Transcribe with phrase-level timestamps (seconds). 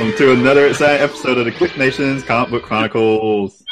[0.00, 3.62] Welcome to another exciting episode of the KLIQ Nation's Comic Book Chronicles.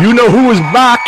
[0.00, 0.98] You know who is back?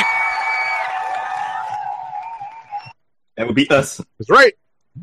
[3.37, 4.01] That would be us.
[4.21, 4.53] That's right.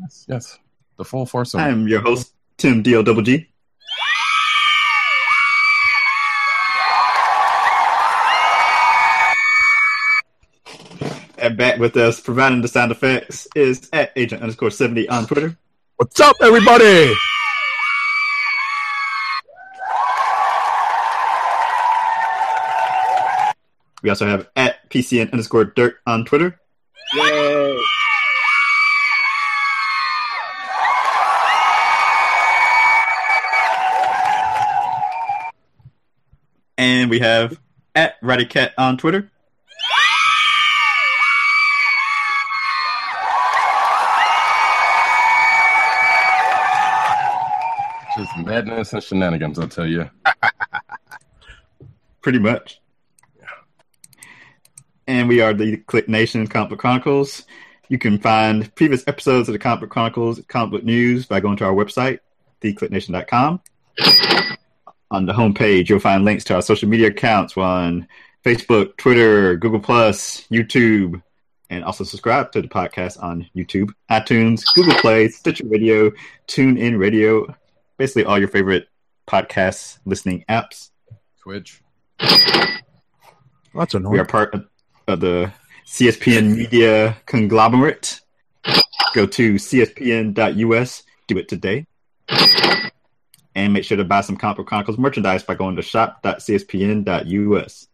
[0.00, 0.58] Yes, yes.
[0.96, 3.46] The full force of I am your host, Tim D O Double G.
[11.50, 15.58] And back with us, providing the sound effects, is at agent underscore 70 on Twitter.
[15.96, 17.12] What's up, everybody?
[24.00, 26.60] We also have at PCN underscore dirt on Twitter.
[27.14, 27.80] Yay!
[36.78, 37.58] And we have
[37.96, 39.32] at Radicat on Twitter.
[48.50, 50.10] Madness and shenanigans, I'll tell you.
[52.20, 52.80] pretty much.
[55.06, 57.44] And we are the KLIQ Nation Book Chronicles.
[57.88, 61.72] You can find previous episodes of the Book Chronicles, Book News by going to our
[61.72, 62.18] website,
[62.60, 63.60] theclicknation.com.
[65.12, 68.06] On the homepage, you'll find links to our social media accounts on
[68.44, 71.22] Facebook, Twitter, Google Plus, YouTube,
[71.68, 76.10] and also subscribe to the podcast on YouTube, iTunes, Google Play, Stitcher Radio,
[76.48, 77.54] TuneIn Radio,
[78.00, 78.88] basically all your favorite
[79.28, 80.88] podcast listening apps.
[81.42, 81.82] Twitch.
[82.18, 84.66] That's We are part of,
[85.06, 85.52] of the
[85.86, 88.22] CSPN Media conglomerate.
[89.12, 91.86] Go to cspn.us, do it today.
[93.54, 97.86] And make sure to buy some Comic Book Chronicles merchandise by going to shop.cspn.us.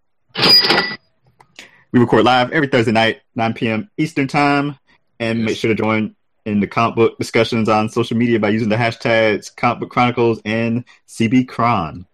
[1.91, 3.91] We record live every Thursday night, 9 p.m.
[3.97, 4.79] Eastern Time.
[5.19, 6.15] And make sure to join
[6.47, 10.41] in the comic book discussions on social media by using the hashtags Comic Book Chronicles
[10.45, 12.07] and CBCron.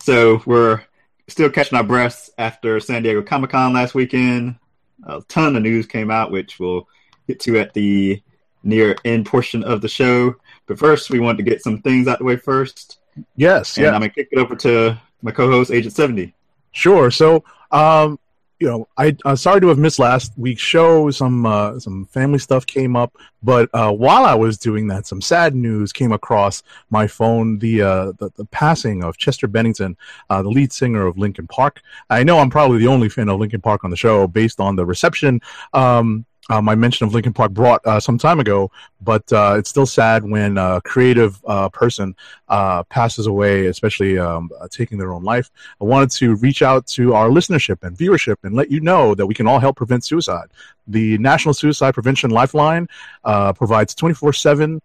[0.00, 0.82] So we're
[1.26, 4.56] still catching our breaths after San Diego Comic Con last weekend.
[5.04, 6.88] A ton of news came out, which we'll
[7.26, 8.22] get to at the
[8.62, 10.36] near end portion of the show.
[10.66, 12.98] But first, we want to get some things out the way first.
[13.34, 16.32] Yes, And yeah, I'm going to kick it over to my co host, Agent 70.
[16.70, 17.10] sure.
[17.10, 18.20] So, um,
[18.60, 21.10] you know, I uh, sorry to have missed last week's show.
[21.10, 25.20] Some uh, some family stuff came up, but uh, while I was doing that, some
[25.20, 27.58] sad news came across my phone.
[27.58, 29.96] The uh, the, the passing of Chester Bennington,
[30.28, 31.82] uh, the lead singer of Linkin Park.
[32.10, 34.74] I know I'm probably the only fan of Linkin Park on the show, based on
[34.74, 35.40] the reception.
[35.72, 38.70] Um, uh, my mention of Linkin Park brought uh, some time ago,
[39.00, 42.14] but uh, it's still sad when a creative uh, person
[42.48, 45.50] uh, passes away, especially um, uh, taking their own life.
[45.80, 49.26] I wanted to reach out to our listenership and viewership and let you know that
[49.26, 50.48] we can all help prevent suicide.
[50.86, 52.88] The National Suicide Prevention Lifeline
[53.24, 54.80] uh, provides 24 7.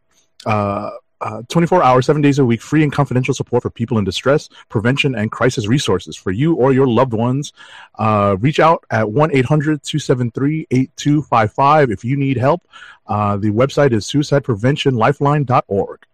[1.23, 4.03] Uh, uh, 24 hours, seven days a week, free and confidential support for people in
[4.03, 7.53] distress, prevention, and crisis resources for you or your loved ones.
[7.97, 12.67] Uh, reach out at 1 800 273 8255 if you need help.
[13.07, 16.05] Uh, the website is suicidepreventionlifeline.org.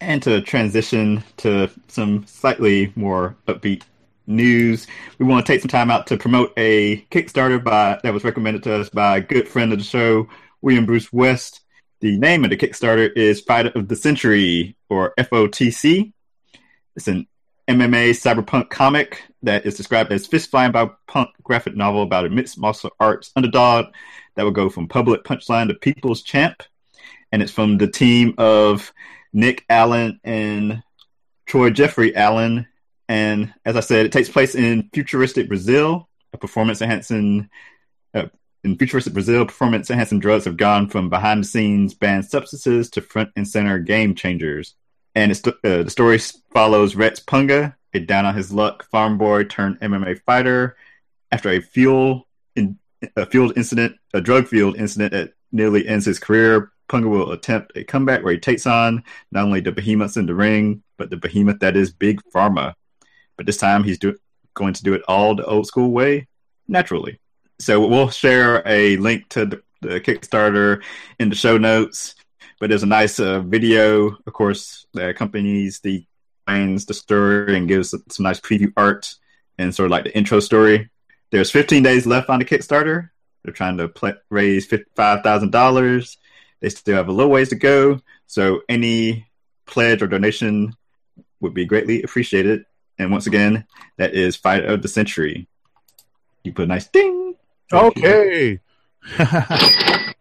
[0.00, 3.82] And to transition to some slightly more upbeat
[4.26, 4.86] news,
[5.18, 8.62] we want to take some time out to promote a Kickstarter by that was recommended
[8.62, 10.26] to us by a good friend of the show,
[10.62, 11.60] William Bruce West.
[12.00, 16.14] The name of the Kickstarter is Fight of the Century, or FOTC.
[16.96, 17.26] It's an
[17.68, 22.30] MMA cyberpunk comic that is described as fist flying by punk graphic novel about a
[22.30, 23.92] mixed martial arts underdog
[24.34, 26.62] that will go from public punchline to people's champ.
[27.32, 28.94] And it's from the team of
[29.34, 30.82] Nick Allen and
[31.44, 32.66] Troy Jeffrey Allen.
[33.10, 36.08] And as I said, it takes place in futuristic Brazil.
[36.32, 37.50] A performance enhancing
[38.62, 43.00] in futuristic Brazil, performance enhancing drugs have gone from behind the scenes banned substances to
[43.00, 44.74] front and center game changers.
[45.14, 46.18] And uh, the story
[46.52, 50.76] follows Rex Punga, a down on his luck farm boy turned MMA fighter,
[51.32, 52.78] after a fuel in,
[53.16, 56.70] a field incident, a drug field incident that nearly ends his career.
[56.88, 60.34] Punga will attempt a comeback where he takes on not only the behemoths in the
[60.34, 62.74] ring, but the behemoth that is Big Pharma.
[63.36, 64.18] But this time he's do-
[64.54, 66.26] going to do it all the old school way,
[66.68, 67.20] naturally.
[67.60, 70.82] So we'll share a link to the, the Kickstarter
[71.18, 72.14] in the show notes.
[72.58, 76.04] but there's a nice uh, video, of course, that accompanies the
[76.50, 79.14] explains the story and gives some nice preview art
[79.58, 80.90] and sort of like the intro story.
[81.30, 83.10] There's 15 days left on the Kickstarter.
[83.44, 86.16] They're trying to pl- raise $55,000.
[86.60, 88.00] They still have a little ways to go.
[88.26, 89.26] So any
[89.66, 90.74] pledge or donation
[91.40, 92.64] would be greatly appreciated.
[92.98, 93.64] And once again,
[93.96, 95.46] that is Fight of the Century.
[96.42, 97.19] You put a nice ding.
[97.72, 98.58] Okay.
[99.16, 100.14] Thank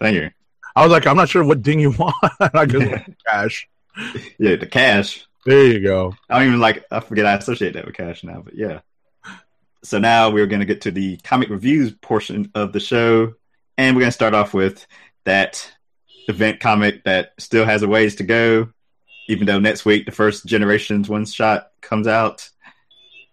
[0.00, 0.30] you.
[0.76, 2.14] I was like, I'm not sure what ding you want.
[2.40, 3.68] I just want cash.
[4.38, 5.26] Yeah, the cash.
[5.44, 6.14] There you go.
[6.28, 6.84] I don't even like.
[6.90, 8.80] I forget I associate that with cash now, but yeah.
[9.82, 13.34] So now we're going to get to the comic reviews portion of the show,
[13.78, 14.86] and we're going to start off with
[15.24, 15.70] that
[16.28, 18.68] event comic that still has a ways to go,
[19.28, 22.48] even though next week the first Generations one shot comes out,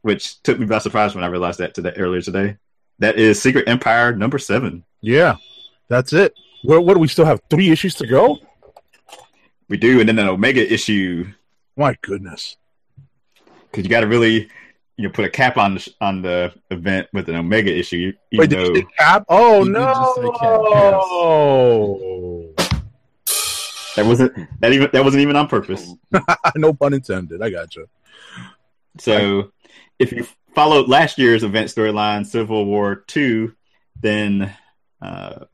[0.01, 2.57] which took me by surprise when I realized that today earlier today.
[2.99, 4.83] That is Secret Empire number seven.
[5.01, 5.35] Yeah,
[5.87, 6.33] that's it.
[6.63, 7.41] What, what do we still have?
[7.49, 8.39] Three issues to go?
[9.69, 11.27] We do, and then an Omega issue
[11.75, 12.57] My goodness.
[13.69, 14.49] because you got to really
[14.95, 18.13] you know put a cap on the, on the event with an Omega issue.
[18.31, 19.25] Even Wait, did though you say cap?
[19.29, 19.83] Oh You no!
[19.85, 20.21] just say
[23.95, 25.91] that wasn't that even that wasn't even on purpose.
[26.55, 27.41] no pun intended.
[27.41, 27.87] I got you.
[28.99, 29.51] So
[29.99, 30.25] if you
[30.57, 33.53] followed last year's event storyline, Civil War Two,
[34.01, 34.51] then
[34.99, 35.45] uh,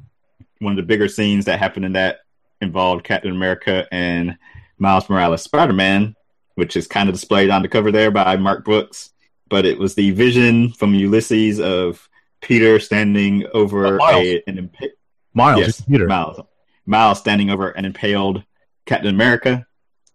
[0.60, 2.20] one of the bigger scenes that happened in that
[2.62, 4.38] involved Captain America and
[4.78, 6.16] Miles Morales Spider Man,
[6.56, 9.12] which is kind of displayed on the cover there by Mark Brooks.
[9.50, 12.08] But it was the vision from Ulysses of
[12.40, 14.24] Peter standing over Oh, Miles.
[14.26, 14.90] a, an impa-
[15.34, 16.08] Miles, yes, Peter.
[16.08, 16.40] Miles.
[16.86, 18.42] Miles standing over an impaled
[18.86, 19.68] Captain America.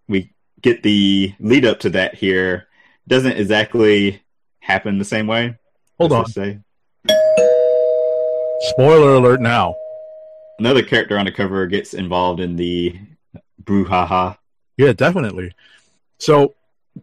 [0.08, 0.32] We
[0.62, 2.68] get the lead up to that here.
[3.06, 4.22] Doesn't exactly
[4.68, 5.56] happen the same way.
[5.98, 6.26] Hold on.
[6.26, 6.60] Say.
[8.70, 9.74] Spoiler alert now.
[10.58, 12.96] Another character on the cover gets involved in the
[13.62, 14.36] brouhaha.
[14.76, 15.52] Yeah, definitely.
[16.18, 16.54] So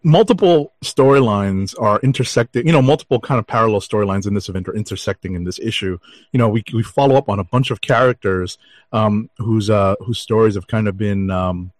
[0.04, 4.76] multiple storylines are intersecting, you know, multiple kind of parallel storylines in this event are
[4.76, 5.98] intersecting in this issue.
[6.34, 8.58] You know, we we follow up on a bunch of characters
[8.92, 11.72] um whose uh whose stories have kind of been um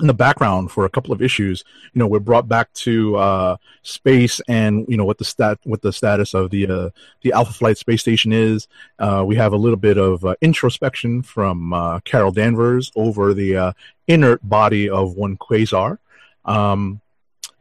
[0.00, 1.64] in the background for a couple of issues.
[1.92, 5.82] You know, we're brought back to uh space and you know what the stat what
[5.82, 6.90] the status of the uh
[7.22, 8.66] the Alpha Flight space station is.
[8.98, 13.56] Uh we have a little bit of uh, introspection from uh Carol Danvers over the
[13.56, 13.72] uh
[14.08, 15.98] inert body of one quasar.
[16.44, 17.00] Um,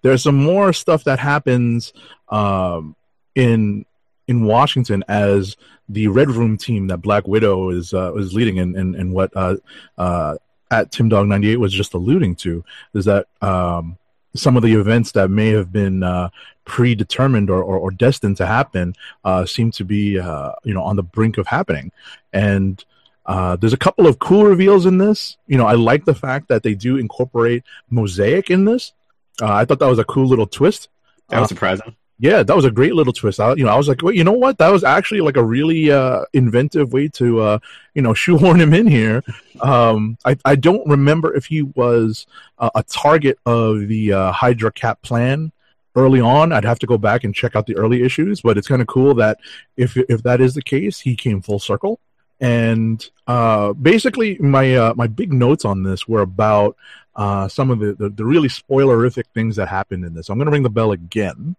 [0.02, 1.94] there's some more stuff that happens
[2.30, 2.96] um,
[3.36, 3.86] in
[4.28, 5.58] in Washington as
[5.90, 9.32] the Red Room team that Black Widow is uh, is leading, and and, and what
[9.36, 9.56] uh,
[9.98, 10.36] uh,
[10.74, 13.98] at Tim Dog 98 was just alluding to is that um,
[14.36, 16.30] some of the events that may have been uh,
[16.66, 20.96] predetermined or, or, or destined to happen uh, seem to be uh, you know on
[20.96, 21.92] the brink of happening,
[22.34, 22.84] and
[23.26, 25.38] uh, there's a couple of cool reveals in this.
[25.48, 28.94] You know, I like the fact that they do incorporate mosaic in this.
[29.42, 30.90] Uh, I thought that was a cool little twist.
[31.30, 31.96] That was Uh, surprising.
[32.24, 33.42] Yeah, that was a great little twist.
[33.42, 34.58] I, you know, I was like, well, you know what?
[34.58, 37.60] That was actually like a really uh, inventive way to, uh,
[37.96, 39.22] you know, shoehorn him in here.
[39.60, 42.26] Um, I, I don't remember if he was
[42.60, 45.52] uh, a target of the uh, Hydra Cap plan
[45.98, 46.54] early on.
[46.54, 48.88] I'd have to go back and check out the early issues, but it's kind of
[48.88, 49.40] cool that
[49.76, 52.00] if if that is the case, he came full circle.
[52.40, 56.78] And uh, basically, my uh, my big notes on this were about
[57.18, 60.30] uh, some of the, the the really spoilerific things that happened in this.
[60.30, 61.58] I'm going to ring the bell again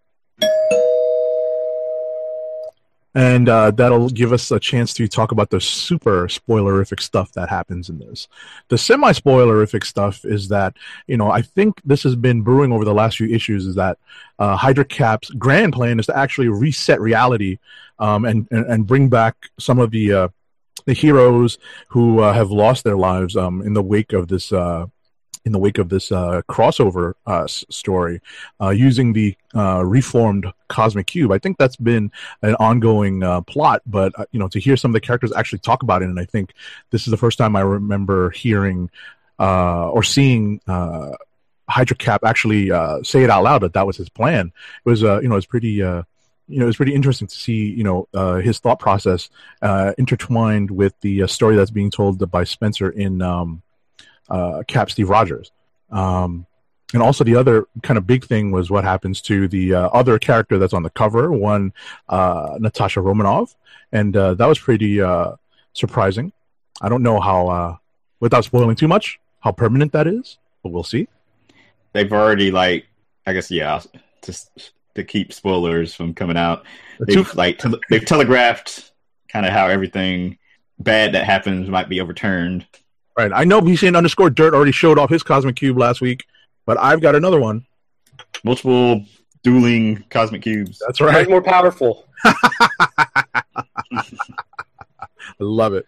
[3.14, 7.48] and uh, that'll give us a chance to talk about the super spoilerific stuff that
[7.48, 8.26] happens in this.
[8.68, 12.84] The semi spoilerific stuff is that you know I think this has been brewing over
[12.84, 13.66] the last few issues.
[13.66, 13.98] Is that
[14.38, 17.58] uh, Hydra Cap's grand plan is to actually reset reality
[17.98, 20.28] um, and, and and bring back some of the uh,
[20.84, 24.52] the heroes who uh, have lost their lives um, in the wake of this.
[25.44, 28.22] In the wake of this uh, crossover uh, story,
[28.62, 32.10] uh, using the uh, reformed cosmic cube, I think that's been
[32.40, 33.82] an ongoing uh, plot.
[33.84, 36.24] But you know, to hear some of the characters actually talk about it, and I
[36.24, 36.54] think
[36.90, 38.90] this is the first time I remember hearing
[39.38, 42.68] or seeing Hydra Cap actually
[43.02, 44.50] say it out loud that that was his plan.
[44.86, 45.82] It was, you know, it's pretty.
[46.46, 49.30] You know, it's pretty interesting to see, you know, uh, his thought process
[49.62, 53.62] uh, intertwined with the uh, story that's being told by Spencer in um,
[54.28, 55.50] uh, Cap Steve Rogers.
[55.90, 56.46] Um,
[56.92, 60.18] and also the other kind of big thing was what happens to the uh, other
[60.18, 61.72] character that's on the cover, one
[62.08, 63.54] uh, Natasha Romanov,
[63.92, 65.32] and uh, that was pretty uh,
[65.72, 66.32] surprising.
[66.80, 67.76] I don't know how, uh,
[68.20, 71.08] without spoiling too much, how permanent that is, but we'll see.
[71.92, 72.86] They've already like,
[73.26, 73.80] I guess, yeah,
[74.24, 76.64] just to keep spoilers from coming out.
[77.00, 78.92] They've like tele- they've telegraphed
[79.28, 80.38] kind of how everything
[80.78, 82.66] bad that happens might be overturned.
[83.16, 83.30] Right.
[83.32, 86.24] I know he's Hussein underscore dirt already showed off his cosmic cube last week,
[86.66, 87.64] but I've got another one.
[88.42, 89.04] Multiple
[89.44, 90.80] dueling cosmic cubes.
[90.84, 91.28] That's Mine's right.
[91.28, 92.06] more powerful.
[92.24, 92.34] I
[95.38, 95.86] love it.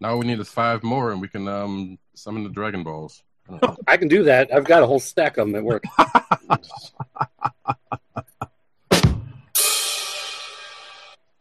[0.00, 3.22] Now all we need is five more, and we can um summon the Dragon Balls.
[3.86, 4.52] I can do that.
[4.52, 5.82] I've got a whole stack of them at work.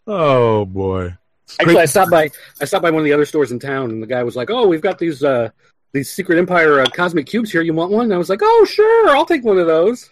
[0.07, 1.17] Oh boy.
[1.47, 2.29] It's Actually, I stopped by.
[2.59, 4.49] I stopped by one of the other stores in town, and the guy was like,
[4.49, 5.49] "Oh, we've got these uh,
[5.93, 7.61] these Secret Empire uh, cosmic cubes here.
[7.61, 10.09] You want one?" And I was like, "Oh, sure, I'll take one of those."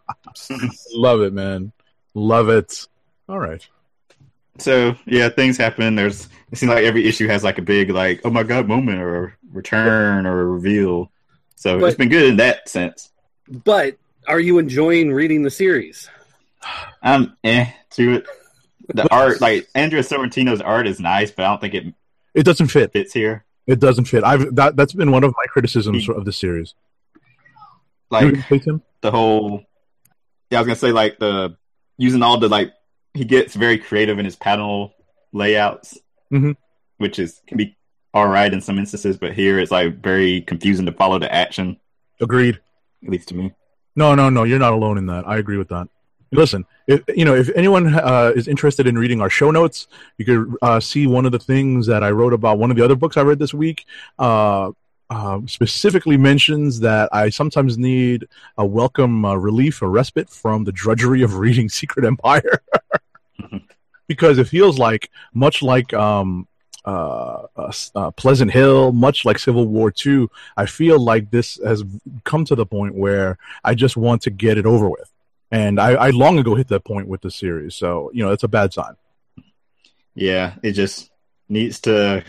[0.94, 1.72] love it, man.
[2.14, 2.88] Love it.
[3.28, 3.66] All right.
[4.58, 5.94] So yeah, things happen.
[5.94, 9.00] There's it seems like every issue has like a big like oh my god moment
[9.00, 11.10] or a return or a reveal.
[11.56, 13.10] So But- it's been good in that sense.
[13.48, 16.08] But are you enjoying reading the series?
[17.02, 18.26] I'm eh to it.
[18.88, 21.94] The art, like Andrea Sorrentino's art, is nice, but I don't think it
[22.34, 22.92] It doesn't fit.
[22.92, 23.44] fits here.
[23.66, 24.24] It doesn't fit.
[24.24, 26.12] I've that that's been one of my criticisms Hmm.
[26.12, 26.74] of the series.
[28.10, 28.34] Like
[29.00, 29.62] the whole,
[30.50, 31.56] yeah, I was gonna say like the
[31.96, 32.72] using all the like
[33.14, 34.92] he gets very creative in his panel
[35.32, 35.98] layouts,
[36.32, 36.56] Mhm.
[36.98, 37.76] which is can be
[38.12, 41.78] all right in some instances, but here it's like very confusing to follow the action,
[42.20, 42.60] Agreed.
[43.02, 43.52] at least to me.
[43.96, 44.44] No, no, no.
[44.44, 45.26] You're not alone in that.
[45.26, 45.88] I agree with that.
[46.32, 49.86] Listen, if you know, if anyone uh, is interested in reading our show notes,
[50.16, 52.84] you could uh, see one of the things that I wrote about one of the
[52.84, 53.84] other books I read this week.
[54.18, 54.72] Uh,
[55.10, 60.72] uh, specifically mentions that I sometimes need a welcome uh, relief a respite from the
[60.72, 62.62] drudgery of reading Secret Empire,
[64.06, 66.48] because it feels like much like um,
[66.86, 67.42] uh,
[67.94, 70.30] uh, Pleasant Hill, much like Civil War Two.
[70.56, 71.84] I feel like this has
[72.24, 75.11] come to the point where I just want to get it over with.
[75.52, 77.76] And I, I long ago hit that point with the series.
[77.76, 78.94] So, you know, that's a bad sign.
[80.14, 81.10] Yeah, it just
[81.48, 82.24] needs to.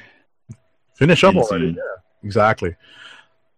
[0.95, 1.67] Finish up already.
[1.69, 2.75] Yeah, exactly.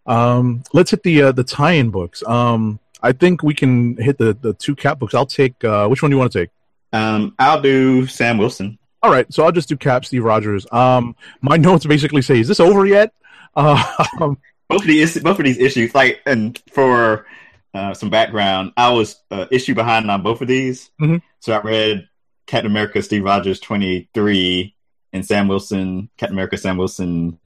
[0.05, 2.23] Um, let's hit the uh, the tie-in books.
[2.25, 5.13] Um, I think we can hit the, the two cap books.
[5.13, 6.49] I'll take uh, which one do you want to take?
[6.93, 8.77] Um, I'll do Sam Wilson.
[9.03, 10.65] All right, so I'll just do Cap Steve Rogers.
[10.71, 13.13] Um, my notes basically say, "Is this over yet?"
[13.55, 13.83] Uh,
[14.67, 17.27] Both of these, both of these issues, like, and for
[17.75, 20.89] uh, some background, I was uh, issue behind on both of these.
[20.99, 21.21] Mhm.
[21.41, 22.07] So I read
[22.47, 24.75] Captain America, Steve Rogers, twenty three,
[25.13, 27.37] and Sam Wilson, Captain America, Sam Wilson.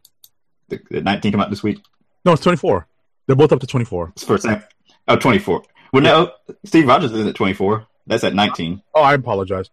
[0.69, 1.79] The, the nineteen come out this week.
[2.25, 2.88] no, it's twenty four.
[3.27, 4.12] They're both up to twenty four.
[4.15, 4.63] It's for Sam.
[5.07, 5.63] Oh, 24.
[5.91, 6.31] Well, no,
[6.65, 7.88] Steve Rogers isn't at 24.
[8.05, 8.79] That's at 19.
[8.93, 9.71] Oh, I apologize.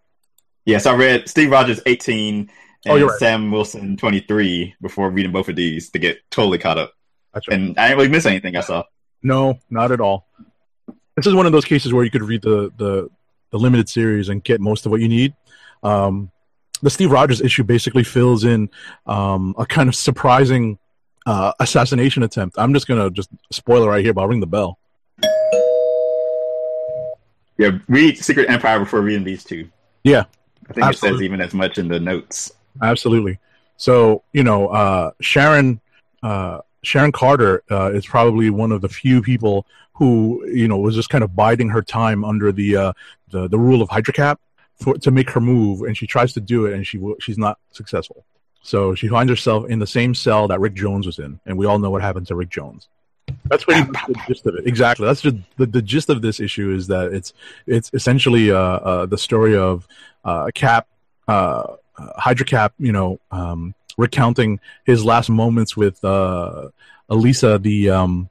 [0.65, 2.51] Yes, I read Steve Rogers 18 and
[3.03, 3.19] Oh, right.
[3.19, 6.95] Sam Wilson 23 before reading both of these to get totally caught up.
[7.35, 7.59] That's right.
[7.59, 8.85] And I didn't really miss anything I saw.
[9.23, 10.27] No, not at all.
[11.17, 13.09] This is one of those cases where you could read the the,
[13.51, 15.35] the limited series and get most of what you need.
[15.83, 16.31] Um,
[16.83, 18.69] the Steve Rogers issue basically fills in
[19.07, 20.79] um, a kind of surprising
[21.25, 22.57] uh, assassination attempt.
[22.59, 24.79] I'm just gonna just spoiler right here, but I'll ring the bell.
[27.59, 29.71] Yeah, read Secret Empire before reading these two.
[30.05, 30.25] Yeah,
[30.69, 32.53] I think it says even as much in the notes.
[32.83, 33.39] absolutely.
[33.79, 35.81] So you know, uh, Sharon
[36.23, 39.65] uh, Sharon Carter uh, is probably one of the few people
[39.97, 42.93] who you know was just kind of biding her time under the uh,
[43.31, 44.41] the the rule of Hydra Cap
[44.77, 47.59] for to make her move, and she tries to do it, and she she's not
[47.73, 48.25] successful.
[48.63, 51.67] So she finds herself in the same cell that Rick Jones was in, and we
[51.67, 52.89] all know what happened to Rick Jones.
[53.45, 54.67] That's pretty much the gist of it.
[54.67, 55.07] Exactly.
[55.07, 57.33] That's just the, the gist of this issue is that it's
[57.67, 59.87] it's essentially uh, uh, the story of
[60.25, 60.89] uh, Cap,
[61.27, 66.69] uh, uh, Hydra Cap, you know, um, recounting his last moments with uh,
[67.09, 68.29] Elisa, the um,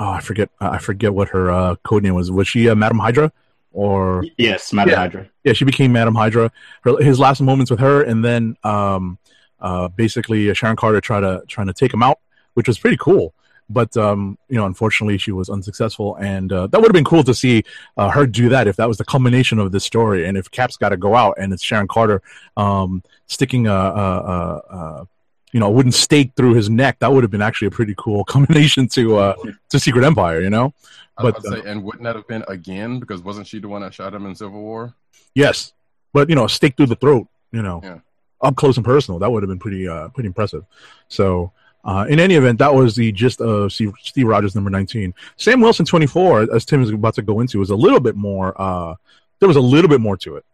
[0.00, 2.30] oh, I forget I forget what her uh, code name was.
[2.30, 3.32] Was she uh, Madam Hydra
[3.72, 4.96] or Yes, Madam Yeah.
[4.98, 5.28] Hydra.
[5.44, 6.50] yeah, she became Madam Hydra.
[6.82, 9.18] Her, his last moments with her, and then um,
[9.60, 12.18] uh, basically Sharon Carter tried to trying to take him out,
[12.54, 13.34] which was pretty cool.
[13.70, 17.24] But um, you know, unfortunately, she was unsuccessful, and uh, that would have been cool
[17.24, 17.64] to see
[17.96, 20.26] uh, her do that if that was the culmination of this story.
[20.26, 22.20] And if Cap's got to go out, and it's Sharon Carter
[22.58, 25.08] um, sticking a, a, a, a
[25.54, 27.94] you know a wooden stake through his neck, that would have been actually a pretty
[27.96, 29.34] cool combination to uh,
[29.70, 30.42] to Secret Empire.
[30.42, 30.74] You know?
[31.16, 32.98] But, about to say, and wouldn't that have been again?
[32.98, 34.92] Because wasn't she the one that shot him in Civil War?
[35.32, 35.72] Yes,
[36.12, 37.28] but you know, a stake through the throat.
[37.52, 37.98] You know, Yeah.
[38.42, 39.20] up close and personal.
[39.20, 40.64] That would have been pretty, uh, pretty impressive.
[41.06, 41.52] So,
[41.84, 45.14] uh, in any event, that was the gist of Steve, Steve Rogers number nineteen.
[45.36, 48.16] Sam Wilson twenty four, as Tim is about to go into, was a little bit
[48.16, 48.60] more.
[48.60, 48.96] Uh,
[49.38, 50.44] there was a little bit more to it.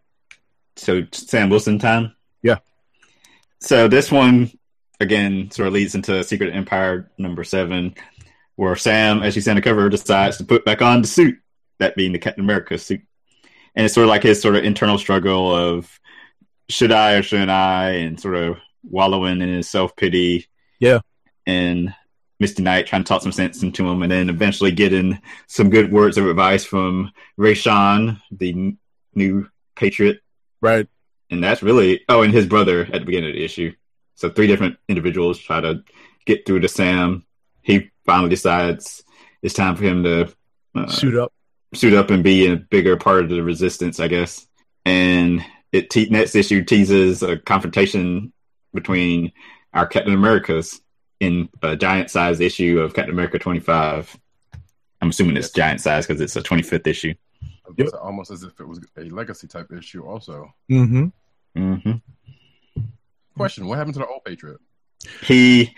[0.76, 2.14] So Sam Wilson time.
[2.42, 2.58] Yeah.
[3.60, 4.50] So this one
[5.00, 7.94] again sort of leads into Secret Empire number seven,
[8.56, 11.38] where Sam, as you see on the cover, decides to put back on the suit,
[11.78, 13.00] that being the Captain America suit,
[13.74, 15.98] and it's sort of like his sort of internal struggle of
[16.68, 20.46] should I or shouldn't I, and sort of wallowing in his self pity.
[20.78, 21.00] Yeah.
[21.46, 21.94] and
[22.38, 25.92] Misty Knight trying to talk some sense into him, and then eventually getting some good
[25.92, 28.78] words of advice from Rayshaun, the n-
[29.14, 30.20] new Patriot,
[30.62, 30.86] Right.
[31.30, 33.72] and that's really oh, and his brother at the beginning of the issue.
[34.20, 35.82] So three different individuals try to
[36.26, 37.24] get through to Sam.
[37.62, 39.02] He finally decides
[39.40, 40.30] it's time for him to
[40.74, 41.32] uh, Suit up.
[41.72, 44.46] suit up and be a bigger part of the resistance, I guess.
[44.84, 48.34] And it te- next issue teases a confrontation
[48.74, 49.32] between
[49.72, 50.82] our Captain Americas
[51.18, 54.18] in a giant size issue of Captain America 25.
[55.00, 57.14] I'm assuming it's giant size because it's a 25th issue.
[57.78, 60.04] It's almost as if it was a legacy type issue.
[60.04, 61.06] Also, Mm-hmm.
[61.56, 61.90] hmm
[63.40, 64.58] question: What happened to the old Patriot?
[65.22, 65.74] He,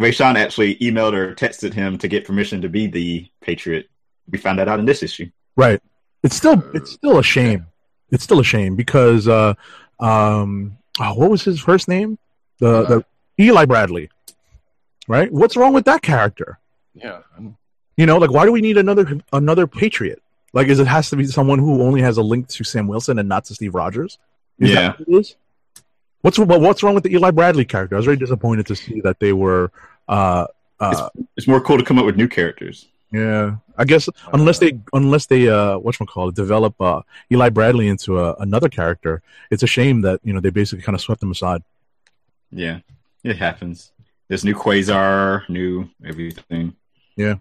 [0.00, 3.88] Rayshaun actually emailed or texted him to get permission to be the Patriot.
[4.30, 5.28] We found that out in this issue.
[5.56, 5.80] Right.
[6.22, 7.66] It's still it's still a shame.
[8.10, 9.52] It's still a shame because uh
[10.00, 12.18] um oh, what was his first name?
[12.58, 13.04] The the
[13.44, 14.10] Eli Bradley.
[15.06, 15.30] Right?
[15.30, 16.58] What's wrong with that character?
[16.94, 17.56] Yeah, I'm-
[17.98, 20.22] You know, like why do we need another another Patriot?
[20.54, 23.18] Like is it has to be someone who only has a link to Sam Wilson
[23.18, 24.18] and not to Steve Rogers?
[24.58, 24.74] Is Yeah.
[24.74, 25.36] that what it is?
[26.24, 27.96] What's what's wrong with the Eli Bradley character?
[27.96, 29.70] I was very disappointed to see that they were
[30.08, 30.46] uh
[30.80, 32.88] uh It's more cool to come up with new characters.
[33.12, 37.50] yeah, I guess unless they unless they uh what you call it develop uh Eli
[37.50, 41.02] Bradley into a, another character, it's a shame that you know they basically kind of
[41.02, 41.62] swept him aside.
[42.50, 42.78] Yeah,
[43.22, 43.92] it happens.
[44.28, 46.74] There's new Quasar, new everything.
[47.16, 47.34] Yeah.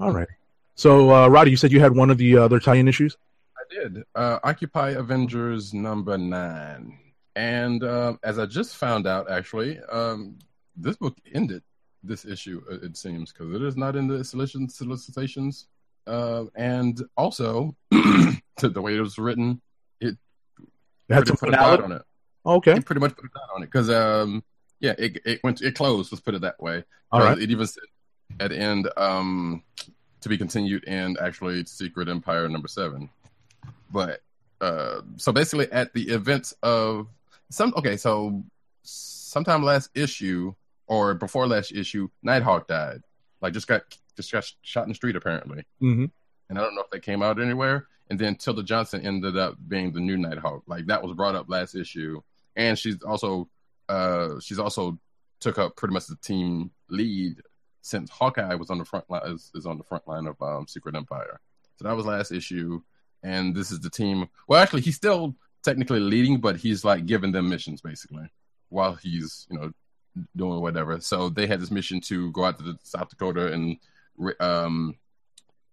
[0.00, 0.28] All right.
[0.74, 3.16] So, uh, Roddy, you said you had one of the other tie-in issues.
[3.56, 4.02] I did.
[4.16, 6.98] Uh, Occupy Avengers number nine.
[7.36, 10.38] And um, as I just found out, actually, um,
[10.74, 11.62] this book ended
[12.02, 15.66] this issue, it seems, because it is not in the solicitations.
[16.06, 19.60] Uh, and also, the way it was written,
[20.00, 20.16] it
[21.08, 22.02] It had pretty some put a dot on it.
[22.46, 22.72] Okay.
[22.72, 24.42] It pretty much put a dot on it because, um,
[24.80, 26.10] yeah, it it went it closed.
[26.12, 26.84] Let's put it that way.
[27.12, 27.38] All Uh.
[27.38, 27.82] It even said
[28.40, 29.62] at the end um,
[30.22, 33.10] to be continued in actually Secret Empire number seven.
[33.92, 34.22] But
[34.62, 37.08] uh, so basically, at the events of
[37.50, 38.44] some okay, so
[38.82, 40.54] sometime last issue
[40.86, 43.00] or before last issue, Nighthawk died.
[43.40, 43.82] Like just got
[44.16, 46.06] just got shot in the street apparently, hmm
[46.48, 47.88] and I don't know if that came out anywhere.
[48.08, 50.62] And then Tilda Johnson ended up being the new Nighthawk.
[50.68, 52.20] Like that was brought up last issue,
[52.54, 53.48] and she's also
[53.88, 54.98] uh she's also
[55.40, 57.36] took up pretty much the team lead
[57.82, 60.66] since Hawkeye was on the front line is, is on the front line of um,
[60.66, 61.40] Secret Empire.
[61.76, 62.80] So that was last issue,
[63.22, 64.28] and this is the team.
[64.48, 68.26] Well, actually, he's still technically leading, but he's like giving them missions basically
[68.68, 69.70] while he's you know
[70.34, 71.00] doing whatever.
[71.00, 73.76] So they had this mission to go out to South Dakota and
[74.40, 74.94] um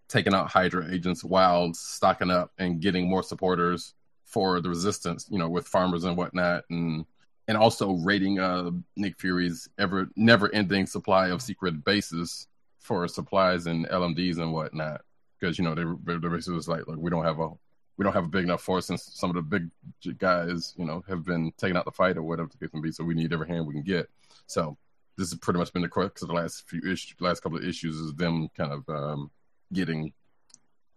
[0.09, 3.93] taking out Hydra agents while stocking up and getting more supporters
[4.25, 7.05] for the resistance, you know, with farmers and whatnot, and
[7.47, 12.47] and also raiding uh, Nick Fury's ever never ending supply of secret bases
[12.79, 15.01] for supplies and LMDs and whatnot.
[15.39, 15.83] Because you know they
[16.17, 17.49] they basically was like, look, we don't have a
[17.97, 19.69] we don't have a big enough force, and some of the big
[20.17, 22.91] guys, you know, have been taking out the fight or whatever the case may be.
[22.91, 24.09] So we need every hand we can get.
[24.47, 24.77] So
[25.17, 27.63] this has pretty much been the crux of the last few issues, last couple of
[27.63, 29.31] issues, is them kind of um,
[29.71, 30.13] getting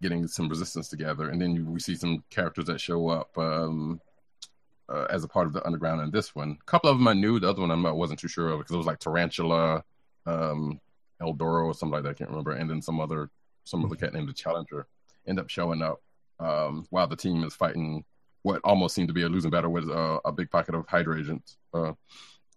[0.03, 4.01] getting some resistance together, and then you, we see some characters that show up um,
[4.89, 6.59] uh, as a part of the underground in this one.
[6.61, 8.75] A couple of them I knew, the other one I'm wasn't too sure of because
[8.75, 9.85] it was like Tarantula,
[10.27, 10.81] um,
[11.21, 12.11] Eldoro, or something like that.
[12.11, 13.31] I can't remember, and then some other
[13.65, 14.87] some other cat named the Challenger
[15.27, 16.01] end up showing up
[16.41, 18.05] um, while the team is fighting
[18.43, 21.19] what almost seemed to be a losing battle with uh, a big pocket of Hydra
[21.19, 21.57] agents.
[21.75, 21.93] Uh,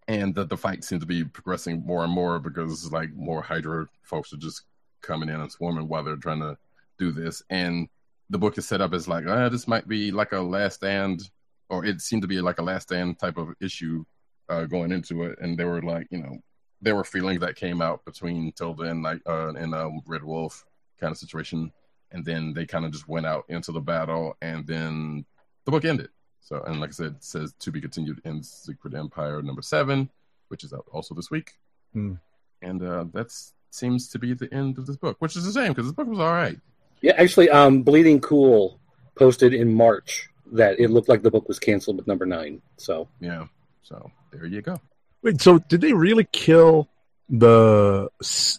[0.07, 3.87] and the, the fight seems to be progressing more and more because like more Hydra
[4.03, 4.63] folks are just
[5.01, 6.57] coming in and swarming while they're trying to
[6.97, 7.41] do this.
[7.49, 7.87] And
[8.29, 11.21] the book is set up as like, uh, this might be like a last stand,
[11.69, 14.03] or it seemed to be like a last stand type of issue
[14.49, 15.39] uh, going into it.
[15.41, 16.37] And there were like, you know,
[16.81, 20.65] there were feelings that came out between Tilda and like uh, and um, Red Wolf
[20.99, 21.71] kind of situation,
[22.12, 25.26] and then they kind of just went out into the battle, and then
[25.65, 26.10] the book ended.
[26.41, 30.10] So, and like I said, it says to be continued in Secret Empire number seven,
[30.48, 31.54] which is out also this week.
[31.93, 32.15] Hmm.
[32.62, 33.32] And uh, that
[33.69, 36.08] seems to be the end of this book, which is the same because this book
[36.08, 36.58] was all right.
[37.02, 38.80] Yeah, actually, um, Bleeding Cool
[39.15, 42.62] posted in March that it looked like the book was canceled with number nine.
[42.78, 43.45] So Yeah.
[43.84, 44.80] So there you go.
[45.22, 46.88] Wait, so did they really kill
[47.30, 48.10] the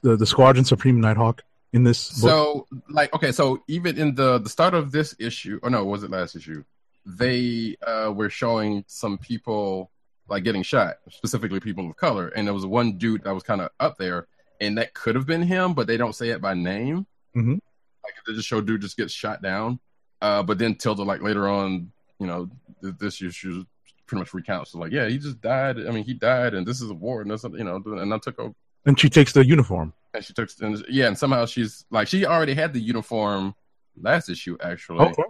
[0.03, 2.31] the, the Squadron Supreme Nighthawk in this book?
[2.31, 6.03] So, like, okay, so even in the the start of this issue, or no, was
[6.03, 6.65] it last issue?
[7.07, 9.91] They uh, were showing some people
[10.29, 13.61] like getting shot, specifically people of color, and there was one dude that was kind
[13.61, 14.27] of up there,
[14.61, 17.07] and that could have been him, but they don't say it by name.
[17.35, 17.61] Mhm.
[18.05, 19.81] Like they just show dude just gets shot down,
[20.21, 22.49] uh, but then Tilda like later on, you know,
[22.83, 23.65] th- this issue
[24.07, 24.73] pretty much recounts.
[24.73, 25.79] So like, yeah, he just died.
[25.79, 28.19] I mean, he died, and this is a war, and this, you know, and I
[28.19, 28.55] took over.
[28.87, 29.93] And she takes the uniform.
[30.15, 33.55] And she took and, yeah, and somehow she's like she already had the uniform
[34.01, 35.01] last issue actually.
[35.07, 35.23] Okay.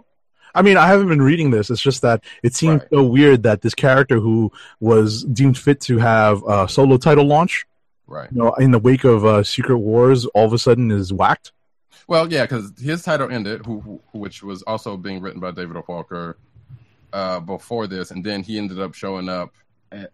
[0.53, 1.69] I mean, I haven't been reading this.
[1.69, 2.89] It's just that it seems Right.
[2.91, 7.65] so weird that this character who was deemed fit to have a solo title launch,
[8.05, 8.29] Right.
[8.31, 11.53] you know, in the wake of uh, Secret Wars, all of a sudden is whacked.
[12.07, 15.77] Well, yeah, because his title ended, who, who, which was also being written by David
[15.77, 15.85] O.
[15.87, 16.37] Walker
[17.13, 19.53] uh, before this, and then he ended up showing up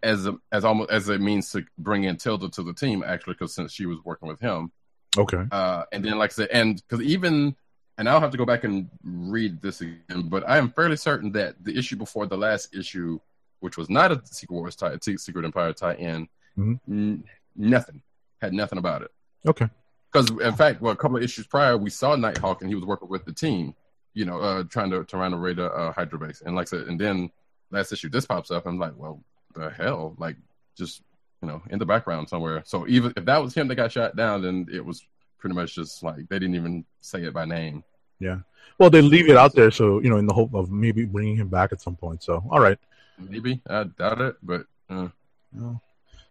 [0.02, 3.34] as a, as almost as a means to bring in Tilda to the team, actually,
[3.34, 4.72] because since she was working with him,
[5.16, 5.44] Okay.
[5.50, 7.54] uh, and then like I said, and because even
[7.96, 11.32] and I'll have to go back and read this again, but I am fairly certain
[11.32, 13.18] that the issue before the last issue,
[13.60, 16.78] which was not a Secret Wars tie, Secret Empire tie-in, Mhm.
[16.88, 17.24] n-
[17.56, 18.00] nothing
[18.40, 19.10] had nothing about it.
[19.46, 19.68] Okay.
[20.12, 22.84] Because in fact, well, a couple of issues prior, we saw Nighthawk and he was
[22.84, 23.74] working with the team,
[24.14, 26.40] you know, uh, trying to to raid a uh, Hydra base.
[26.44, 27.30] And like I said, and then
[27.72, 28.64] last issue, this pops up.
[28.66, 29.22] I'm like, well,
[29.58, 30.36] the hell, like
[30.76, 31.02] just
[31.42, 32.62] you know, in the background somewhere.
[32.66, 35.06] So even if that was him that got shot down, then it was
[35.38, 37.84] pretty much just like they didn't even say it by name.
[38.18, 38.38] Yeah.
[38.78, 41.36] Well, they leave it out there, so you know, in the hope of maybe bringing
[41.36, 42.22] him back at some point.
[42.22, 42.78] So, all right.
[43.18, 45.08] Maybe I doubt it, but uh,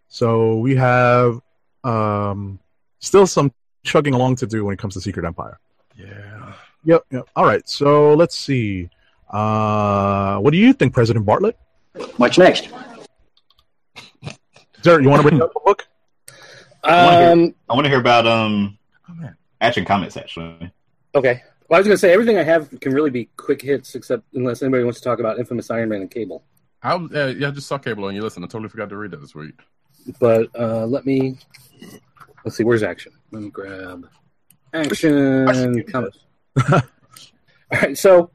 [0.08, 1.40] So we have
[1.84, 2.58] um,
[3.00, 3.52] still some
[3.84, 5.58] chugging along to do when it comes to Secret Empire.
[5.96, 6.52] yeah.
[6.84, 7.04] Yep.
[7.10, 7.28] Yep.
[7.36, 7.68] All right.
[7.68, 8.88] So let's see.
[9.28, 11.58] Uh, what do you think, President Bartlett?
[12.16, 12.68] What's next?
[14.82, 15.86] Dirt, you want to bring up the book?
[16.84, 20.72] Um, I want to hear about um Oh action comics actually.
[21.14, 21.42] okay.
[21.68, 24.22] Well, I was going to say everything I have can really be quick hits, except
[24.34, 26.42] unless anybody wants to talk about Infamous Iron Man and Cable.
[26.82, 28.22] I uh, yeah, I just saw Cable on you.
[28.22, 29.54] Listen, I totally forgot to read that this week.
[30.20, 31.36] But uh, let me
[32.44, 32.64] let's see.
[32.64, 33.12] Where's action?
[33.32, 34.08] Let me grab
[34.72, 36.18] action comics.
[36.72, 36.80] All
[37.72, 37.98] right.
[37.98, 38.30] So,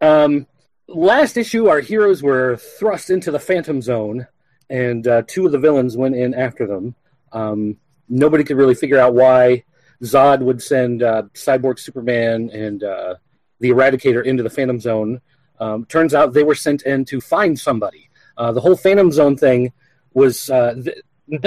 [0.00, 0.46] um,
[0.88, 4.26] last issue, our heroes were thrust into the Phantom Zone,
[4.70, 6.94] and uh, two of the villains went in after them.
[7.32, 7.76] Um,
[8.08, 9.64] nobody could really figure out why
[10.02, 13.14] Zod would send uh, Cyborg Superman and uh,
[13.60, 15.20] the Eradicator into the Phantom Zone.
[15.60, 18.10] Um, turns out they were sent in to find somebody.
[18.36, 19.72] Uh, the whole Phantom Zone thing
[20.12, 20.98] was uh, th-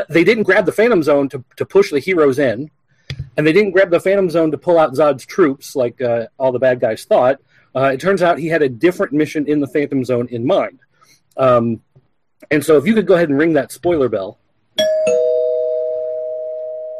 [0.09, 2.71] they didn't grab the Phantom Zone to, to push the heroes in,
[3.35, 6.51] and they didn't grab the Phantom Zone to pull out Zod's troops like uh, all
[6.51, 7.39] the bad guys thought.
[7.75, 10.79] It turns out he had a different mission in the Phantom Zone in mind.
[11.37, 11.81] Um,
[12.51, 14.37] and so, if you could go ahead and ring that spoiler bell.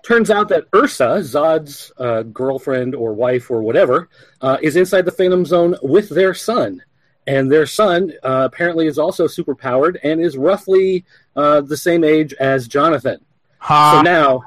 [0.06, 4.08] Turns out that Ursa, Zod's uh, girlfriend or wife or whatever,
[4.40, 6.82] uh, is inside the Phantom Zone with their son.
[7.28, 11.04] And their son uh, apparently is also superpowered and is roughly
[11.36, 13.20] uh, the same age as Jonathan.
[13.60, 13.98] Ha!
[13.98, 14.44] So now,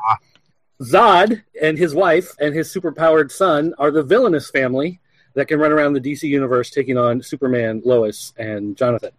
[0.81, 4.99] Zod and his wife and his superpowered son are the villainous family
[5.35, 9.11] that can run around the DC universe taking on Superman, Lois, and Jonathan.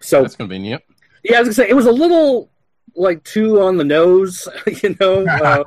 [0.00, 0.84] So, That's convenient.
[1.22, 2.50] Yeah, I was gonna say it was a little
[2.94, 4.48] like too on the nose,
[4.82, 5.24] you know.
[5.26, 5.62] Uh,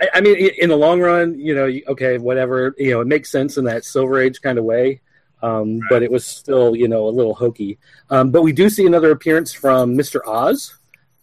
[0.00, 3.30] I, I mean, in the long run, you know, okay, whatever, you know, it makes
[3.30, 5.00] sense in that Silver Age kind of way.
[5.42, 7.78] Um, But it was still, you know, a little hokey.
[8.10, 10.20] Um, but we do see another appearance from Mr.
[10.26, 10.76] Oz,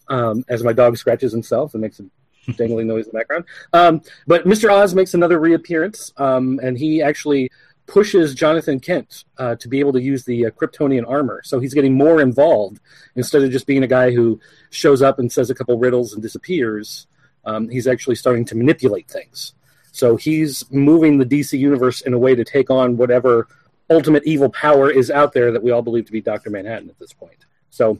[0.08, 2.04] um, as my dog scratches himself and makes a
[2.52, 3.44] dangling noise in the background.
[3.72, 4.72] Um, but Mr.
[4.72, 7.50] Oz makes another reappearance, um, and he actually
[7.88, 11.40] pushes Jonathan Kent uh, to be able to use the uh, Kryptonian armor.
[11.42, 12.80] So he's getting more involved
[13.16, 14.38] instead of just being a guy who
[14.70, 17.06] shows up and says a couple riddles and disappears.
[17.44, 19.54] Um, he's actually starting to manipulate things.
[19.90, 23.48] So he's moving the DC universe in a way to take on whatever
[23.90, 26.98] ultimate evil power is out there that we all believe to be Doctor Manhattan at
[26.98, 27.46] this point.
[27.70, 27.98] So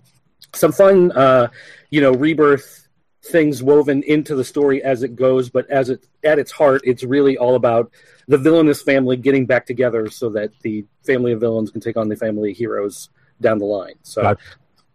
[0.53, 1.49] some fun, uh,
[1.89, 2.88] you know, rebirth
[3.29, 7.05] things woven into the story as it goes, but as it at its heart, it's
[7.05, 7.93] really all about
[8.27, 12.09] the villainous family getting back together so that the family of villains can take on
[12.09, 13.11] the family of heroes
[13.41, 13.95] down the line.
[14.03, 14.37] So,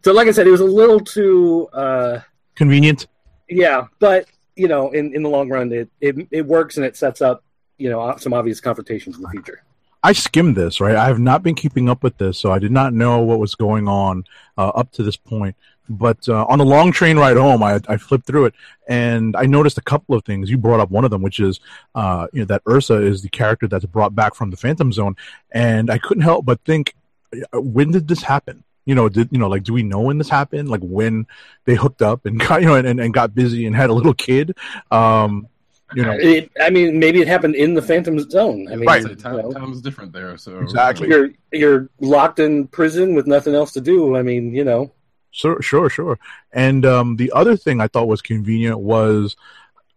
[0.03, 1.69] so like I said, it was a little too.
[1.73, 2.19] Uh,
[2.55, 3.07] Convenient.
[3.49, 6.95] yeah, but you know, in, in the long run, it, it it works and it
[6.95, 7.43] sets up
[7.77, 9.63] you know some obvious confrontations in the future.
[10.05, 10.97] I skimmed this, right?
[10.97, 13.55] I have not been keeping up with this, so I did not know what was
[13.55, 14.25] going on
[14.57, 15.55] uh, up to this point.
[15.89, 18.53] But uh, on the long train ride home, I, I flipped through it
[18.87, 20.49] and I noticed a couple of things.
[20.49, 21.59] You brought up one of them, which is
[21.95, 25.15] uh, you know that Ursa is the character that's brought back from the Phantom Zone,
[25.51, 26.95] and I couldn't help but think,
[27.33, 28.63] uh, when did this happen?
[28.85, 30.69] You know, did you know like do we know when this happened?
[30.69, 31.27] Like when
[31.65, 34.13] they hooked up and got you know and, and got busy and had a little
[34.13, 34.55] kid?
[34.91, 35.47] Um,
[35.95, 38.67] you know, It, I mean, maybe it happened in the Phantom Zone.
[38.71, 39.03] I mean, Right.
[39.03, 40.37] Say, you know, time is different there.
[40.37, 41.07] So Exactly.
[41.07, 44.15] you're you're locked in prison with nothing else to do.
[44.15, 44.91] I mean, you know,
[45.33, 46.19] Sure, sure, sure.
[46.51, 49.35] And um, the other thing I thought was convenient was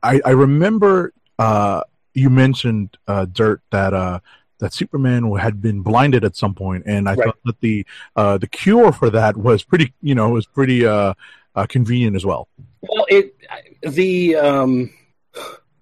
[0.02, 1.82] I, I remember uh,
[2.14, 4.20] you mentioned uh, Dirt that uh,
[4.58, 7.26] that Superman had been blinded at some point, and I Right.
[7.26, 11.12] thought that the uh, the cure for that was pretty, you know, was pretty uh,
[11.54, 12.48] uh, convenient as well.
[12.80, 13.36] Well, it
[13.82, 14.90] the um,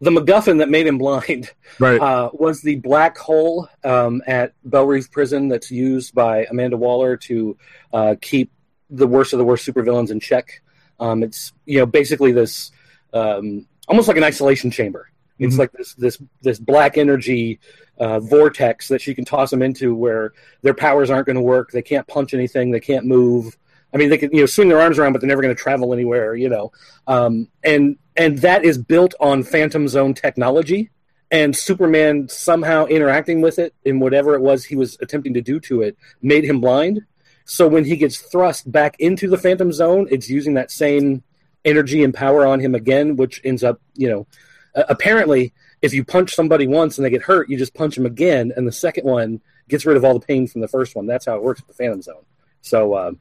[0.01, 2.01] the MacGuffin that made him blind Right.
[2.01, 7.17] uh, was the black hole um, at Belle Reve Prison that's used by Amanda Waller
[7.19, 7.57] to
[7.93, 8.51] uh, keep
[8.90, 10.62] the worst of the worst supervillains in check.
[11.01, 12.70] Um, it's you know basically this
[13.12, 15.11] um, almost like an isolation chamber.
[15.38, 15.59] It's Mhm.
[15.59, 17.59] like this this this black energy
[17.99, 21.70] uh, vortex that she can toss them into, where their powers aren't going to work.
[21.73, 22.70] They can't punch anything.
[22.70, 23.57] They can't move.
[23.92, 25.61] I mean, they can you know swing their arms around, but they're never going to
[25.61, 26.35] travel anywhere.
[26.37, 26.73] You know,
[27.07, 30.90] um, and and that is built on Phantom Zone technology.
[31.31, 35.59] And Superman somehow interacting with it in whatever it was he was attempting to do
[35.61, 37.05] to it made him blind.
[37.44, 41.22] So when he gets thrust back into the Phantom Zone, it's using that same
[41.64, 44.26] energy and power on him again, which ends up, you know,
[44.74, 45.52] apparently,
[45.83, 48.66] if you punch somebody once and they get hurt, you just punch them again, and
[48.66, 51.07] the second one gets rid of all the pain from the first one.
[51.07, 52.24] That's how it works with the Phantom Zone.
[52.62, 53.12] So uh,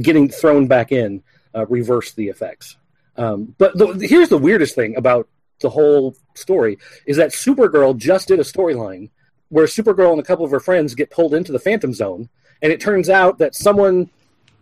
[0.00, 1.22] getting thrown back in
[1.54, 2.76] uh, reversed the effects.
[3.16, 5.28] Um, but the, here's the weirdest thing about
[5.60, 9.10] the whole story is that Supergirl just did a storyline
[9.48, 12.28] where Supergirl and a couple of her friends get pulled into the Phantom Zone,
[12.62, 14.10] and it turns out that someone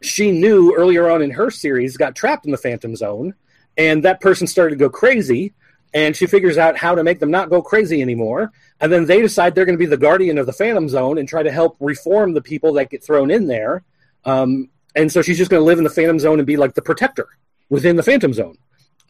[0.00, 3.35] she knew earlier on in her series got trapped in the Phantom Zone,
[3.76, 5.52] and that person started to go crazy,
[5.92, 9.20] and she figures out how to make them not go crazy anymore, and then they
[9.20, 11.76] decide they're going to be the guardian of the Phantom Zone and try to help
[11.80, 13.83] reform the people that get thrown in there,
[14.24, 16.74] um, and so she's just going to live in the Phantom Zone and be like
[16.74, 17.28] the protector
[17.68, 18.57] within the Phantom Zone.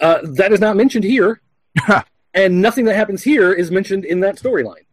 [0.01, 1.41] Uh, that is not mentioned here,
[2.35, 4.85] and nothing that happens here is mentioned in that storyline.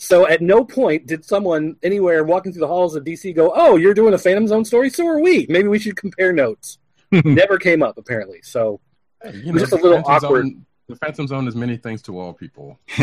[0.00, 3.76] So at no point did someone anywhere walking through the halls of DC go, "Oh,
[3.76, 5.46] you're doing a Phantom Zone story, so are we.
[5.48, 6.78] Maybe we should compare notes."
[7.12, 8.40] Never came up apparently.
[8.42, 8.80] So
[9.22, 10.42] Hey, you Just the a little Phantom awkward.
[10.46, 12.80] Zone- the Phantom Zone is many things to all people.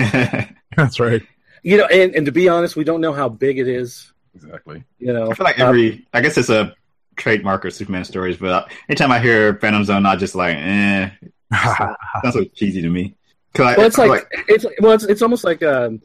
[0.76, 1.22] That's right.
[1.64, 4.12] you know, and, and to be honest, we don't know how big it is.
[4.36, 4.84] Exactly.
[5.00, 6.76] You know, I feel like every, I guess it's a
[7.16, 11.10] trademark of Superman stories, but anytime I hear Phantom Zone, I just like, eh,
[12.24, 13.16] sounds so cheesy to me.
[13.54, 16.02] Cause I, well, it's I like, it's well, it's it's almost like um,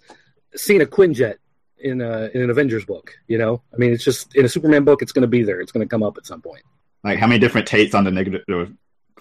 [0.55, 1.37] seeing a Quinjet
[1.79, 3.15] in a, in an Avengers book.
[3.29, 5.61] You know, I mean, it's just in a Superman book, it's going to be there.
[5.61, 6.63] It's going to come up at some point.
[7.05, 8.69] like how many different takes on the negative or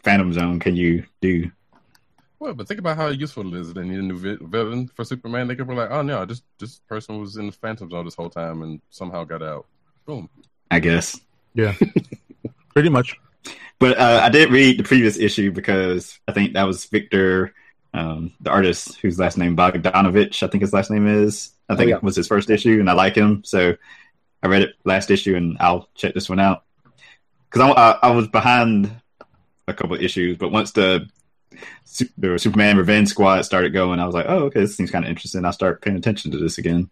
[0.04, 1.52] Phantom Zone can you do?
[2.40, 3.72] Well, but think about how useful it is.
[3.74, 5.48] They need a new vi- villain for Superman.
[5.48, 8.16] They could be like, oh no, this this person was in the Phantom Zone this
[8.16, 9.68] whole time and somehow got out.
[10.06, 10.28] Boom.
[10.72, 11.20] I guess.
[11.54, 11.76] Yeah.
[12.74, 13.16] Pretty much.
[13.78, 17.54] But uh, I did read the previous issue because I think that was Victor,
[17.94, 21.52] um, the artist whose last name Bogdanovich, I think his last name is.
[21.70, 22.00] I think Oh, yeah.
[22.02, 23.76] was his first issue, and I like him, so
[24.44, 26.64] I read it last issue, and I'll check this one out
[27.50, 28.92] because I, I, I was behind
[29.68, 31.08] a couple of issues, but once the
[31.84, 35.04] Su- the Superman Revenge Squad started going, I was like, oh, okay, this seems kind
[35.06, 35.44] of interesting.
[35.46, 36.90] I'll start paying attention to this again.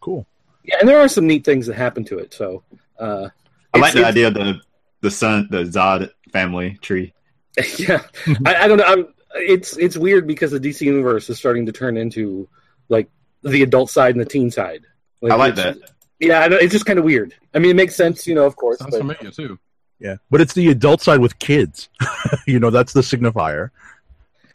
[0.00, 0.26] Cool.
[0.64, 2.32] Yeah, and there are some neat things that happen to it.
[2.32, 2.62] So,
[2.98, 3.28] uh,
[3.74, 4.60] I like the idea of the
[5.02, 7.12] the son, the Zod family tree.
[7.78, 8.02] yeah,
[8.46, 8.84] I, I don't know.
[8.84, 12.48] I'm, it's it's weird because the DC universe is starting to turn into
[12.88, 13.08] like
[13.42, 14.84] the adult side and the teen side.
[15.22, 15.76] I like that.
[16.18, 17.34] Yeah, it's just kind of weird.
[17.54, 18.78] I mean, it makes sense, you know, of course.
[18.78, 19.58] Sounds But familiar too.
[19.98, 20.16] Yeah.
[20.30, 21.88] But it's the adult side with kids.
[22.46, 23.70] you know, that's the signifier.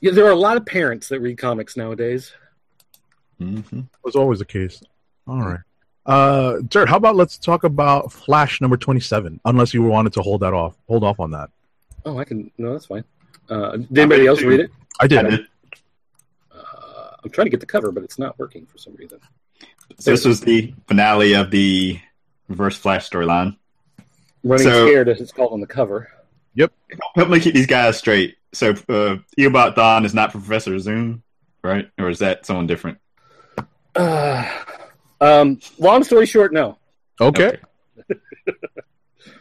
[0.01, 2.33] yeah, there are a lot of parents that read comics nowadays.
[3.39, 3.61] hmm
[4.03, 4.81] was always the case.
[5.27, 5.59] All right.
[6.05, 10.41] Uh, Dirt, how about let's talk about Flash number 27, unless you wanted to hold
[10.41, 10.75] that off.
[10.88, 11.49] Hold off on that.
[12.05, 12.51] Oh, I can.
[12.59, 13.03] No, that's fine.
[13.49, 14.71] Uh, did anybody else read it?
[14.99, 15.25] I did.
[16.51, 16.58] Uh,
[17.23, 19.19] I'm trying to get the cover, but it's not working for some reason.
[19.99, 21.99] So this was the finale of the
[22.47, 23.58] Reverse Flash storyline.
[24.43, 26.10] Running So- scared, as it's called on the cover.
[26.55, 26.71] Yep.
[27.15, 28.38] Help me keep these guys straight.
[28.53, 31.21] So uh, Eobard Thawne is not Professor Zoom,
[31.63, 31.89] right?
[31.99, 32.97] Or is that someone different?
[33.95, 34.49] Uh,
[35.19, 36.77] um, long story short, no.
[37.19, 37.58] Okay.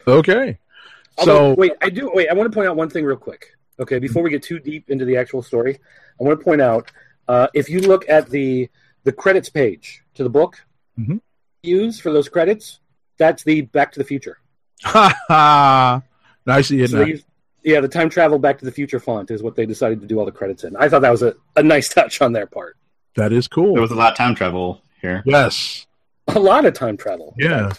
[0.07, 0.57] Okay.
[1.17, 2.27] Although, So, wait, I do wait.
[2.29, 3.55] I want to point out one thing real quick.
[3.79, 5.79] Okay, before we get too deep into the actual story,
[6.19, 6.91] I want to point out
[7.27, 8.69] uh, if you look at the
[9.03, 10.57] the credits page to the book
[10.99, 11.19] Mhm.
[11.63, 12.79] use for those credits,
[13.17, 14.37] that's the Back to the Future.
[14.83, 16.01] ha ha.
[16.47, 17.05] I see So now.
[17.05, 17.23] they
[17.63, 20.19] yeah, the time travel Back to the Future font is what they decided to do
[20.19, 20.75] all the credits in.
[20.77, 22.77] I thought that was a, a nice touch on their part.
[23.15, 23.73] That is cool.
[23.73, 25.23] There was a lot of time travel here.
[25.25, 25.85] yes.
[26.27, 27.35] A lot of time travel.
[27.37, 27.73] Yeah.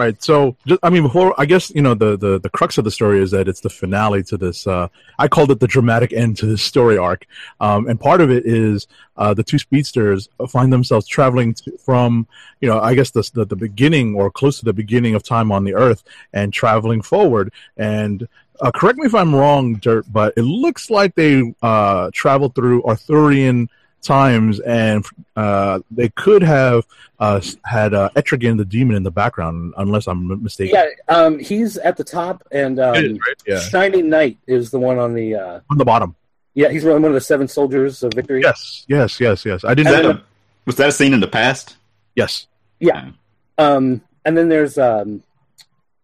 [0.00, 0.22] Right.
[0.22, 2.90] So, just, I mean, before I guess you know the, the the crux of the
[2.90, 4.66] story is that it's the finale to this.
[4.66, 7.26] Uh, I called it the dramatic end to this story arc,
[7.60, 8.86] um, and part of it is
[9.18, 12.26] uh, the two speedsters find themselves traveling to, from
[12.62, 15.52] you know I guess the, the the beginning or close to the beginning of time
[15.52, 17.52] on the Earth and traveling forward.
[17.76, 18.26] And
[18.62, 22.84] uh, correct me if I'm wrong, Dirt, but it looks like they uh, traveled through
[22.84, 23.68] Arthurian
[24.02, 25.04] times, and
[25.36, 26.86] uh, they could have
[27.18, 30.74] uh, had uh, Etrigan the demon in the background, unless I'm mistaken.
[30.74, 33.42] Yeah, um, he's at the top, and um, It is, right?
[33.46, 33.60] Yeah.
[33.60, 35.34] Shining Knight is the one on the.
[35.34, 36.16] Uh, On the bottom.
[36.54, 38.42] yeah, he's one of the seven soldiers of victory.
[38.42, 39.64] Yes, yes, yes, yes.
[39.64, 39.92] I didn't.
[39.94, 40.22] Is that a,
[40.66, 41.76] was that a scene in the past?
[42.14, 42.46] yes.
[42.78, 43.10] Yeah.
[43.58, 45.22] Um, and then there's um,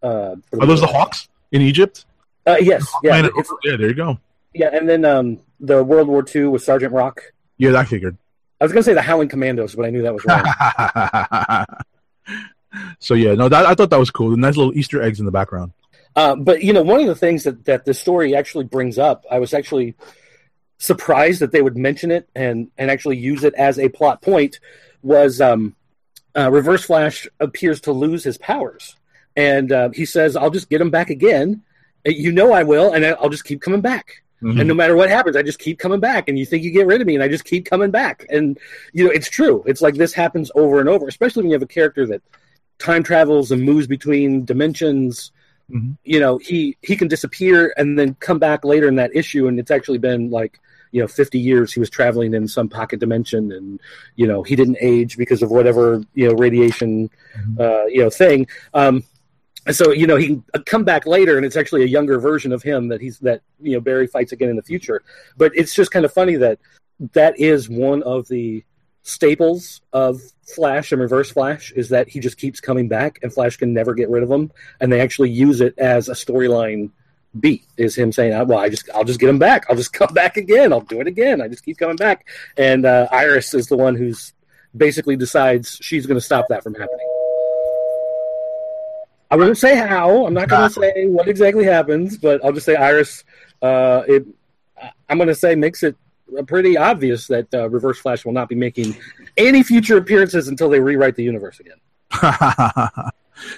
[0.03, 2.05] uh, Are those the Hawks in Egypt?
[2.47, 3.29] Uh, yes, yeah,
[3.65, 3.77] yeah.
[3.77, 4.19] There you go.
[4.55, 7.33] yeah, and then um, the World War II with Sergeant Rock.
[7.59, 8.17] Yeah, I figured.
[8.61, 11.67] I was gonna say the Howling Commandos, but I knew that was wrong.
[12.99, 14.31] so yeah, no, that, I thought that was cool.
[14.31, 15.73] The nice little Easter eggs in the background.
[16.15, 19.25] Uh, but you know, one of the things that that this story actually brings up,
[19.31, 19.95] I was actually
[20.79, 24.59] surprised that they would mention it and and actually use it as a plot point.
[25.03, 25.77] Was um,
[26.37, 28.97] uh, Reverse Flash appears to lose his powers,
[29.37, 31.63] and uh, he says, "I'll just get him back again.
[32.07, 34.59] You know I will, and I'll just keep coming back." Mhm.
[34.61, 36.29] And no matter what happens, I just keep coming back.
[36.29, 38.27] And you think you get rid of me, and I just keep coming back.
[38.29, 38.59] And
[38.93, 39.63] you know, it's true.
[39.67, 42.23] It's like this happens over and over, especially when you have a character that
[42.79, 45.33] time travels and moves between dimensions.
[45.71, 45.97] Mhm.
[46.05, 49.59] You know, he he can disappear and then come back later in that issue, and
[49.59, 50.61] it's actually been like
[50.93, 53.81] you know 50 years he was traveling in some pocket dimension and
[54.15, 57.61] you know he didn't age because of whatever you know radiation Mhm.
[57.61, 59.03] uh you know thing um
[59.75, 62.63] so you know he can come back later and it's actually a younger version of
[62.63, 65.03] him that he's that you know barry fights again in the future.
[65.37, 66.59] But it's just kind of funny that
[67.13, 68.65] that is one of the
[69.03, 73.57] staples of flash and reverse flash is that he just keeps coming back and flash
[73.57, 74.51] can never get rid of him.
[74.81, 76.91] And they actually use it as a storyline
[77.39, 79.67] beat is him saying "Ah, well i just i'll just get him back.
[79.69, 80.73] I'll just come back again.
[80.73, 81.43] I'll do it again.
[81.43, 82.27] I just keep coming back.
[82.57, 84.33] And uh, iris is the one who's
[84.77, 87.16] basically decides she's going to stop that from happening
[89.31, 90.27] I won't say how.
[90.27, 93.25] I'm not going to say what exactly happens, but I'll just say Iris.
[93.61, 94.27] Uh, it,
[95.09, 95.97] I'm going to say makes it
[96.47, 98.97] pretty obvious that uh, Reverse Flash will not be making
[99.37, 101.79] any future appearances until they rewrite the universe again.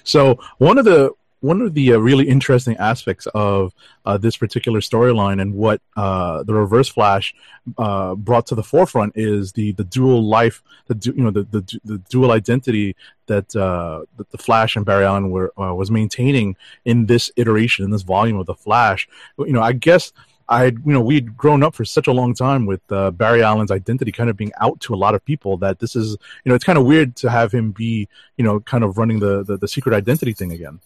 [0.04, 3.72] so one of the one of the uh, really interesting aspects of
[4.04, 7.34] uh, this particular storyline and what uh, the Reverse Flash
[7.76, 11.44] uh, brought to the forefront is the the dual life, the du- you know the
[11.44, 12.96] the, the dual identity
[13.26, 17.84] that uh, that the Flash and Barry Allen were uh, was maintaining in this iteration
[17.84, 19.08] in this volume of the Flash.
[19.38, 20.12] You know, I guess.
[20.50, 23.70] I, you know, we'd grown up for such a long time with uh, Barry Allen's
[23.70, 26.54] identity kind of being out to a lot of people that this is, you know,
[26.54, 29.58] it's kind of weird to have him be, you know, kind of running the the,
[29.58, 30.80] the secret identity thing again.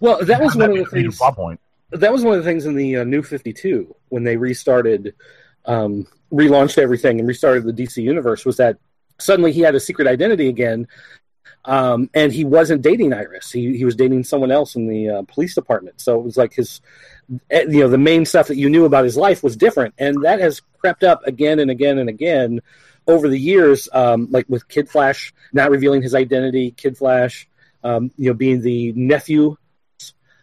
[0.00, 1.18] Well, that was one of the be a major things.
[1.18, 1.60] plot point.
[1.90, 5.14] that was one of the things in the uh, New Fifty Two when they restarted,
[5.64, 8.78] um, relaunched everything and restarted the DC universe was that
[9.18, 10.88] suddenly he had a secret identity again,
[11.64, 13.50] um, and he wasn't dating Iris.
[13.50, 16.00] He he was dating someone else in the uh, police department.
[16.00, 16.80] So it was like his,
[17.50, 20.22] eh, you know, the main stuff that you knew about his life was different, and
[20.24, 22.60] that has crept up again and again and again
[23.06, 23.88] over the years.
[23.92, 27.48] Um, like with Kid Flash not revealing his identity, Kid Flash,
[27.84, 29.56] um, you know, being the nephew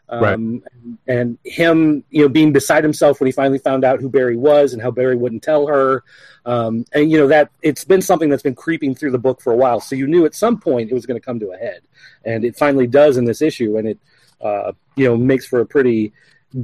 [0.09, 0.63] um,
[1.07, 4.73] and him, you know, being beside himself when he finally found out who Barry was
[4.73, 6.03] and how Barry wouldn't tell her,
[6.45, 9.53] um, and you know that it's been something that's been creeping through the book for
[9.53, 9.79] a while.
[9.79, 11.81] So you knew at some point it was going to come to a head,
[12.25, 13.99] and it finally does in this issue, and it,
[14.41, 16.11] uh, you know, makes for a pretty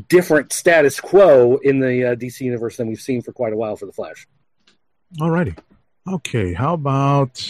[0.08, 3.75] different status quo in the uh, DC universe than we've seen for quite a while
[3.75, 4.27] for the Flash.
[5.19, 5.58] Alrighty.
[6.08, 6.53] Okay.
[6.53, 7.41] How about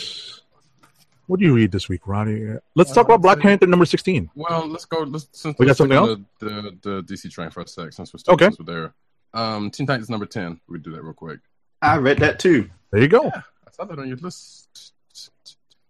[1.28, 2.56] what do you read this week, Roddy?
[2.76, 4.30] Let's talk about Black Panther number sixteen.
[4.36, 5.00] Well, let's go.
[5.00, 7.68] Let's since We got let's stick something on The, the, the DC train for a
[7.68, 8.46] sec, since we're still Okay.
[8.46, 8.94] since we're there.
[9.34, 10.60] Um, Teen Titans number ten.
[10.68, 11.40] We do that real quick.
[11.82, 12.70] I read that too.
[12.92, 13.28] There you go.
[13.30, 14.94] I saw that on your list.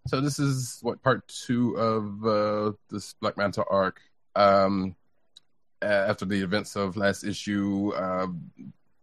[0.08, 4.02] So this is what part two of uh, this Black Manta arc.
[4.36, 4.95] Um,
[5.82, 8.28] after the events of last issue, uh,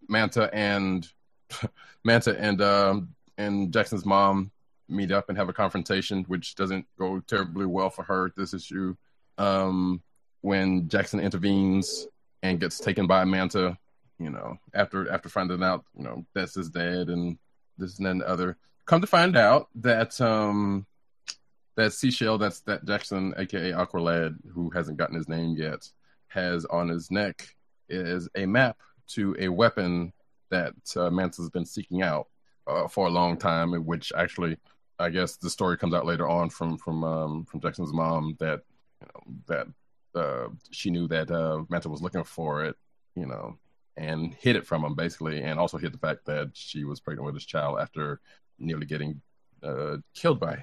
[0.09, 1.09] Manta and
[2.05, 4.51] Manta and um, and Jackson's mom
[4.93, 8.95] meet up and have a confrontation, which doesn't go terribly well for her this issue.
[9.39, 10.03] Um,
[10.43, 12.07] when Jackson intervenes
[12.43, 13.79] and gets taken by Manta,
[14.19, 17.39] you know, after after finding out, you know, that's his dad and
[17.79, 18.57] this and and the other.
[18.87, 20.87] Come to find out that um
[21.77, 25.89] that seashell that's that Jackson, aka Aqualad, who hasn't gotten his name yet,
[26.29, 27.55] has on his neck
[27.89, 28.77] is a map
[29.09, 30.13] to a weapon
[30.51, 32.29] that uh, Manta's been seeking out
[32.67, 34.57] uh, for a long time, which actually
[34.99, 38.61] I guess the story comes out later on from from um, from Jackson's mom that
[39.01, 39.67] you know that
[40.15, 42.77] uh, she knew that uh, Manta was looking for it,
[43.15, 43.59] you know,
[43.97, 47.27] and hid it from him basically, and also hid the fact that she was pregnant
[47.27, 48.21] with his child after
[48.59, 49.21] nearly getting
[49.63, 50.63] uh, killed by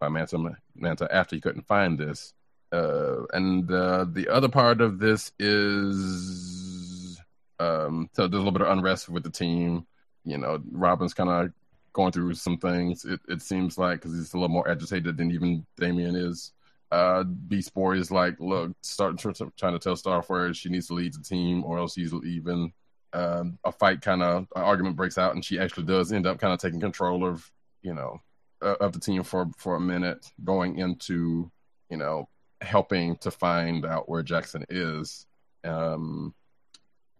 [0.00, 2.32] by Manta, Manta after he couldn't find this.
[2.70, 7.18] Uh, and uh, the other part of this is
[7.58, 9.86] um, so there's a little bit of unrest with the team.
[10.24, 11.52] You know, Robin's kind of
[11.92, 13.04] going through some things.
[13.04, 16.52] It, it seems like because he's a little more agitated than even Damian is.
[16.90, 20.86] Uh, Beast Boy is like, look, start tr- tr- trying to tell Starfire she needs
[20.86, 22.72] to lead the team, or else he's leaving.
[23.12, 26.52] Um, a fight kind of argument breaks out, and she actually does end up kind
[26.52, 27.50] of taking control of
[27.82, 28.20] you know
[28.62, 31.50] uh, of the team for for a minute, going into
[31.90, 32.28] you know
[32.60, 35.26] helping to find out where Jackson is.
[35.64, 36.34] Um,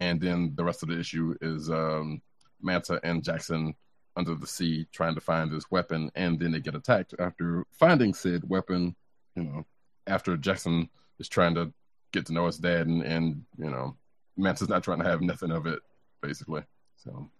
[0.00, 2.22] and then the rest of the issue is um,
[2.60, 3.74] Manta and Jackson
[4.18, 8.12] under the sea trying to find this weapon, and then they get attacked after finding
[8.12, 8.94] said weapon.
[9.36, 9.66] You know,
[10.06, 11.72] after Jackson is trying to
[12.12, 13.96] get to know his dad, and, and you know,
[14.36, 15.78] Manta's not trying to have nothing of it,
[16.20, 16.62] basically.
[16.96, 17.30] So.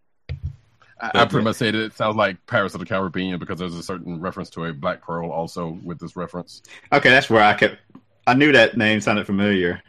[1.01, 3.75] I, I pretty much say that it sounds like Pirates of the Caribbean because there's
[3.75, 6.63] a certain reference to a Black Pearl also with this reference.
[6.93, 7.77] Okay, that's where I kept.
[8.27, 9.81] I knew that name sounded familiar.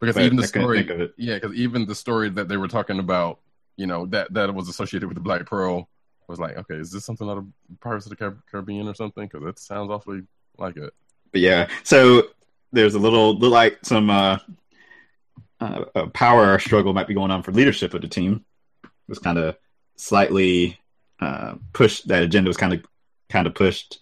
[0.00, 1.14] Because But even the story, think of it.
[1.16, 3.40] yeah, because even the story that they were talking about,
[3.78, 5.88] you know, that that was associated with the Black Pearl
[6.26, 7.46] was like, okay, is this something out of
[7.80, 9.26] Pirates of the Caribbean or something?
[9.26, 10.22] Because it sounds awfully
[10.58, 10.92] like it.
[11.32, 12.24] But yeah, so
[12.72, 14.38] there's a little, look like some uh,
[15.60, 18.44] uh, uh, power struggle might be going on for leadership of the team.
[18.84, 19.56] It was kind of
[19.96, 20.78] slightly
[21.20, 22.08] uh, pushed.
[22.08, 22.84] That agenda was kind of
[23.30, 24.00] kind of pushed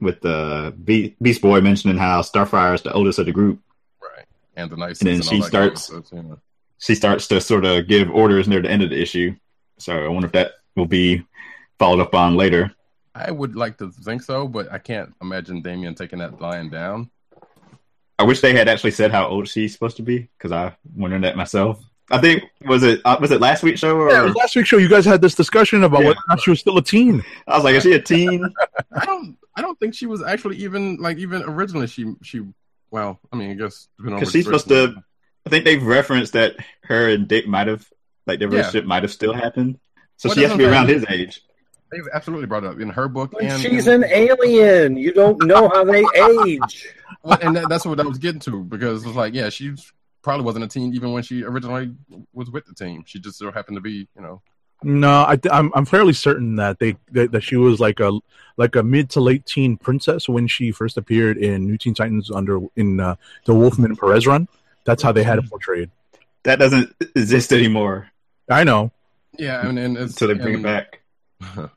[0.00, 3.60] with the Be- Beast Boy mentioning how Starfire is the oldest of the group.
[4.00, 4.26] Right.
[4.56, 5.92] And the nice And then she starts-
[6.82, 9.36] She starts to sort of give orders near the end of the issue.
[9.78, 11.24] So I wonder if that will be
[11.78, 12.74] followed up on later.
[13.14, 17.08] I would like to think so, but I can't imagine Damian taking that line down.
[18.18, 21.22] I wish they had actually said how old she's supposed to be because I wondered
[21.22, 21.80] that myself.
[22.10, 24.56] I think was it uh, was it last week's show or Yeah, it was last
[24.56, 24.76] week's show.
[24.78, 26.08] You guys had this discussion about Yeah.
[26.08, 27.22] whether or not she was still a teen.
[27.46, 28.44] I was like, is she a teen?
[28.92, 29.36] I don't.
[29.56, 31.86] I don't think she was actually even like even originally.
[31.86, 32.42] She she.
[32.90, 34.96] Well, I mean, I guess Because she's supposed to.
[35.46, 37.88] I think they've referenced that her and Dick might have
[38.26, 38.58] like their Yeah.
[38.58, 39.78] relationship might have still happened.
[40.16, 41.00] So Well, she has to be around matter.
[41.00, 41.42] his age.
[41.90, 44.96] They've absolutely brought it up in her book, and She's and, an alien.
[44.96, 46.88] You don't know how they age.
[47.22, 49.74] well, and that, that's what I was getting to because it's like, yeah, she
[50.22, 51.92] probably wasn't a teen even when she originally
[52.32, 53.02] was with the team.
[53.06, 54.40] She just so happened to be, you know,
[54.82, 58.18] No, I, I'm I'm fairly certain that they that, that she was like a
[58.56, 62.30] like a mid to late teen princess when she first appeared in New Teen Titans
[62.30, 64.48] under in uh, the Wolfman and Perez run.
[64.84, 65.90] That's how they had it portrayed.
[66.44, 68.10] That doesn't exist anymore
[68.48, 68.90] I know.
[69.38, 71.70] yeah, and, and it's until they bring and- it back.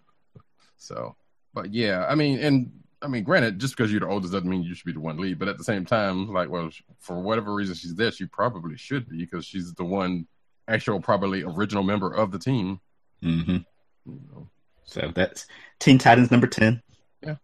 [0.78, 1.16] so,
[1.54, 4.64] but yeah, I mean, and I mean, granted, just because you're the oldest doesn't mean
[4.64, 5.40] you should be the one lead.
[5.40, 9.08] But at the same time, like, well, for whatever reason she's there, she probably should
[9.10, 10.28] be because she's the one
[10.68, 12.80] actual, probably original member of the team.
[13.22, 13.58] hmm
[14.06, 14.50] You know.
[14.86, 15.48] So that's
[15.80, 16.82] Teen Titans number ten.
[17.24, 17.36] Yeah.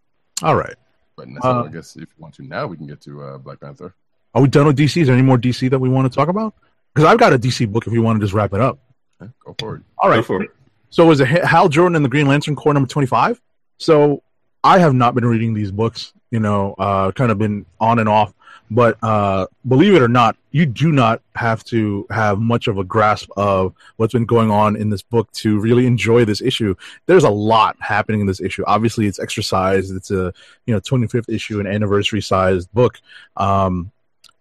[0.44, 0.76] All right.
[1.16, 3.38] But so Uh, I guess if you want to now, we can get to uh,
[3.38, 3.96] Black Panther.
[4.34, 5.02] Are we done with DC?
[5.02, 6.54] Is there any more DC that we want to talk about?
[6.94, 7.88] Because I've got a DC book.
[7.88, 8.80] If you want to just wrap it up.
[9.22, 9.82] Okay, go for it.
[9.98, 10.26] All Go right.
[10.26, 10.52] for it.
[10.90, 13.42] So was it Hal Jordan and the Green Lantern Corps number 25?
[13.78, 14.24] So
[14.64, 18.10] I have not been reading these books, you know, uh, kind of been on and
[18.10, 18.34] off.
[18.70, 22.86] But uh, believe it or not, you do not have to have much of a
[22.86, 26.76] grasp of what's been going on in this book to really enjoy this issue.
[27.06, 28.64] There's a lot happening in this issue.
[28.66, 29.94] Obviously, it's exercised.
[29.94, 30.34] It's a
[30.66, 33.00] you know 25th issue, an anniversary sized book.
[33.36, 33.92] Um,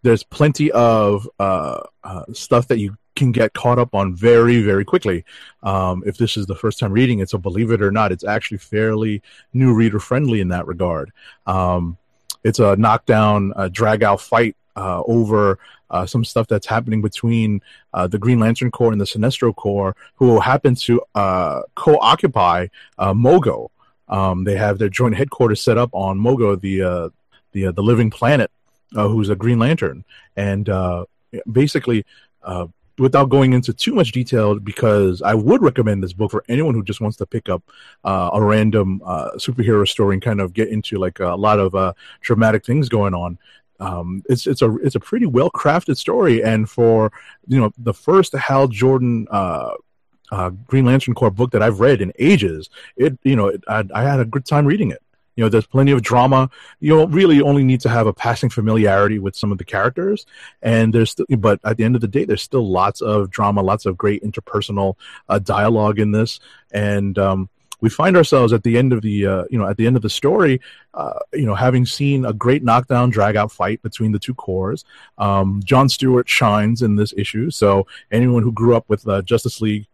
[0.02, 4.84] there's plenty of uh, uh, stuff that you can get caught up on very, very
[4.84, 5.24] quickly
[5.62, 7.28] um, if this is the first time reading it.
[7.28, 9.22] So believe it or not, it's actually fairly
[9.52, 11.12] new reader friendly in that regard.
[11.46, 11.98] Um,
[12.44, 15.58] it's a knockdown, uh, drag out fight uh, over
[15.90, 17.60] uh, some stuff that's happening between
[17.92, 23.12] uh, the Green Lantern Corps and the Sinestro Corps, who happen to uh, co-occupy uh,
[23.12, 23.68] Mogo.
[24.08, 27.08] Um, they have their joint headquarters set up on Mogo, the uh,
[27.52, 28.50] the the living planet,
[28.96, 30.04] uh, who's a Green Lantern,
[30.36, 31.04] and uh,
[31.50, 32.04] basically.
[32.42, 32.66] Uh,
[33.00, 36.84] without going into too much detail, because I would recommend this book for anyone who
[36.84, 37.62] just wants to pick up
[38.04, 41.74] uh, a random uh, superhero story and kind of get into like a lot of
[41.74, 43.38] uh, dramatic things going on.
[43.80, 47.10] Um, it's it's a it's a pretty well crafted story, and for
[47.48, 49.72] you know the first Hal Jordan uh,
[50.30, 53.84] uh, Green Lantern Corps book that I've read in ages, it you know it, I,
[53.94, 55.02] I had a good time reading it.
[55.36, 56.50] You know, there's plenty of drama.
[56.80, 60.26] You really only need to have a passing familiarity with some of the characters,
[60.62, 63.86] and there's but at the end of the day, there's still lots of drama, lots
[63.86, 64.96] of great interpersonal
[65.28, 66.40] uh, dialogue in this,
[66.72, 67.48] and um,
[67.80, 70.02] we find ourselves at the end of the uh, you know at the end of
[70.02, 70.60] the story,
[70.94, 74.84] uh, you know, having seen a great knockdown drag out fight between the two Corps.
[75.18, 79.60] Um, John Stewart shines in this issue, so anyone who grew up with uh, Justice
[79.60, 79.86] League.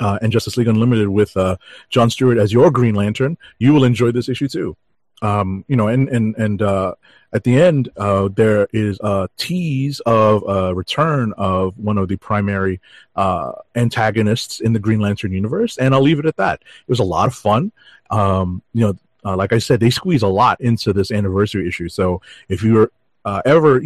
[0.00, 1.56] Uh, and Justice League Unlimited with uh,
[1.88, 4.76] John Stewart as your Green Lantern, you will enjoy this issue too.
[5.22, 6.94] um, you know, and and and uh,
[7.32, 12.16] at the end, uh, there is a tease of a return of one of the
[12.16, 12.80] primary
[13.16, 16.60] uh, antagonists in the Green Lantern universe, and I'll leave it at that.
[16.62, 17.72] It was a lot of fun.
[18.10, 21.88] Um, you know, uh, like I said, they squeeze a lot into this anniversary issue.
[21.88, 22.90] So if you're
[23.24, 23.82] ever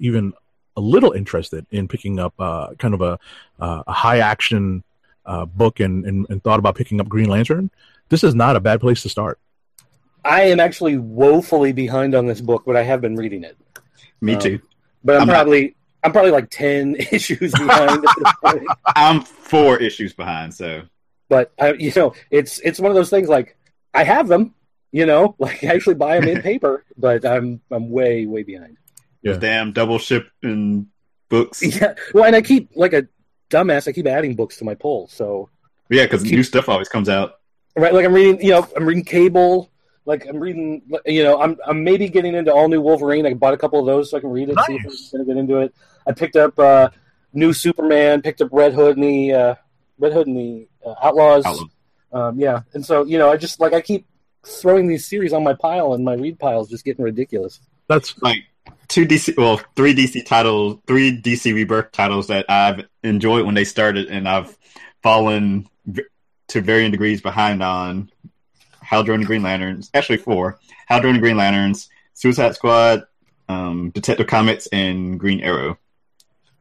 [0.00, 0.32] even
[0.78, 3.18] a little interested in picking up uh, kind of a,
[3.60, 4.84] uh, a high action
[5.26, 7.70] uh, book and, and, and thought about picking up Green Lantern,
[8.08, 9.38] this is not a bad place to start.
[10.24, 13.56] I am actually woefully behind on this book, but I have been reading it.
[14.20, 14.60] Me Um, too.
[15.04, 15.74] But I'm, I'm not- probably
[16.04, 17.90] I'm probably like ten issues behind.
[17.90, 18.62] at this point.
[18.96, 20.82] I'm four issues behind, so
[21.28, 23.56] But I, you know, it's it's one of those things like
[23.94, 24.54] I have them,
[24.92, 28.76] you know, like I actually buy them in paper, but I'm I'm way way behind.
[29.22, 29.36] Yeah.
[29.36, 30.88] damn double shipping
[31.28, 31.62] books.
[31.80, 33.06] Yeah, well, and I keep like a
[33.50, 33.88] dumbass.
[33.88, 35.48] I keep adding books to my pull, so
[35.90, 37.40] Yeah, because new stuff always comes out.
[37.76, 39.70] right, like I'm reading, you know, I'm reading Cable.
[40.04, 43.26] Like I'm reading, you know, I'm I'm maybe getting into all new Wolverine.
[43.26, 44.56] I bought a couple of those so I can read it.
[44.66, 45.10] See if Nice.
[45.12, 45.74] I'm gonna get into it.
[46.06, 46.88] I picked up uh,
[47.34, 48.22] new Superman.
[48.22, 49.54] Picked up Red Hood and the uh,
[49.98, 51.44] Red Hood and the uh, Outlaws.
[51.44, 51.64] Outlaw.
[52.10, 54.06] Um, yeah, and so you know, I just like I keep
[54.46, 57.60] throwing these series on my pile, and my read pile is just getting ridiculous.
[57.88, 58.44] That's Like
[58.88, 63.64] two DC, well, three DC titles, three DC Rebirth titles that I've enjoyed when they
[63.64, 64.56] started, and I've
[65.02, 65.68] fallen
[66.48, 68.10] to varying degrees behind on.
[68.82, 70.58] Hal and Green Lanterns, actually four.
[70.86, 73.04] Hal and Green Lanterns, Suicide Squad,
[73.48, 75.78] um, Detective Comics, and Green Arrow.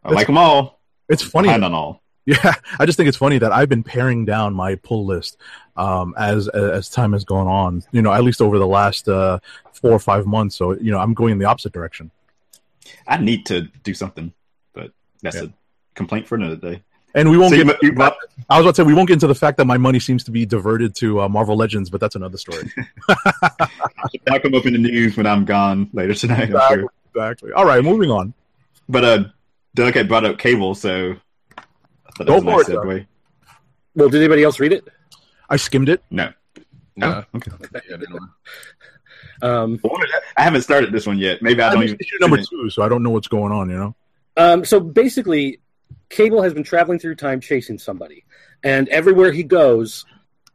[0.03, 0.81] I like them all.
[1.07, 1.47] it's funny.
[1.47, 2.03] Behind on all.
[2.25, 5.37] Yeah, I just think it's funny that I've been paring down my pull list
[5.77, 7.85] um, as as time has gone on.
[7.93, 9.39] You know, at least over the last uh,
[9.71, 10.57] four or five months.
[10.57, 12.11] So you know, I'm going in the opposite direction.
[13.07, 14.33] I need to do something,
[14.73, 15.43] but that's Yeah.
[15.43, 15.47] a
[15.95, 16.83] complaint for another day.
[17.15, 17.77] And we won't So you, get.
[17.81, 18.03] mu- you, mu-
[18.49, 20.23] I was about to say we won't get into the fact that my money seems
[20.25, 22.71] to be diverted to uh, Marvel Legends, but that's another story.
[24.25, 26.43] That'll come up in the news when I'm gone later tonight.
[26.43, 26.77] Exactly.
[26.81, 26.89] sure.
[27.15, 27.51] exactly.
[27.53, 28.33] All right, moving on.
[28.89, 29.23] But uh,
[29.75, 31.15] Doug had brought up cable, so
[31.57, 31.61] I
[32.11, 33.07] thought that Go was a nice for it, segue.
[33.95, 34.87] Well, did anybody else read it?
[35.49, 36.03] I skimmed it.
[36.11, 36.31] No,
[36.95, 37.51] No, Oh, okay.
[39.41, 39.51] Yeah, I.
[39.63, 39.79] Um,
[40.37, 41.41] I haven't started this one yet.
[41.41, 41.99] Maybe I don't just even.
[41.99, 43.69] issue number two, so I don't know what's going on.
[43.69, 43.95] You know.
[44.35, 45.59] Um, so basically,
[46.09, 48.25] Cable has been traveling through time chasing somebody,
[48.63, 50.05] and everywhere he goes,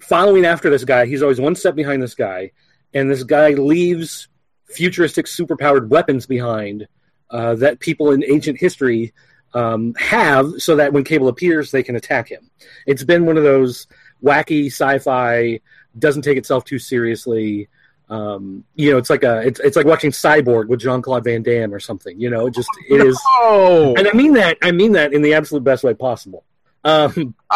[0.00, 2.52] following after this guy, he's always one step behind this guy,
[2.94, 4.28] and this guy leaves
[4.66, 6.86] futuristic, superpowered weapons behind
[7.30, 9.12] uh, that people in ancient history
[9.54, 12.50] um, have, so that when Cable appears, they can attack him.
[12.86, 13.86] It's been one of those
[14.22, 15.60] wacky sci-fi,
[15.98, 17.68] doesn't take itself too seriously.
[18.08, 21.42] Um, you know, it's like a it's it's like watching Cyborg with Jean Claude Van
[21.42, 22.20] Damme or something.
[22.20, 25.22] You know, it just it is Oh, and I mean that I mean that in
[25.22, 26.44] the absolute best way possible.
[26.84, 27.34] Um,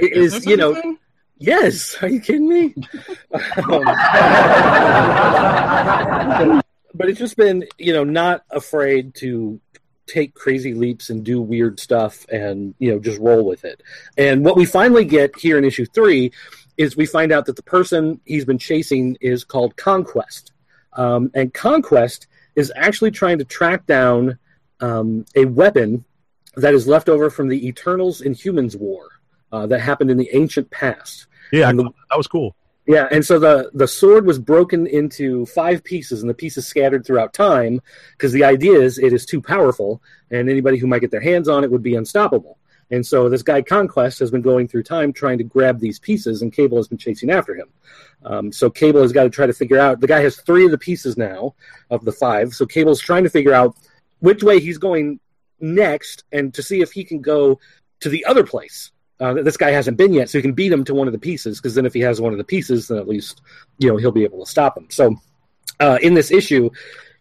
[0.00, 0.98] it Is is you know anything?
[1.38, 1.96] yes.
[2.02, 2.74] Are you kidding me?
[6.40, 6.62] Um,
[6.94, 9.60] but it's just been you know not afraid to
[10.06, 13.82] take crazy leaps and do weird stuff and you know just roll with it.
[14.16, 16.32] And what we finally get here in issue three
[16.78, 20.52] is we find out that the person he's been chasing is called Conquest,
[20.94, 24.38] um, and Conquest is actually trying to track down
[24.80, 26.04] um, a weapon
[26.56, 29.06] that is left over from the Eternals and Humans War
[29.52, 31.26] uh, that happened in the ancient past.
[31.52, 32.54] yeah, the- that was cool.
[32.86, 37.04] Yeah, and so the the sword was broken into five pieces, and the pieces scattered
[37.04, 40.00] throughout time because the idea is it is too powerful,
[40.30, 42.56] and anybody who might get their hands on it would be unstoppable.
[42.90, 46.42] And so this guy Conquest has been going through time trying to grab these pieces,
[46.42, 47.68] and Cable has been chasing after him.
[48.24, 50.00] Um, so Cable has got to try to figure out.
[50.00, 51.54] The guy has three of the pieces now
[51.90, 52.54] of the five.
[52.54, 53.76] So Cable's trying to figure out
[54.20, 55.20] which way he's going
[55.60, 57.58] next, and to see if he can go
[58.00, 60.84] to the other place uh, this guy hasn't been yet, so he can beat him
[60.84, 61.58] to one of the pieces.
[61.58, 63.42] Because then, if he has one of the pieces, then at least
[63.78, 64.86] you know he'll be able to stop him.
[64.90, 65.16] So,
[65.80, 66.70] uh, in this issue,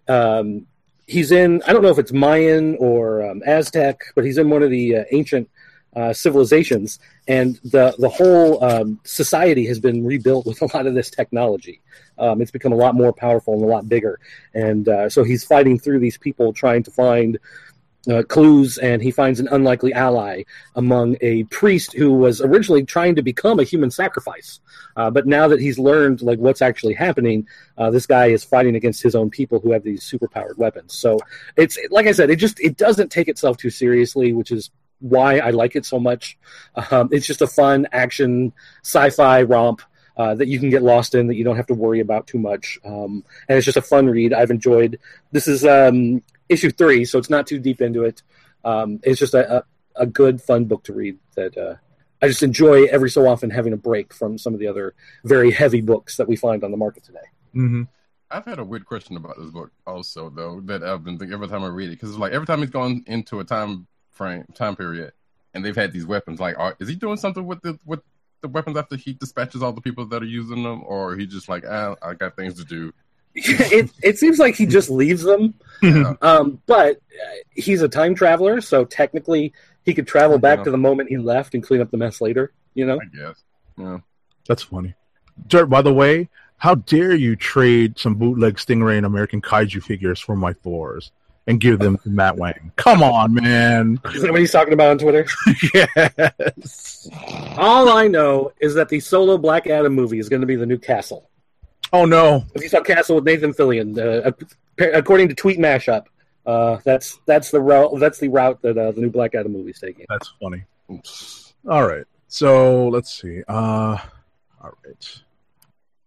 [0.07, 0.67] um,
[1.07, 1.63] he's in.
[1.65, 4.97] I don't know if it's Mayan or um, Aztec, but he's in one of the
[4.97, 5.49] uh, ancient
[5.95, 10.93] uh, civilizations, and the the whole um, society has been rebuilt with a lot of
[10.93, 11.81] this technology.
[12.19, 14.19] Um, it's become a lot more powerful and a lot bigger,
[14.53, 17.39] and uh, so he's fighting through these people trying to find.
[18.09, 20.41] Uh, clues and he finds an unlikely ally
[20.75, 24.61] among a priest who was originally trying to become a human sacrifice.
[24.95, 27.45] Uh, but now that he's learned like what's actually happening
[27.77, 30.93] uh, this guy is fighting against his own people who have these superpowered weapons.
[30.93, 31.19] So
[31.57, 35.39] it's like i said it just it doesn't take itself too seriously which is why
[35.39, 36.37] i like it so much.
[36.91, 38.53] Um, it's just a fun action
[38.83, 39.81] sci-fi romp
[40.17, 42.39] uh, that you can get lost in that you don't have to worry about too
[42.39, 42.79] much.
[42.83, 44.33] Um, and it's just a fun read.
[44.33, 44.99] I've enjoyed
[45.31, 48.21] this is um, issue three so it's not too deep into it
[48.63, 49.63] um, it's just a, a,
[49.95, 51.75] a good fun book to read that uh,
[52.21, 55.51] I just enjoy every so often having a break from some of the other very
[55.51, 57.19] heavy books that we find on the market today.
[57.53, 57.83] hmm
[58.29, 61.47] I've had a weird question about this book also, though, that I've been thinking every
[61.47, 64.43] time I read it because it's like every time he's gone into a time frame,
[64.53, 65.13] time period,
[65.53, 66.39] and they've had these weapons.
[66.39, 68.01] Like, are, is he doing something with the with
[68.41, 71.47] the weapons after he dispatches all the people that are using them, or he just
[71.47, 72.93] like, ah, I got things to do?
[73.45, 75.53] it it seems like he just leaves them.
[75.83, 76.15] Yeah.
[76.21, 79.53] Um, but uh, he's a time traveler, so technically
[79.85, 82.51] he could travel back to the moment he left and clean up the mess later.
[82.73, 83.43] You know, I guess.
[83.77, 83.99] Yeah.
[84.47, 84.95] That's funny.
[85.47, 90.19] Dirt, by the way, how dare you trade some bootleg Stingray and American Kaiju figures
[90.19, 91.11] for my Thors
[91.45, 92.71] and give them to Matt Wang?
[92.75, 93.99] Come on, man.
[94.15, 95.27] is that what he's talking about on Twitter?
[95.73, 97.07] yes.
[97.57, 100.65] All I know is that the solo Black Adam movie is going to be the
[100.65, 101.29] new Castle.
[101.93, 102.45] Oh no.
[102.55, 104.31] If you saw Castle with Nathan Fillion, uh,
[104.93, 106.05] according to Tweet Mashup,
[106.45, 109.71] uh, that's that's the route that's the route that uh, the new Black Adam movie
[109.71, 110.05] is taking.
[110.09, 110.63] That's funny.
[111.67, 112.05] All right.
[112.27, 113.41] So let's see.
[113.47, 113.97] Uh
[114.61, 115.19] all right.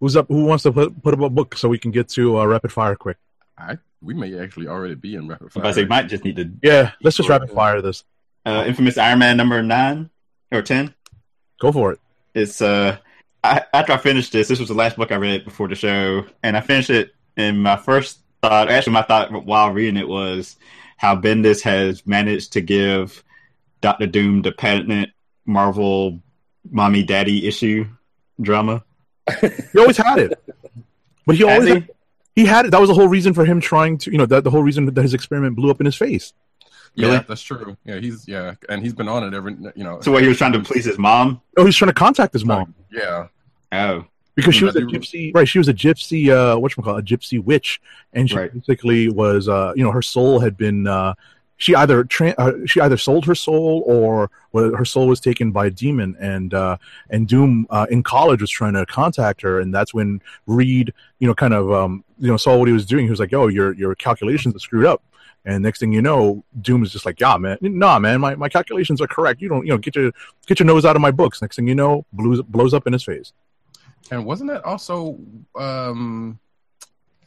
[0.01, 2.39] Who's up who wants to put, put up a book so we can get to
[2.39, 3.17] uh, rapid fire quick?
[3.59, 5.73] I we may actually already be in rapid But fire.
[5.75, 8.05] they might just need to Yeah, let's just rapid fire this.
[8.47, 10.09] uh, infamous Iron Man number nine
[10.53, 10.95] or ten.
[11.61, 12.01] Go for it.
[12.35, 12.97] It's uh,
[13.43, 16.27] I, after I finished this, this was the last book I read before the show,
[16.43, 17.15] and I finished it.
[17.37, 20.57] And my first thought, actually, my thought while reading it was
[20.97, 23.25] how Bendis has managed to give
[23.81, 25.13] Doctor Doom the patented
[25.47, 26.21] Marvel
[26.71, 27.87] mommy daddy issue
[28.41, 28.85] drama.
[29.41, 30.43] He always had it.
[31.27, 31.75] But he always he?
[31.75, 31.91] had,
[32.35, 32.71] he had it.
[32.73, 34.87] That was the whole reason for him trying to, you know, that the whole reason
[34.87, 36.33] that his experiment blew up in his face.
[36.95, 37.77] Yeah, that's true.
[37.85, 40.01] Yeah, he's yeah, and he's been on it every you know.
[40.01, 41.41] So what he was trying to please his mom.
[41.57, 43.29] Oh, he's trying to contact his mom Yeah,
[43.73, 45.47] Oh, because she was a gypsy, right?
[45.49, 47.81] She was a gypsy, uh, what you call a gypsy witch,
[48.13, 48.53] and she Right.
[48.53, 51.15] basically was, uh, you know, her soul had been, uh,
[51.57, 55.53] she either tra- uh, she either sold her soul or well, her soul was taken
[55.53, 56.79] by a demon, and uh,
[57.11, 61.29] and Doom uh, in college was trying to contact her, and that's when Reed, you
[61.29, 63.05] know, kind of, um, you know, saw what he was doing.
[63.05, 65.03] He was like, "Oh, your your calculations are screwed up."
[65.45, 68.49] And next thing you know, Doom is just like, "Yeah, man, nah, man, my, my
[68.49, 69.41] calculations are correct.
[69.41, 70.13] You don't, you know, get your
[70.47, 72.93] get your nose out of my books." Next thing you know, blows blows up in
[72.93, 73.33] his face.
[74.11, 75.19] and wasn't that also?
[75.57, 76.39] um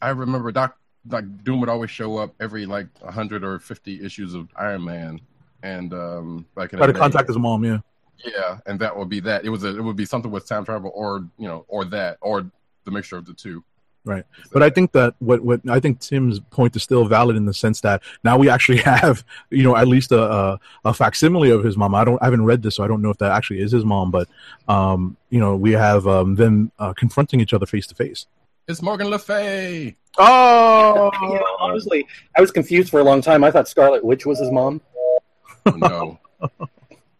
[0.02, 0.78] I remember Doc
[1.10, 5.20] like Doom would always show up every like hundred or fifty issues of Iron Man,
[5.64, 7.64] and um like Try to contact his mom.
[7.66, 7.80] Yeah.
[8.24, 9.44] Yeah, and that would be that.
[9.44, 12.18] It was a, it would be something with time travel, or you know, or that,
[12.22, 12.50] or
[12.86, 13.64] the mixture of the two.
[14.06, 14.26] Right.
[14.52, 17.54] But I think that what what I think Tim's point is still valid in the
[17.54, 21.64] sense that now we actually have you know at least a a, a facsimile of
[21.64, 21.96] his mom.
[21.96, 23.86] I don't I haven't read this, so I don't know if that actually is his
[23.86, 24.12] mom.
[24.12, 24.28] But
[24.68, 28.28] um, you know we have um, them uh, confronting each other face to face.
[28.68, 29.96] It's Morgan Le Fay.
[30.18, 32.06] Oh You know, honestly,
[32.38, 33.44] I was confused for a long time.
[33.44, 34.82] I thought Scarlet Witch was his mom
[35.66, 36.20] Oh, no,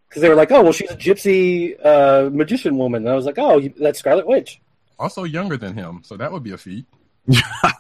[0.10, 3.26] because they were like, "Oh, well, she's a gypsy uh, magician woman." And I was
[3.26, 4.62] like, "Oh, you, that's Scarlet Witch."
[5.00, 6.86] Also younger than him, so that would be a feat.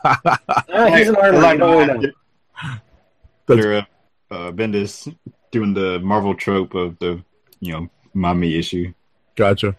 [0.05, 1.37] Ah, he's an armor.
[1.45, 3.77] I you don't really know.
[3.77, 3.83] Uh,
[4.31, 5.13] uh, Bendis
[5.51, 7.21] doing the Marvel trope of the
[7.59, 8.93] you know mommy issue.
[9.35, 9.75] gotcha.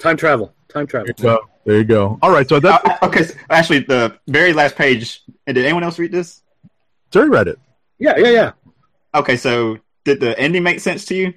[0.00, 0.52] Time travel.
[0.68, 1.08] Time travel.
[1.18, 2.18] So there you go.
[2.22, 5.22] All right, so that's Uh, okay, so actually, the very last page.
[5.46, 6.42] and Did anyone else read this?
[7.10, 7.58] Terry read it.
[7.98, 8.52] Yeah, yeah, yeah.
[9.14, 11.34] Okay, so did the ending make sense to you?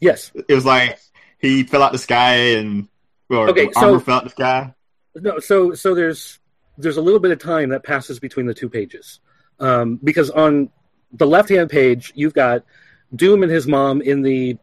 [0.00, 0.32] Yes.
[0.48, 0.98] It was like
[1.38, 2.88] he fell out the sky and
[3.34, 4.74] well, Okay, the armor so- fell out the sky.
[5.16, 6.38] No, so so there's
[6.76, 9.20] there's a little bit of time that passes between the two pages,
[9.60, 10.70] um, because on
[11.12, 12.64] the left hand page you've got
[13.14, 14.58] Doom and his mom in the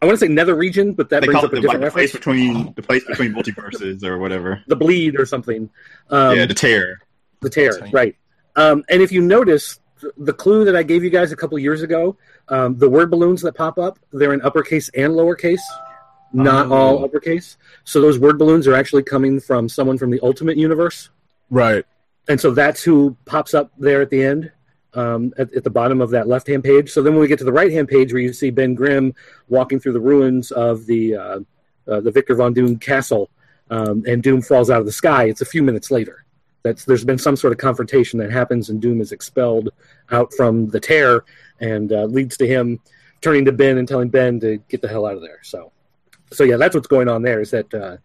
[0.00, 1.66] I want to say Nether region, but that They brings call up it a the,
[1.68, 4.62] like, different the place between the place between multiverses or whatever.
[4.68, 5.68] The bleed or something.
[6.08, 7.00] Um, yeah, the tear.
[7.42, 7.92] the tear, Tank.
[7.94, 8.16] right?
[8.56, 9.80] Um, and if you notice
[10.16, 12.16] the clue that I gave you guys a couple years ago,
[12.48, 15.60] um, the word balloons that pop up, they're in uppercase and lowercase,
[16.32, 16.72] not Oh.
[16.74, 17.56] all uppercase.
[17.84, 21.10] So those word balloons are actually coming from someone from the Ultimate Universe.
[21.50, 21.84] Right.
[22.28, 24.52] and so that's who pops up there at the end
[24.94, 27.38] um, at, at the bottom of that left hand page so then when we get
[27.40, 29.12] to the right hand page where you see ben grimm
[29.48, 31.40] walking through the ruins of the uh,
[31.88, 33.30] uh, the victor von doom castle
[33.70, 36.24] um, and doom falls out of the sky it's a few minutes later
[36.62, 39.70] that's there's been some sort of confrontation that happens and doom is expelled
[40.12, 41.24] out from the tear
[41.58, 42.78] and uh, leads to him
[43.22, 45.72] turning to ben and telling ben to get the hell out of there so
[46.32, 47.96] so yeah that's what's going on there is that uh,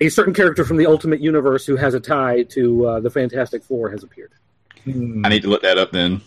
[0.00, 3.64] a certain character from the Ultimate Universe who has a tie to uh, the Fantastic
[3.64, 4.32] Four has appeared.
[4.84, 5.24] Hmm.
[5.24, 6.20] I need to look that up then.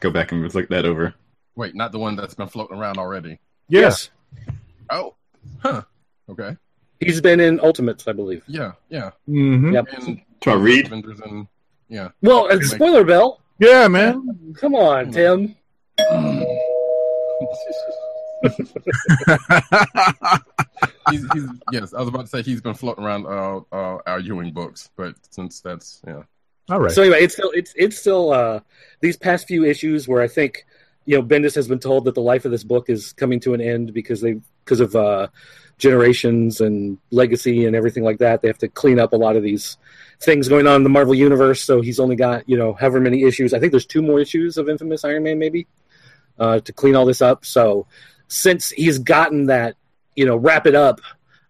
[0.00, 1.14] Go back and look that over.
[1.56, 3.38] Wait, not the one that's been floating around already.
[3.68, 4.10] Yes.
[4.90, 5.14] Oh,
[5.60, 5.82] huh.
[6.28, 6.56] Okay.
[7.00, 8.44] He's been in Ultimates, I believe.
[8.46, 9.10] Yeah, yeah.
[9.26, 9.86] hmm Yep.
[9.92, 10.86] And To I read?
[10.86, 11.46] Avengers and
[11.88, 12.10] yeah.
[12.22, 13.40] Well, uh, spoiler bell.
[13.58, 14.54] Yeah, man.
[14.58, 15.54] Come on, Tim.
[21.10, 21.94] he's, he's yes.
[21.94, 25.14] I was about to say he's been floating around uh, uh, Al Ewing books, but
[25.30, 26.22] since that's yeah,
[26.68, 26.92] All right.
[26.92, 28.60] So anyway, it's still it's it's still uh,
[29.00, 30.66] these past few issues where I think
[31.06, 33.54] you know Bendis has been told that the life of this book is coming to
[33.54, 35.28] an end because they because of uh,
[35.78, 38.42] generations and legacy and everything like that.
[38.42, 39.76] They have to clean up a lot of these
[40.20, 41.62] things going on in the Marvel universe.
[41.62, 43.54] So he's only got you know however many issues.
[43.54, 45.66] I think there's two more issues of Infamous Iron Man maybe
[46.38, 47.44] uh, to clean all this up.
[47.44, 47.86] So
[48.28, 49.76] since he's gotten that
[50.16, 51.00] you know wrap it up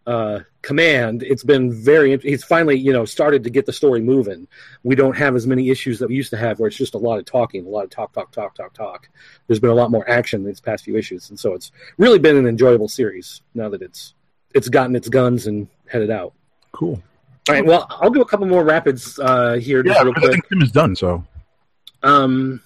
[0.07, 2.17] uh, command, it's been very.
[2.19, 4.47] He's finally you know started to get the story moving.
[4.83, 6.99] We don't have as many issues that we used to have, where it's just a
[6.99, 9.09] lot of talking, a lot of talk, talk, talk, talk, talk.
[9.47, 12.37] There's been a lot more action these past few issues, and so it's really been
[12.37, 14.15] an enjoyable series now that it's
[14.55, 16.35] it's gotten its guns and headed out.
[16.73, 17.03] cool.
[17.49, 20.33] All right, well, I'll do a couple more rapids uh, here just Yeah, I quick.
[20.33, 20.97] think Tim is done.
[20.97, 21.25] So
[22.03, 22.63] Um,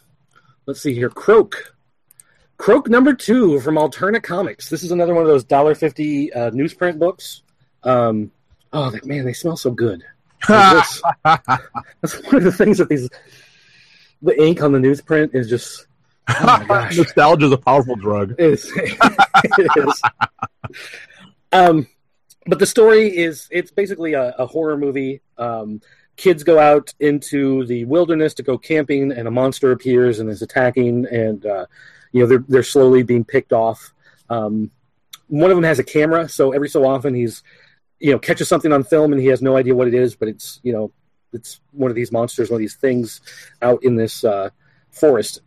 [0.67, 1.09] let's see here.
[1.11, 1.75] Croak.
[2.59, 4.69] Croak number two from Alterna Comics.
[4.69, 7.43] This is another one of those dollar fifty uh, newsprint books.
[7.85, 8.33] Um,
[8.73, 10.03] oh man, they smell so good.
[10.49, 13.09] That's one of the things that these
[14.23, 15.87] the ink on the newsprint is just
[16.29, 18.35] oh nostalgia is a powerful drug.
[18.39, 20.03] It's, it is.
[21.53, 21.87] Um,
[22.47, 25.21] but the story is it's basically a, a horror movie.
[25.39, 25.81] Um,
[26.17, 30.43] kids go out into the wilderness to go camping, and a monster appears and is
[30.43, 31.67] attacking, and uh,
[32.13, 33.93] you know they're they're slowly being picked off.
[34.31, 34.71] Um,
[35.29, 37.43] one of them has a camera, so every so often he's
[37.99, 40.29] you know catches something on film, and he has no idea what it is, but
[40.29, 40.93] it's you know
[41.33, 43.21] it's one of these monsters, one of these things
[43.61, 44.51] out in this uh,
[44.91, 45.43] forest,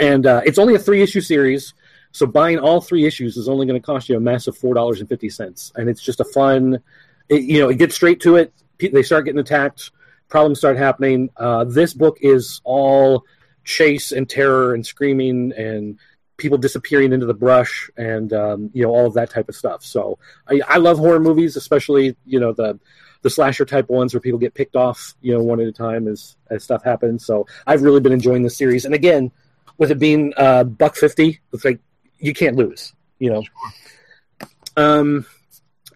[0.00, 1.74] and uh, it's only a three issue series.
[2.12, 5.00] So buying all three issues is only going to cost you a massive four dollars
[5.00, 6.80] and fifty cents, and it's just a fun.
[7.28, 8.52] It, you know, it gets straight to it.
[8.78, 9.90] They start getting attacked.
[10.28, 11.30] Problems start happening.
[11.36, 13.24] Uh, this book is all
[13.68, 15.98] chase and terror and screaming and
[16.38, 19.84] people disappearing into the brush and um, you know all of that type of stuff.
[19.84, 22.80] So I, I love horror movies, especially you know the
[23.22, 26.08] the slasher type ones where people get picked off you know one at a time
[26.08, 27.26] as as stuff happens.
[27.26, 29.30] So I've really been enjoying this series, and again,
[29.76, 31.80] with it being uh, buck fifty, it's like
[32.18, 32.94] you can't lose.
[33.18, 33.42] You know.
[34.76, 35.26] Um,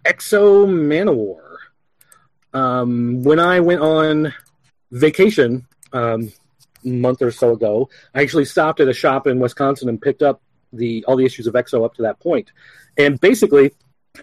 [0.04, 1.56] X-O Manowar.
[2.52, 4.34] Um, when I went on
[4.90, 6.32] vacation um,
[6.84, 10.42] month or so ago, I actually stopped at a shop in Wisconsin and picked up
[10.72, 12.52] the all the issues of X-O up to that point.
[12.96, 13.72] And basically,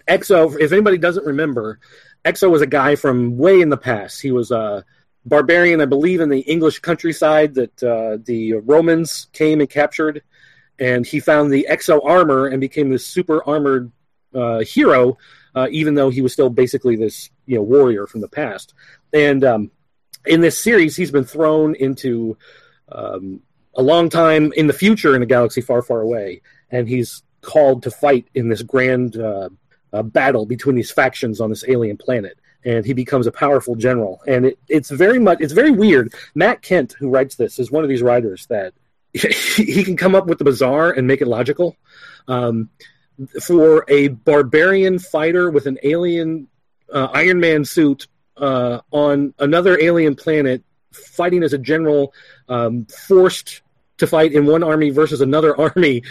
[0.06, 1.80] X-O, if anybody doesn't remember,
[2.24, 4.20] X-O was a guy from way in the past.
[4.20, 4.84] He was a
[5.24, 10.22] barbarian, I believe, in the English countryside that uh, the Romans came and captured.
[10.78, 13.92] And he found the X-O armor and became this super armored
[14.34, 15.18] uh, hero,
[15.54, 18.74] uh, even though he was still basically this you know warrior from the past.
[19.12, 19.70] And um,
[20.26, 22.36] in this series, he's been thrown into
[22.90, 23.40] um,
[23.74, 27.82] a long time in the future in a galaxy far, far away, and he's called
[27.84, 29.48] to fight in this grand uh,
[29.92, 32.38] uh, battle between these factions on this alien planet.
[32.62, 36.12] And he becomes a powerful general, and it, it's very much it's very weird.
[36.34, 38.74] Matt Kindt, who writes this, is one of these writers that
[39.14, 41.76] he can come up with the bizarre and make it logical.
[42.28, 42.68] Um,
[43.42, 46.48] for a barbarian fighter with an alien
[46.92, 48.08] uh, Iron Man suit
[48.40, 52.12] uh, on another alien planet, fighting as a general,
[52.48, 53.62] um, forced
[53.98, 56.02] to fight in one army versus another army.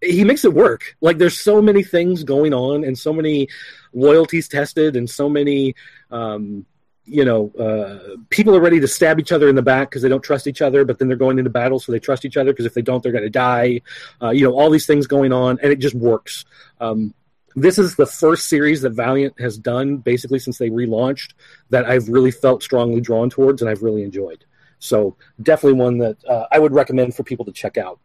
[0.00, 0.96] He makes it work.
[1.00, 3.48] Like there's so many things going on, and so many
[3.92, 5.74] loyalties tested, and so many,
[6.10, 6.66] um,
[7.04, 10.08] you know, uh, people are ready to stab each other in the back because they
[10.08, 10.84] don't trust each other.
[10.84, 13.02] But then they're going into battle, so they trust each other because if they don't,
[13.02, 13.80] they're going to die.
[14.22, 16.44] Uh, you know, all these things going on, and it just works.
[16.78, 17.14] Um,
[17.56, 21.32] this is the first series that Valiant has done basically since they relaunched
[21.70, 24.44] that I've really felt strongly drawn towards and I've really enjoyed.
[24.78, 27.98] So definitely one that uh, I would recommend for people to check out.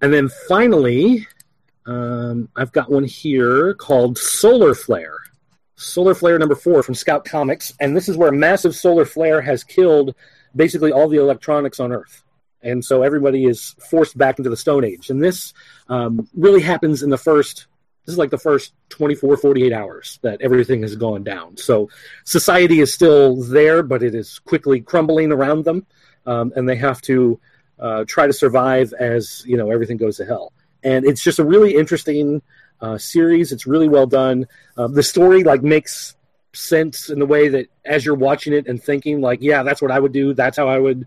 [0.00, 1.28] And then finally,
[1.84, 5.18] um, I've got one here called Solar Flare.
[5.76, 9.42] Solar Flare number four from Scout Comics, and this is where a massive solar flare
[9.42, 10.14] has killed
[10.56, 12.24] basically all the electronics on Earth
[12.62, 15.52] and so everybody is forced back into the stone age and this
[15.88, 17.66] um, really happens in the first
[18.04, 21.56] this is like the first 24 48 hours that everything has gone down.
[21.56, 21.88] So
[22.24, 25.86] society is still there but it is quickly crumbling around them
[26.26, 27.40] um, and they have to
[27.78, 30.52] uh, try to survive as you know everything goes to hell.
[30.82, 32.42] And it's just a really interesting
[32.80, 33.52] uh, series.
[33.52, 34.46] It's really well done.
[34.76, 36.16] Uh, the story like makes
[36.52, 39.90] sense in the way that as you're watching it and thinking like yeah that's what
[39.90, 40.34] i would do.
[40.34, 41.06] That's how i would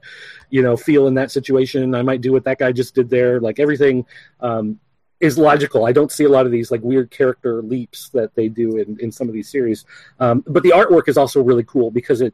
[0.50, 1.96] you know feel in that situation.
[1.96, 3.40] I might do what that guy just did there.
[3.40, 4.06] Like everything
[4.42, 4.80] um,
[5.20, 8.48] is logical i don't see a lot of these like weird character leaps that they
[8.48, 9.86] do in, in some of these series
[10.20, 12.34] um, but the artwork is also really cool because it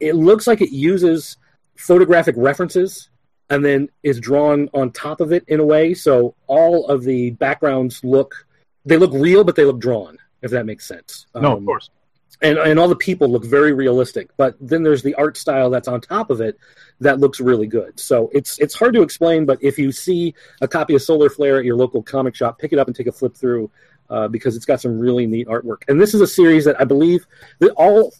[0.00, 1.36] it looks like it uses
[1.76, 3.10] photographic references
[3.50, 5.92] and then is drawn on top of it in a way.
[5.92, 8.46] So all of the backgrounds look
[8.86, 10.16] they look real, but they look drawn.
[10.40, 11.26] If that makes sense.
[11.34, 11.90] No, Um, of course.
[12.42, 15.88] And and all the people look very realistic but then there's the art style that's
[15.88, 16.58] on top of it
[17.00, 17.98] that looks really good.
[17.98, 21.58] So it's it's hard to explain but if you see a copy of solar flare
[21.58, 23.70] at your local comic shop pick it up and take a flip through
[24.10, 25.82] uh, because it's got some really neat artwork.
[25.88, 27.26] And this is a series that i believe
[27.58, 28.12] that all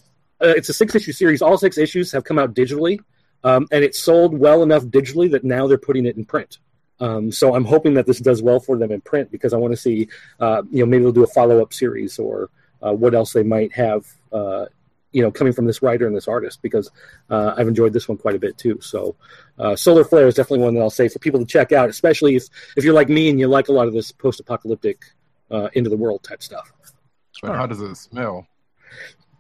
[0.43, 1.43] uh, it's a six issue series.
[1.43, 2.99] All six issues have come out digitally
[3.45, 6.59] um, and it's sold well enough digitally that now they're putting it in print.
[7.01, 9.73] Um, so i'm hoping that this does well for them in print because i want
[9.73, 10.09] to see
[10.39, 12.51] uh, you know maybe they'll do a follow-up series or
[12.83, 14.67] uh, what else they might have, uh,
[15.13, 16.91] you know, coming from this writer and this artist, because
[17.31, 18.79] uh, I've enjoyed this one quite a bit too.
[18.81, 19.17] So,
[19.59, 22.37] uh, Solar Flare is definitely one that I'll say for people to check out, especially
[22.37, 25.05] if if you're like me and you like a lot of this post-apocalyptic,
[25.51, 26.73] uh, into the world type stuff.
[27.43, 28.47] But how does it smell?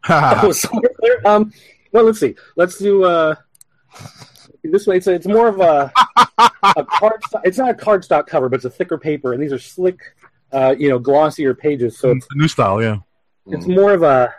[0.08, 1.26] Oh, Solar Flare.
[1.26, 1.52] Um,
[1.92, 2.34] well, let's see.
[2.56, 3.34] Let's do uh,
[4.62, 4.96] this way.
[4.96, 5.92] It's it's more of a
[6.76, 7.22] a card.
[7.44, 10.00] It's not a cardstock cover, but it's a thicker paper, and these are slick,
[10.52, 11.98] uh, you know, glossier pages.
[11.98, 12.96] So it's the new style, yeah.
[13.46, 14.34] It's more of a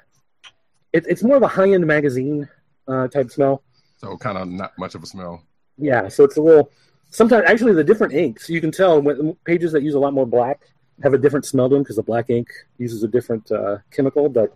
[0.94, 2.48] it, it's more of a high end magazine
[2.88, 3.64] uh, type smell.
[3.98, 5.44] So kind of not much of a smell.
[5.78, 6.72] Yeah, so it's a little.
[7.10, 10.26] Sometimes actually the different inks you can tell when pages that use a lot more
[10.26, 10.62] black
[11.04, 12.48] have a different smell to them because the black ink
[12.78, 14.56] uses a different uh, chemical, but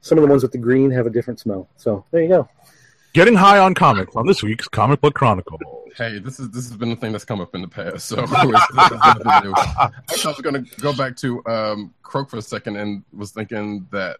[0.00, 1.68] some of the ones with the green have a different smell.
[1.76, 2.48] So there you go.
[3.12, 5.58] Getting high on comics on this week's Comic Book Chronicle.
[5.96, 8.06] Hey, this is this has been a thing that's come up in the past.
[8.06, 9.52] So it's- this is nothing new.
[9.56, 13.32] Actually, I was going to go back to um, Croak for a second and was
[13.32, 14.18] thinking that,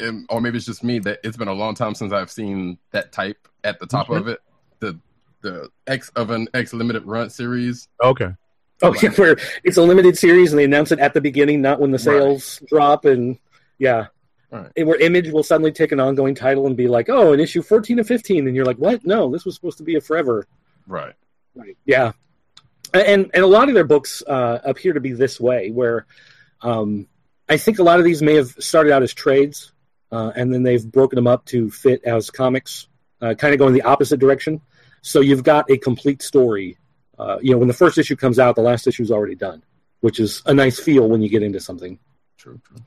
[0.00, 2.78] um, or maybe it's just me that it's been a long time since I've seen
[2.92, 4.40] that type at the top of it.
[4.80, 4.98] The
[5.42, 7.86] the X of an X limited run series.
[8.02, 8.30] Okay.
[8.82, 11.80] Oh yeah, where it's a limited series and they announce it at the beginning, not
[11.80, 12.04] when the Right.
[12.04, 13.38] sales drop, and
[13.78, 14.06] yeah.
[14.50, 14.70] Right.
[14.76, 17.62] And where Image will suddenly take an ongoing title and be like, "Oh, in issue
[17.62, 19.04] fourteen and 15, and you're like, "What?
[19.04, 20.46] No, this was supposed to be a forever."
[20.86, 21.14] Right.
[21.54, 21.76] Right.
[21.84, 22.12] Yeah,
[22.94, 26.06] and and a lot of their books uh, appear to be this way, where
[26.62, 27.08] um,
[27.48, 29.72] I think a lot of these may have started out as trades,
[30.10, 32.88] uh, and then they've broken them up to fit as comics,
[33.20, 34.60] uh, kind of going the opposite direction.
[35.02, 36.78] So you've got a complete story.
[37.18, 39.62] Uh, you know, when the first issue comes out, the last issue is already done,
[40.00, 41.98] which is a nice feel when you get into something.
[42.36, 42.60] True.
[42.64, 42.78] True.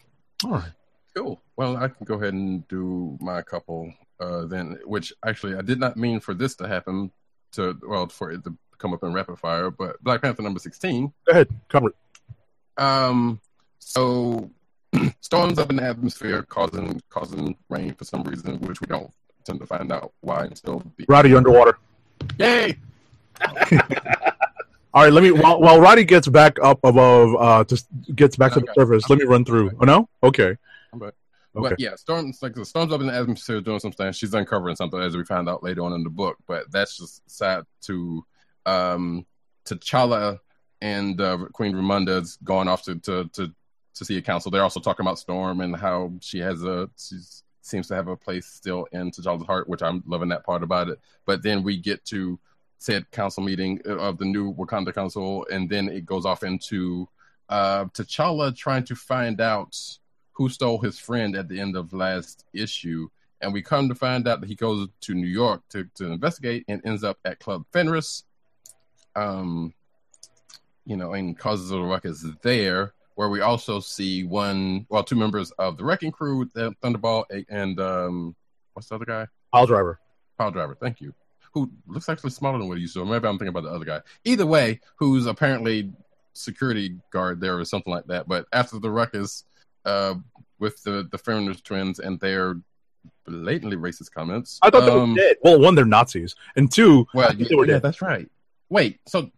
[0.46, 0.72] All right.
[1.16, 1.42] Cool.
[1.60, 5.78] Well, I can go ahead and do my couple uh, then, which actually I did
[5.78, 7.12] not mean for this to happen
[7.52, 11.12] to well for it to come up in rapid fire, but Black Panther number sixteen.
[11.26, 11.50] Go ahead.
[11.68, 11.96] Cover it.
[12.82, 13.42] Um,
[13.80, 14.50] so
[15.20, 19.12] storms up in the atmosphere causing causing rain for some reason, which we don't
[19.44, 21.78] tend to find out why until the Roddy underwater.
[22.38, 22.78] yay.
[24.94, 28.54] All right, let me while, while Roddy gets back up above, uh, just gets back
[28.54, 29.10] to the surface.
[29.10, 29.72] Let me run through.
[29.82, 30.56] Oh no, okay,
[31.56, 31.70] okay.
[31.70, 34.12] but yeah, storms like the storms up in the atmosphere doing something.
[34.12, 36.38] She's uncovering something as we find out later on in the book.
[36.48, 38.26] But that's just sad to
[38.66, 39.26] um
[39.66, 40.40] T'Challa
[40.82, 43.54] and uh, Queen Ramonda's going off to, to to
[43.96, 44.52] to see a council.
[44.52, 47.18] They're also talking about Storm and how she has a she
[47.62, 50.90] seems to have a place still in T'Challa's heart, which I'm loving that part about
[50.90, 51.00] it.
[51.26, 52.40] But then we get to
[52.80, 57.08] said council meeting of the new Wakanda Council, and then it goes off into
[57.50, 59.78] uh, T'Challa trying to find out
[60.40, 63.10] who stole his friend at the end of last issue.
[63.42, 66.64] And we come to find out that he goes to New York to, to investigate
[66.70, 68.24] and ends up at Club Fenris.
[69.18, 69.74] Um,
[70.86, 75.52] you know, and causes a ruckus there, where we also see one, well, two members
[75.60, 78.34] of the Wrecking Crew, the Thunderball, and um,
[78.74, 79.28] what's the other guy?
[79.52, 80.00] Pile driver.
[80.38, 81.14] Power Driver, thank you.
[81.54, 83.04] Who looks actually smaller than what he used to.
[83.04, 84.00] Maybe I'm thinking about the other guy.
[84.24, 85.92] Either way, who's apparently
[86.32, 88.28] security guard there or something like that.
[88.28, 89.44] But after the ruckus
[89.86, 90.16] uh,
[90.60, 92.56] with the the Fernandez twins and their
[93.26, 95.38] blatantly racist comments, I thought they um, were dead.
[95.44, 97.82] Well, one, they're Nazis, and two, Well, think they were yeah, dead.
[97.84, 98.30] that's right.
[98.70, 99.30] Wait, so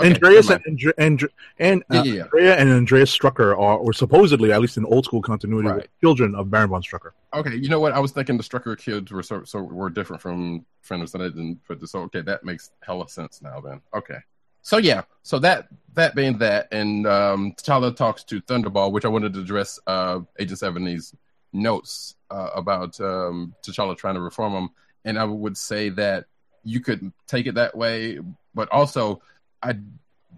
[0.00, 0.62] okay, Andreas and.
[0.66, 1.28] Andre- and
[1.58, 2.22] and uh, Yeah, yeah, yeah.
[2.24, 5.88] Andrea and Andreas Strucker are, or supposedly, at least in old school continuity, Right.
[6.00, 7.10] children of Baron von Strucker.
[7.34, 7.92] Okay, you know what?
[7.92, 11.28] I was thinking the Strucker kids were so, so were different from Fenders, and I
[11.28, 11.92] didn't put this.
[11.92, 13.60] So okay, that makes hella sense now.
[13.60, 14.18] Then okay,
[14.62, 19.08] so yeah, so that that being that, and um, T'Challa talks to Thunderball, which I
[19.08, 21.14] wanted to address uh, Agent 70's
[21.52, 24.70] notes uh, about um, T'Challa trying to reform him,
[25.04, 26.26] and I would say that
[26.62, 28.18] you could take it that way,
[28.54, 29.22] but also
[29.62, 29.76] I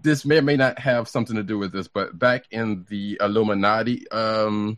[0.01, 3.17] this may or may not have something to do with this, but back in the
[3.21, 4.77] Illuminati um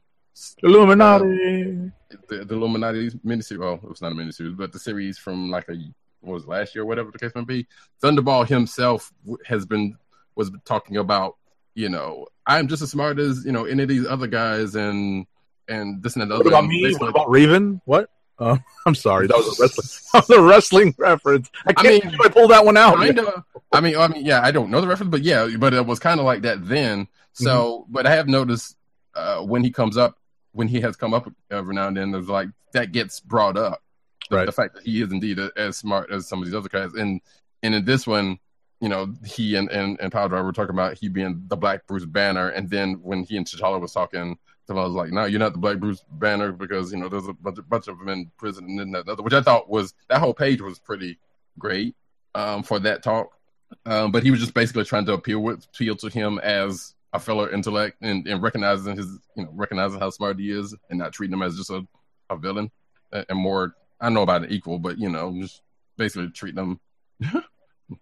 [0.63, 1.91] Illuminati.
[2.27, 3.57] the, the Illuminati miniseries.
[3.57, 5.77] Well, it was not a miniseries, but the series from like a
[6.25, 7.67] was last year, or whatever the case may be.
[8.03, 9.11] Thunderball himself
[9.45, 9.97] has been
[10.35, 11.37] was talking about,
[11.75, 15.25] you know, I'm just as smart as you know any of these other guys, and
[15.67, 16.35] and this and that.
[16.35, 16.49] what other.
[16.49, 16.93] about me?
[16.95, 17.81] What about Raven?
[17.85, 18.09] What?
[18.37, 21.49] Uh, I'm sorry, that was a wrestling, that was a wrestling reference.
[21.65, 22.95] I can't mean, believe I pulled that one out.
[22.95, 23.43] of.
[23.71, 25.99] I mean, I mean, yeah, I don't know the reference, but yeah, but it was
[25.99, 27.07] kind of like that then.
[27.33, 27.93] So, Mm-hmm.
[27.93, 28.75] but I have noticed
[29.15, 30.17] uh, when he comes up,
[30.51, 33.81] when he has come up every now and then, there's like that gets brought up.
[34.29, 34.45] The, Right.
[34.45, 36.93] the fact that he is indeed a, as smart as some of these other guys,
[36.93, 37.21] and
[37.63, 38.39] and in this one,
[38.81, 41.85] you know, he and and and Power Driver were talking about he being the Black
[41.87, 44.37] Bruce Banner, and then when he and T'Challa was talking.
[44.67, 47.33] I was like, no, you're not the Black Bruce Banner because you know there's a
[47.33, 50.19] bunch, bunch of them in prison and then that other, which I thought was that
[50.19, 51.19] whole page was pretty
[51.59, 51.95] great
[52.33, 53.37] um, for that talk.
[53.85, 57.19] Um, but he was just basically trying to appeal with appeal to him as a
[57.19, 61.13] fellow intellect and, and recognizing his you know recognizing how smart he is and not
[61.13, 61.85] treating him as just a,
[62.31, 62.71] a villain
[63.11, 65.61] and more I know about an equal, but you know just
[65.97, 66.79] basically treat them.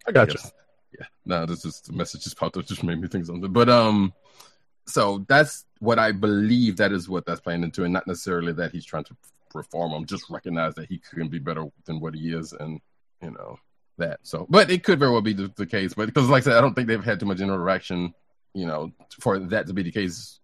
[0.07, 0.39] I got you.
[0.97, 1.05] Yeah.
[1.25, 3.51] No, this is the message just popped up, just made me think something.
[3.51, 4.13] But um,
[4.85, 8.71] so that's what I believe that is what that's playing into, and not necessarily that
[8.71, 9.15] he's trying to
[9.53, 10.05] reform him.
[10.05, 12.79] Just recognize that he can be better than what he is, and
[13.21, 13.57] you know
[13.97, 14.19] that.
[14.23, 15.93] So, but it could very well be the, the case.
[15.93, 18.13] But because, like I said, I don't think they've had too much interaction.
[18.53, 20.39] You know, for that to be the case,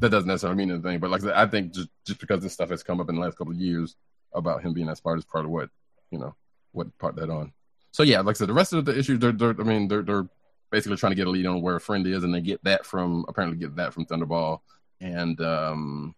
[0.00, 0.98] that doesn't necessarily mean anything.
[0.98, 3.14] But like I said, I think just just because this stuff has come up in
[3.14, 3.96] the last couple of years
[4.34, 5.70] about him being that smart is part of what
[6.10, 6.34] you know
[6.72, 7.52] what part that on.
[7.90, 10.02] So yeah, like I said, the rest of the issues, they're, they're I mean, they're
[10.02, 10.28] they're
[10.70, 12.86] basically trying to get a lead on where a friend is, and they get that
[12.86, 14.60] from apparently get that from Thunderball,
[15.00, 16.14] and um,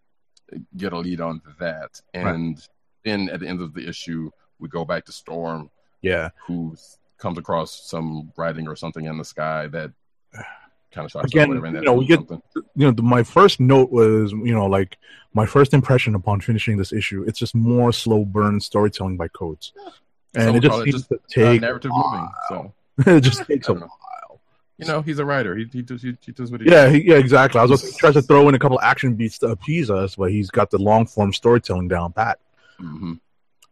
[0.77, 2.65] get a lead on that, and
[3.03, 5.69] then at the end of the issue, we go back to Storm,
[6.01, 6.29] Yeah.
[6.47, 6.75] who
[7.17, 9.91] comes across some writing or something in the sky that
[10.95, 12.41] kind of Again, her, whatever, and you know, we get- something.
[12.55, 14.97] you know, the, my first note was, you know, like
[15.33, 19.73] my first impression upon finishing this issue, it's just more slow burn storytelling by Coates,
[20.33, 21.19] and Some it just it seems just, to uh,
[21.51, 22.27] take narrative a moving.
[22.49, 22.73] So
[23.17, 23.81] it just takes a know.
[23.81, 24.41] while.
[24.77, 25.55] you know, he's a writer.
[25.55, 27.59] He he does he, he does what he Yeah, he, yeah, exactly.
[27.59, 30.15] I was just, he tries to throw in a couple action beats to appease us,
[30.15, 32.39] but he's got the long form storytelling down pat.
[32.79, 33.13] hmm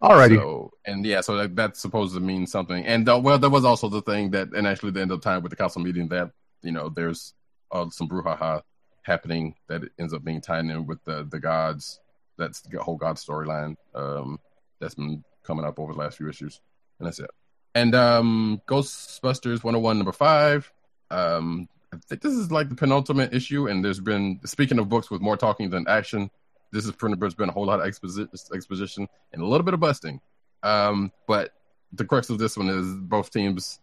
[0.01, 2.86] Alrighty, So, and yeah, so that, that's supposed to mean something.
[2.86, 5.41] And uh, well, there was also the thing that, and actually, the end of time
[5.41, 6.32] with the council meeting that
[6.64, 7.34] you know there's
[7.72, 8.61] uh, some brouhaha
[9.03, 11.99] happening that ends up being tied in with the the gods.
[12.38, 14.39] That's the whole god storyline um,
[14.80, 16.61] that's been coming up over the last few issues,
[16.99, 17.30] and that's it.
[17.76, 20.72] And um, Ghostbusters 101 number five.
[21.09, 25.11] Um, I think this is like the penultimate issue, and there's been speaking of books
[25.11, 26.32] with more talking than action.
[26.72, 29.76] This is pretty much been a whole lot of exposi- exposition and a little bit
[29.76, 30.20] of busting.
[30.64, 31.51] Um, but
[31.91, 33.80] the crux of this one is both teams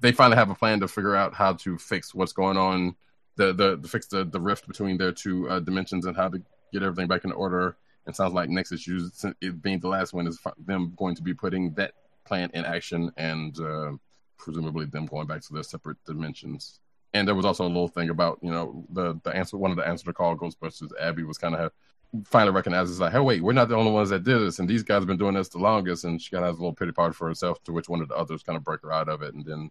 [0.00, 2.96] they finally have a plan to figure out how to fix what's going on,
[3.36, 6.42] the the, the fix the, the rift between their two uh, dimensions and how to
[6.72, 7.76] get everything back in order.
[8.06, 9.08] And sounds like next issue,
[9.40, 11.92] it being the last one, is them going to be putting that
[12.24, 13.92] plan in action and uh,
[14.38, 16.80] presumably them going back to their separate dimensions.
[17.12, 19.76] And there was also a little thing about you know the the answer one of
[19.76, 21.72] the answer to call Ghostbusters Abby was kind of
[22.24, 24.82] finally recognizes like, hey, wait, we're not the only ones that did this, and these
[24.82, 26.92] guys have been doing this the longest, and she kind of has a little pity
[26.92, 29.22] party for herself, to which one of the others kind of break her out of
[29.22, 29.70] it, and then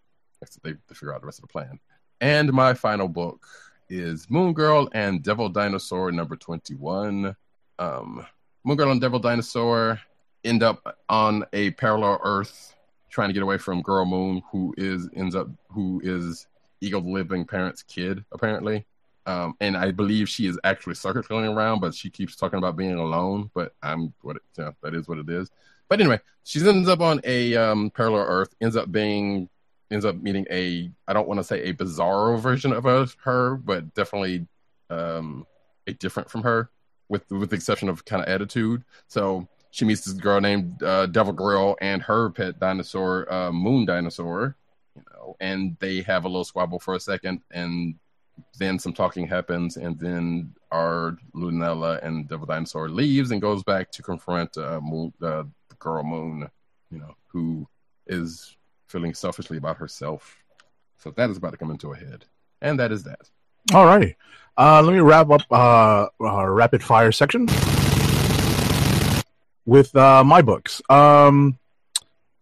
[0.62, 1.78] they, they figure out the rest of the plan.
[2.20, 3.46] And my final book
[3.88, 7.34] is Moon Girl and Devil Dinosaur number twenty one.
[7.78, 8.26] Um,
[8.64, 10.00] Moon Girl and Devil Dinosaur
[10.44, 12.74] end up on a parallel Earth,
[13.10, 16.46] trying to get away from Girl Moon, who is ends up who is
[16.80, 18.86] Eagle Living Parent's kid, apparently.
[19.26, 22.94] Um, and I believe she is actually circling around, but she keeps talking about being
[22.94, 23.50] alone.
[23.54, 25.50] But I'm what it, you know, that is what it is.
[25.88, 29.48] But anyway, she ends up on a um, parallel Earth, ends up being
[29.90, 32.84] ends up meeting a I don't want to say a bizarro version of
[33.24, 34.46] her, but definitely
[34.88, 35.46] um,
[35.86, 36.70] a different from her,
[37.08, 38.84] with with the exception of kind of attitude.
[39.08, 43.84] So she meets this girl named uh, Devil Girl and her pet dinosaur, uh, Moon
[43.84, 44.56] Dinosaur,
[44.96, 47.96] you know, and they have a little squabble for a second, and
[48.58, 53.90] then some talking happens, and then our Lunella and Devil Dinosaur leaves and goes back
[53.92, 56.48] to confront uh, Moon, uh, the girl Moon,
[56.90, 57.66] you know, who
[58.06, 58.56] is
[58.88, 60.36] feeling selfishly about herself.
[60.96, 62.24] So that is about to come into a head,
[62.60, 63.30] and that is that.
[63.70, 64.16] alrighty.
[64.58, 67.46] Uh, let me wrap up uh, our rapid fire section
[69.64, 70.82] with uh, my books.
[70.90, 71.58] Um,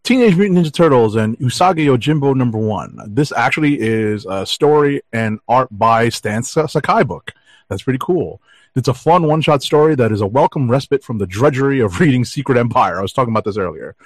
[0.09, 2.99] Teenage Mutant Ninja Turtles and Usagi Yojimbo number one.
[3.09, 7.35] This actually is a story and art by Stan Sakai book.
[7.69, 8.41] That's pretty cool.
[8.75, 12.01] It's a fun one shot story that is a welcome respite from the drudgery of
[12.01, 12.99] reading Secret Empire.
[12.99, 13.97] I was talking about this earlier.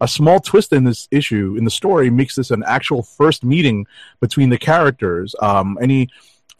[0.00, 3.86] A small twist in this issue in the story makes this an actual first meeting
[4.18, 5.36] between the characters.
[5.40, 6.08] Um, any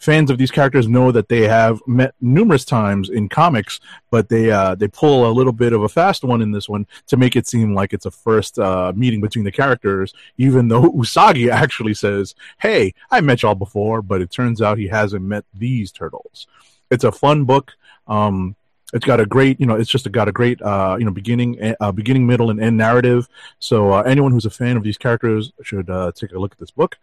[0.02, 3.78] fans of these characters know that they have met numerous times in comics,
[4.10, 6.86] but they uh, they pull a little bit of a fast one in this one
[7.06, 10.12] to make it seem like it's a first uh, meeting between the characters.
[10.36, 14.88] Even though Usagi actually says, "Hey, I met y'all before," but it turns out he
[14.88, 16.48] hasn't met these turtles.
[16.90, 17.72] It's a fun book.
[18.08, 18.56] Um,
[18.92, 21.74] it's got a great, you know, it's just got a great, uh, you know, beginning,
[21.80, 23.26] uh, beginning, middle, and end narrative.
[23.58, 26.58] So uh, anyone who's a fan of these characters should uh, take a look at
[26.58, 26.98] this book.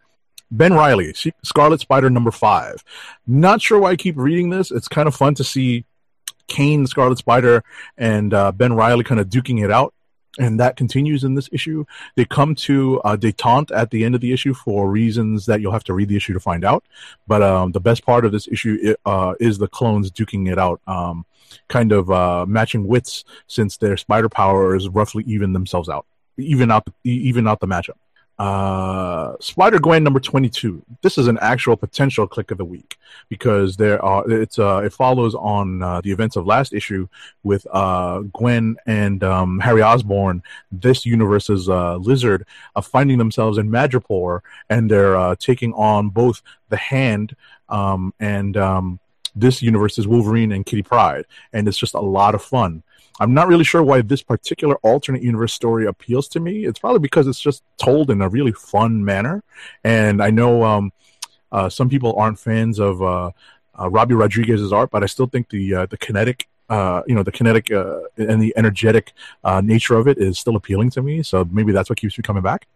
[0.50, 2.82] Ben Riley, Scarlet Spider number five.
[3.26, 4.70] Not sure why I keep reading this.
[4.70, 5.84] It's kind of fun to see
[6.48, 7.62] Kaine, Scarlet Spider,
[7.96, 9.94] and uh, Ben Riley kind of duking it out
[10.38, 11.84] and that continues in this issue.
[12.16, 15.72] They come to uh, detente at the end of the issue for reasons that you'll
[15.72, 16.84] have to read the issue to find out.
[17.26, 20.80] But um, the best part of this issue uh, is the clones duking it out,
[20.86, 21.24] um,
[21.68, 26.86] kind of uh, matching wits since their spider powers roughly even themselves out, even out,
[27.04, 27.98] even out the matchup.
[28.40, 30.82] Uh, Spider Gwen number twenty two.
[31.02, 32.96] This is an actual potential click of the week
[33.28, 37.06] because there are it's uh it follows on uh, the events of last issue
[37.42, 40.42] with uh Gwen and um, Harry Osborn.
[40.72, 46.40] This universe's uh, Lizard uh, finding themselves in Madripoor and they're uh, taking on both
[46.70, 47.36] the Hand
[47.68, 49.00] um and um
[49.36, 52.82] this universe is Wolverine and Kitty Pryde, and it's just a lot of fun.
[53.20, 56.64] I'm not really sure why this particular alternate universe story appeals to me.
[56.64, 59.44] It's probably because it's just told in a really fun manner,
[59.84, 60.92] and I know um,
[61.52, 63.30] uh, some people aren't fans of uh,
[63.74, 66.48] uh, Robbi Rodriguez's art, but I still think the uh, the kinetic.
[66.70, 69.12] Uh, you know the kinetic uh, and the energetic
[69.60, 72.44] nature of it is still appealing to me, so maybe that's what keeps me coming
[72.44, 72.68] back.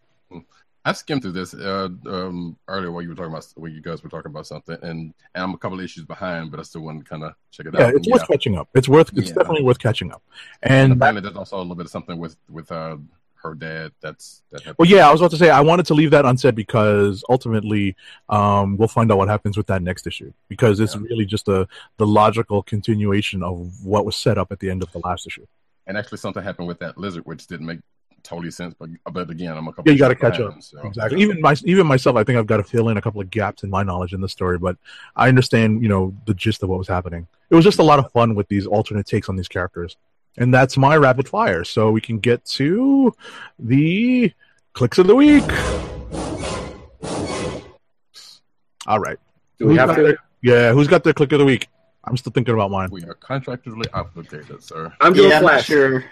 [0.87, 4.03] I skimmed through this uh, um, earlier while you were talking about when you guys
[4.03, 6.83] were talking about something, and, and I'm a couple of issues behind, but I still
[6.83, 7.95] want to kind of check it yeah, out.
[7.95, 8.69] It's yeah, it's worth catching up.
[8.75, 9.11] It's worth.
[9.17, 9.35] It's yeah.
[9.35, 10.23] definitely worth catching up.
[10.63, 12.99] And, and apparently, there's also a little bit of something with with uh,
[13.37, 13.93] her dad.
[14.03, 14.79] That's that.
[14.79, 17.97] Well, yeah, I was about to say I wanted to leave that unsaid because ultimately,
[18.29, 21.03] um, we'll find out what happens with that next issue because it's yeah.
[21.09, 21.67] really just a
[21.97, 25.47] the logical continuation of what was set up at the end of the last issue.
[25.87, 27.81] And actually, something happened with that lizard, which didn't make
[28.25, 28.75] totally sense.
[28.77, 29.85] But but again, I'm a couple.
[29.87, 30.61] Yeah, you got to catch up.
[30.61, 30.81] So.
[30.81, 31.23] Exactly.
[31.23, 33.63] Even my even myself, I think I've got to fill in a couple of gaps
[33.63, 34.59] in my knowledge in the story.
[34.59, 34.77] But
[35.15, 37.29] I understand, you know, the gist of what was happening.
[37.51, 39.97] It was just a lot of fun with these alternate takes on these characters,
[40.37, 41.63] and that's my rapid fire.
[41.63, 43.15] So we can get to
[43.59, 44.33] the
[44.73, 45.45] clicks of the week.
[48.87, 49.19] All right.
[49.59, 50.03] Do we who's have to?
[50.03, 51.69] Their, yeah, who's got their click of the week?
[52.07, 52.91] I'm still thinking about mine.
[52.91, 54.93] We are contractually obligated, sir.
[55.01, 55.71] I'm doing yeah, Flash.
[55.71, 56.05] I'm not sure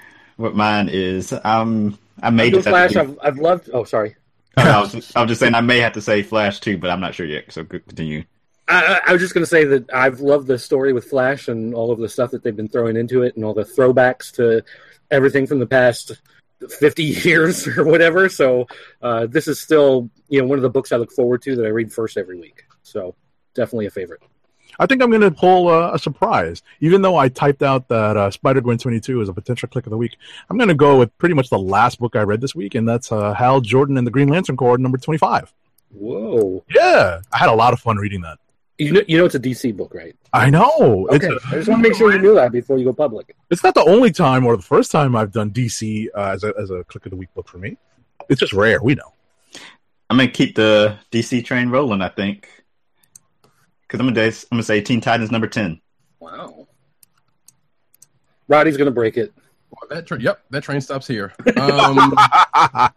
[0.42, 1.32] what mine is.
[1.44, 2.62] Um, I made it.
[2.62, 2.96] Flash.
[2.96, 3.70] I've, I've loved.
[3.72, 4.16] Oh, sorry.
[4.56, 7.00] I, was, I was just saying I may have to say Flash too, but I'm
[7.00, 7.50] not sure yet.
[7.52, 8.24] So continue.
[8.68, 11.74] I, I was just going to say that I've loved the story with Flash and
[11.74, 14.62] all of the stuff that they've been throwing into it, and all the throwbacks to
[15.10, 16.20] everything from the past
[16.68, 18.28] 50 years or whatever.
[18.28, 18.66] So
[19.00, 21.66] uh, this is still, you know, one of the books I look forward to that
[21.66, 22.64] I read first every week.
[22.82, 23.14] So
[23.54, 24.22] definitely a favorite.
[24.78, 26.62] I think I'm going to pull uh, a surprise.
[26.80, 29.90] Even though I typed out that uh, Spider Gwen 22 is a potential click of
[29.90, 30.16] the week,
[30.48, 32.88] I'm going to go with pretty much the last book I read this week, and
[32.88, 35.52] that's uh, Hal Jordan and the Green Lantern Corps, number 25.
[35.90, 36.64] Whoa.
[36.74, 37.20] Yeah.
[37.32, 38.38] I had a lot of fun reading that.
[38.78, 40.16] You know, you know it's a DC book, right?
[40.32, 41.06] I know.
[41.10, 41.28] Okay.
[41.28, 43.36] A, I just want to make sure you knew that before you go public.
[43.50, 46.54] It's not the only time or the first time I've done DC uh, as, a,
[46.58, 47.76] as a click of the week book for me.
[48.28, 48.82] It's just rare.
[48.82, 49.12] We know.
[50.08, 52.48] I'm going to keep the DC train rolling, I think.
[53.92, 55.78] Because I'm gonna I'm gonna say Teen Titans number ten.
[56.18, 56.66] Wow.
[58.48, 59.34] Roddy's gonna break it.
[59.68, 61.34] Well, that train, yep, that train stops here.
[61.58, 62.14] Um,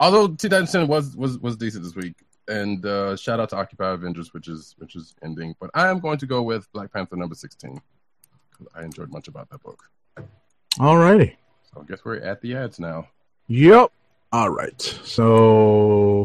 [0.00, 2.14] although Teen Titans ten was was was decent this week,
[2.46, 5.56] and uh, shout out to Occupy Avengers, which is which is ending.
[5.58, 7.80] But I am going to go with Black Panther number sixteen.
[8.74, 9.82] I enjoyed much about that book.
[10.78, 11.38] All righty.
[11.72, 13.08] So I guess we're at the ads now.
[13.48, 13.92] Yep.
[14.30, 14.82] All right.
[15.04, 16.24] So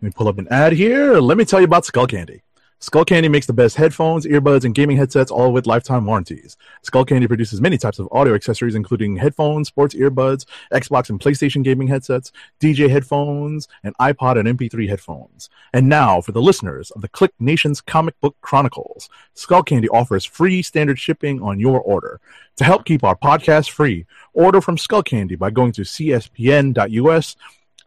[0.00, 1.18] let me pull up an ad here.
[1.18, 2.40] Let me tell you about Skullcandy.
[2.80, 6.56] Skullcandy makes the best headphones, earbuds, and gaming headsets, all with lifetime warranties.
[6.82, 11.88] Skullcandy produces many types of audio accessories, including headphones, sports earbuds, Xbox and PlayStation gaming
[11.88, 15.50] headsets, DJ headphones, and iPod and MP3 headphones.
[15.74, 20.62] And now, for the listeners of the KLIQ Nation's Comic Book Chronicles, Skullcandy offers free
[20.62, 22.18] standard shipping on your order.
[22.56, 27.36] To help keep our podcast free, order from Skullcandy by going to cspn.us.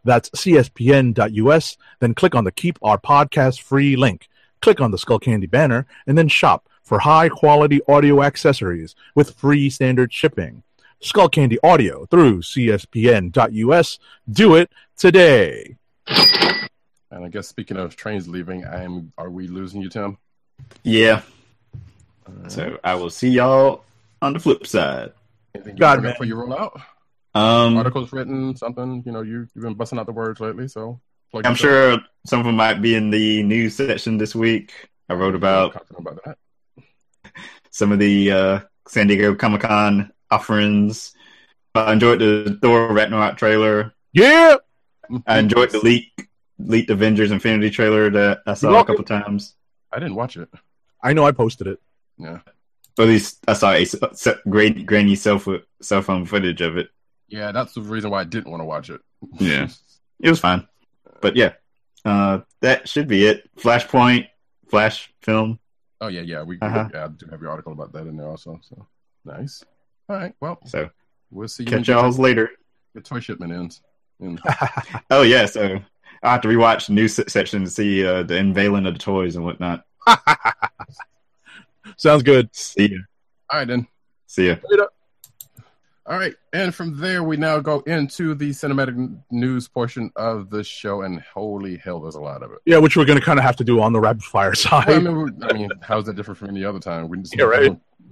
[0.04, 1.76] That's cspn.us.
[1.98, 4.28] Then click on the Keep Our Podcast Free link.
[4.64, 9.68] Click on the Skullcandy banner and then shop for high quality audio accessories with free
[9.68, 10.62] standard shipping.
[11.02, 13.98] Skullcandy Audio through CSPN.us.
[14.32, 15.76] Do it today.
[16.06, 19.12] And I guess speaking of trains leaving, I am.
[19.18, 20.16] Are we losing you, Tim?
[20.82, 21.20] Yeah.
[22.26, 22.50] Right.
[22.50, 23.84] So I will see y'all
[24.22, 25.12] on the flip side.
[25.54, 26.12] Anything God, man.
[26.12, 26.80] before you roll out?
[27.34, 29.02] Um, articles written, something.
[29.04, 31.02] You know, you you've been busting out the words lately, so
[31.44, 34.72] I'm sure some of them might be in the news section this week.
[35.08, 36.38] I wrote about, about that.
[37.70, 41.12] some of the uh, San Diego Comic Con offerings.
[41.74, 43.92] I enjoyed the Thor Ragnarok trailer.
[44.12, 44.56] Yeah,
[45.26, 46.28] I enjoyed the leak
[46.58, 49.56] leaked Avengers Infinity trailer that I saw a couple times.
[49.92, 50.48] I didn't watch it.
[51.02, 51.80] I know I posted it.
[52.16, 52.38] Yeah.
[52.98, 56.76] at least I saw a s- s- grainy, grainy cell, fo- cell phone footage of
[56.78, 56.88] it.
[57.28, 59.00] Yeah, that's the reason why I didn't want to watch it.
[59.40, 59.68] Yeah.
[60.20, 60.66] It was fine,
[61.24, 61.52] but yeah,
[62.04, 63.48] uh, that should be it.
[63.56, 64.28] Flashpoint,
[64.68, 65.58] Flash film.
[66.02, 66.42] Oh yeah, yeah.
[66.42, 66.88] We Uh-huh.
[66.92, 68.60] yeah, I do have your article about that in there also.
[68.62, 68.86] So
[69.24, 69.64] nice.
[70.10, 70.34] All right.
[70.38, 70.90] Well, So
[71.30, 72.50] we'll see you catch when y'all later.
[72.92, 73.80] your toy shipment ends.
[74.20, 74.38] And
[75.10, 75.80] Oh yeah, so
[76.22, 79.34] I have to rewatch the news section to see uh, the unveiling of the toys
[79.36, 79.84] and whatnot.
[81.96, 82.54] Sounds good.
[82.54, 82.98] See ya.
[83.50, 83.86] all right then.
[84.26, 84.56] See ya.
[86.06, 90.62] All right, and from there we now go into the cinematic news portion of the
[90.62, 92.58] show, and holy hell, there's a lot of it.
[92.66, 94.86] Yeah, which we're going to kind of have to do on the rapid fire side.
[94.86, 97.08] Well, I mean, I mean, how's that different from any other time?
[97.08, 97.60] We just, Yeah, right.
[97.62, 97.68] we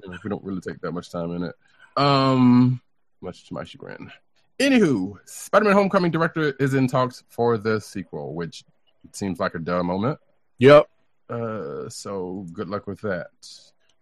[0.09, 1.55] don't, we don't really take that much time in it.
[1.99, 2.81] Um,
[3.21, 4.11] much to my chagrin.
[4.59, 8.65] Anywho, Spider-Man: Homecoming director is in talks for the sequel, which
[9.13, 10.19] seems like a duh moment.
[10.59, 10.89] Yep.
[11.29, 13.29] Uh, so good luck with that.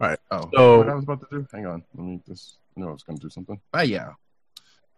[0.01, 1.47] All right, Oh, so- what I was about to do?
[1.53, 1.83] Hang on.
[1.97, 2.59] Let me just.
[2.83, 3.61] I I was going to do something.
[3.75, 4.11] Ah, yeah.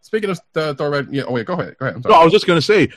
[0.00, 1.22] Speaking of the Thor, Rag- yeah.
[1.28, 1.76] Oh wait, go ahead.
[1.78, 1.96] Go ahead.
[1.96, 2.16] I'm No.
[2.16, 2.88] I was just going to say,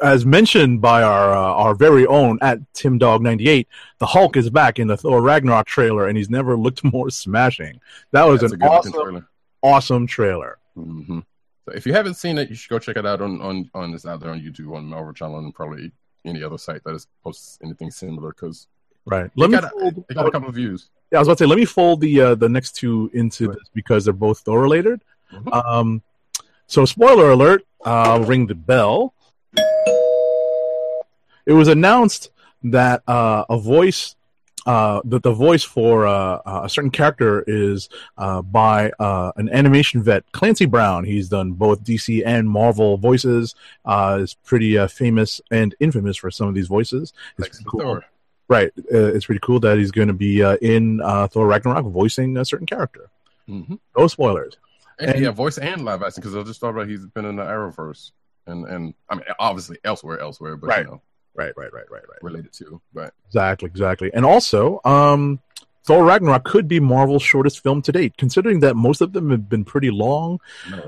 [0.00, 3.68] as mentioned by our uh, our very own at Tim Dog ninety eight,
[3.98, 7.80] the Hulk is back in the Thor Ragnarok trailer, and he's never looked more smashing.
[8.12, 9.28] That was That's a an awesome, trailer.
[9.62, 10.58] awesome trailer.
[10.74, 11.18] hmm
[11.66, 13.92] So if you haven't seen it, you should go check it out on on on
[13.92, 15.92] this out there on YouTube, on Marvel Channel, and probably
[16.24, 18.68] any other site that is posts anything similar because
[19.06, 19.26] Right.
[19.26, 20.88] it Let me got, a, fold, it got a couple of views.
[21.10, 23.48] Yeah, I was about to say, let me fold the uh, the next two into
[23.48, 25.00] this because they're both Thor related.
[25.32, 25.52] Mhm.
[25.52, 26.02] Um,
[26.66, 27.64] so spoiler alert.
[27.84, 29.12] Uh, ring the bell.
[31.46, 32.30] It was announced
[32.64, 34.16] that uh, a voice,
[34.64, 40.02] uh, that the voice for uh, a certain character is uh, by uh, an animation
[40.02, 41.04] vet, Clancy Brown.
[41.04, 43.54] He's done both DC and Marvel voices.
[43.84, 47.12] Uh, is pretty uh, famous and infamous for some of these voices.
[47.38, 47.80] It's cool.
[47.80, 48.04] Thor.
[48.48, 48.70] Right.
[48.92, 52.36] Uh, it's pretty cool that he's going to be uh, in uh, Thor Ragnarok voicing
[52.36, 53.08] a certain character.
[53.46, 54.56] hmm No spoilers.
[54.98, 57.36] And, And- yeah, voice and live action because I just thought about he's been in
[57.36, 58.12] the Arrowverse
[58.46, 60.84] and and I mean obviously elsewhere, elsewhere, but Right.
[60.84, 61.02] you know
[61.36, 62.22] Right, right, right, right, right.
[62.22, 62.80] related to.
[62.92, 64.10] But Exactly, exactly.
[64.14, 65.40] And also, um,
[65.84, 69.48] Thor Ragnarok could be Marvel's shortest film to date, considering that most of them have
[69.48, 70.38] been pretty long.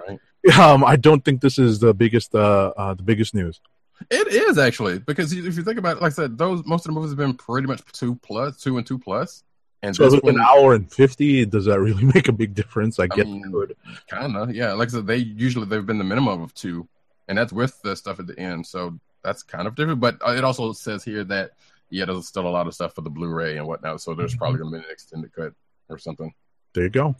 [0.08, 0.20] right?
[0.60, 3.60] Um, I don't think this is the biggest, uh, uh, the biggest news.
[4.10, 6.94] It is actually because if you think about it, like I said, those most of
[6.94, 9.42] the movies have been pretty much two plus, two and two plus.
[9.82, 12.98] and So an hour and fifty, does that really make a big difference?
[12.98, 13.26] I I guess
[14.08, 14.72] kind of yeah.
[14.74, 16.88] Like I said, they usually they've been the minimum of two,
[17.28, 18.66] and that's with the stuff at the end.
[18.66, 20.00] So that's kind of different.
[20.00, 21.52] But uh, it also says here that
[21.90, 24.00] yeah, there's still a lot of stuff for the Blu-ray and whatnot.
[24.00, 25.52] So there's probably going to be an extended cut
[25.88, 26.34] or something.
[26.74, 27.16] There you go.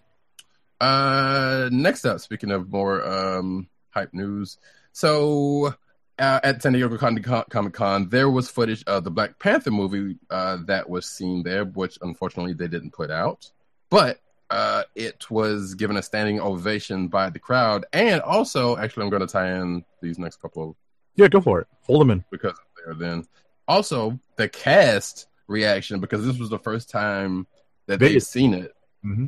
[0.81, 4.59] Uh, next up, speaking of more um hype news,
[4.93, 5.75] so
[6.19, 10.59] uh, at San Diego Comic Con, there was footage of the Black Panther movie uh,
[10.67, 13.51] that was seen there, which unfortunately they didn't put out,
[13.91, 14.21] but
[14.51, 19.21] uh, it was given a standing ovation by the crowd, and also, actually, I'm going
[19.21, 20.77] to tie in these next couple of
[21.17, 21.67] Yeah, go for it.
[21.87, 22.25] Hold them in.
[22.31, 23.25] because there then.
[23.69, 27.47] Also, the cast reaction because this was the first time
[27.87, 28.73] that They- they've seen it
[29.03, 29.27] hmm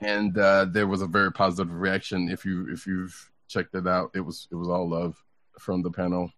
[0.00, 2.28] and uh, there was a very positive reaction.
[2.30, 5.16] If you if you've checked it out, it was it was all love
[5.58, 6.30] from the panel.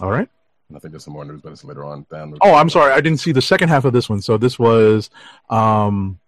[0.00, 0.28] All right.
[0.68, 2.30] And I think there's some more news, but it's later on down.
[2.32, 2.92] the- Oh, I'm sorry.
[2.92, 4.20] I didn't see the second half of this one.
[4.20, 5.08] So this was
[5.48, 6.18] um,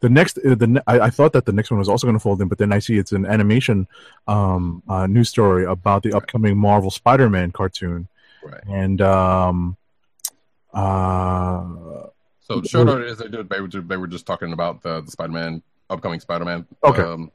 [0.00, 0.38] the next.
[0.38, 2.48] uh, The I, I thought that the next one was also going to fold in,
[2.48, 3.88] but then I see it's an animation
[4.28, 8.06] um, uh, news story about the upcoming Marvel Spider-Man cartoon,
[8.44, 8.62] Right.
[8.68, 9.76] and um,
[10.72, 11.64] uh,
[12.40, 13.48] So the short order is they did.
[13.48, 17.02] They were just, they were just talking about the, the Spider-Man upcoming Spider-Man Okay.
[17.02, 17.32] um,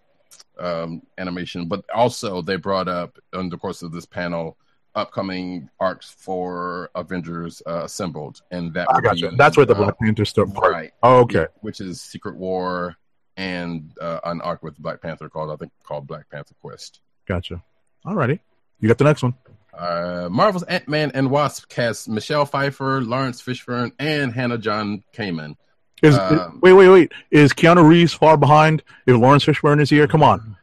[0.59, 4.57] um, animation, but also they brought up in the course of this panel
[4.95, 9.29] upcoming arcs for Avengers uh, Assembled, and that I would got you.
[9.29, 10.71] be, That's where the uh, Black Panther stuff part.
[10.71, 10.91] right.
[11.03, 12.95] Oh, okay, which is Secret War
[13.37, 17.01] and uh, an arc with Black Panther called I think called Black Panther Quest.
[17.27, 17.61] gotcha.
[18.05, 18.39] Alrighty,
[18.79, 19.33] you got the next one.
[19.77, 25.55] Uh, Marvel's Ant Man and Wasp cast Michelle Pfeiffer, Laurence Fishburne, and Hannah John Kamen.
[26.01, 27.11] Is Um, wait, wait, wait?
[27.31, 28.83] Is Keanu Reeves far behind?
[29.05, 30.57] If Laurence Fishburne is here, come on.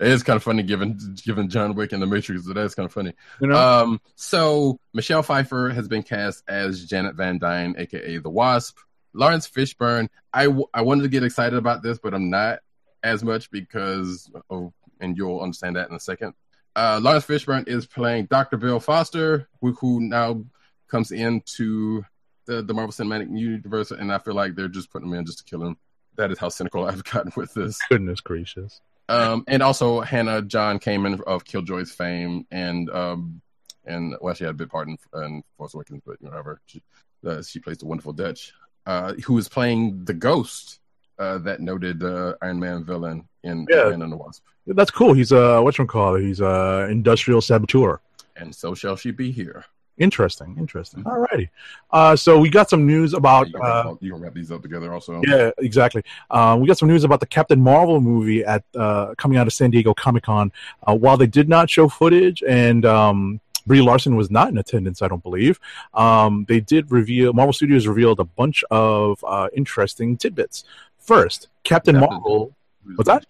[0.00, 2.46] It is kind of funny given given John Wick and The Matrix.
[2.46, 3.12] So that's kind of funny.
[3.40, 8.30] You know, Um, so Michelle Pfeiffer has been cast as Janet Van Dyne, aka the
[8.30, 8.78] Wasp.
[9.12, 10.08] Laurence Fishburne.
[10.32, 12.60] I, w- I wanted to get excited about this, but I'm not
[13.02, 16.32] as much because oh, and you'll understand that in a second.
[16.76, 18.56] Uh, Laurence Fishburne is playing Dr.
[18.56, 20.44] Bill Foster, who, who now
[20.88, 22.04] comes into
[22.50, 25.38] the, the Marvel Cinematic Universe, and I feel like they're just putting him in just
[25.38, 25.76] to kill him.
[26.16, 27.78] That is how cynical I've gotten with this.
[27.88, 28.80] goodness gracious.
[29.08, 33.40] Um, and also Hannah John Kamen of Killjoy's fame, and um,
[33.84, 36.60] and well, she had a bit part in, in Force Awakens, but whatever.
[36.66, 36.82] She,
[37.26, 38.52] uh, she plays the wonderful Dutch,
[38.86, 40.80] uh, who is playing the ghost
[41.18, 43.82] uh, that noted uh, Iron Man villain in Yeah.
[43.82, 44.42] Ant-Man and the Wasp.
[44.66, 45.12] That's cool.
[45.12, 46.22] He's a what you call it?
[46.22, 48.00] He's a industrial saboteur.
[48.36, 49.64] And so shall she be here.
[50.00, 51.02] Interesting, interesting.
[51.06, 51.50] All righty.
[51.92, 53.46] Uh, so we got some news about.
[53.48, 55.20] You can, Uh, wrap, you can wrap these up together also.
[55.28, 56.02] yeah, exactly.
[56.30, 59.52] Um, we got some news about the Captain Marvel movie at uh, coming out of
[59.52, 60.50] San Diego Comic Con.
[60.86, 65.02] Uh, while they did not show footage and um, Brie Larson was not in attendance,
[65.02, 65.60] I don't believe.
[65.92, 67.34] Um, they did reveal.
[67.34, 70.64] Marvel Studios revealed a bunch of uh, interesting tidbits.
[70.98, 72.56] First, Captain Captain- Marvel.
[72.96, 73.26] What's that?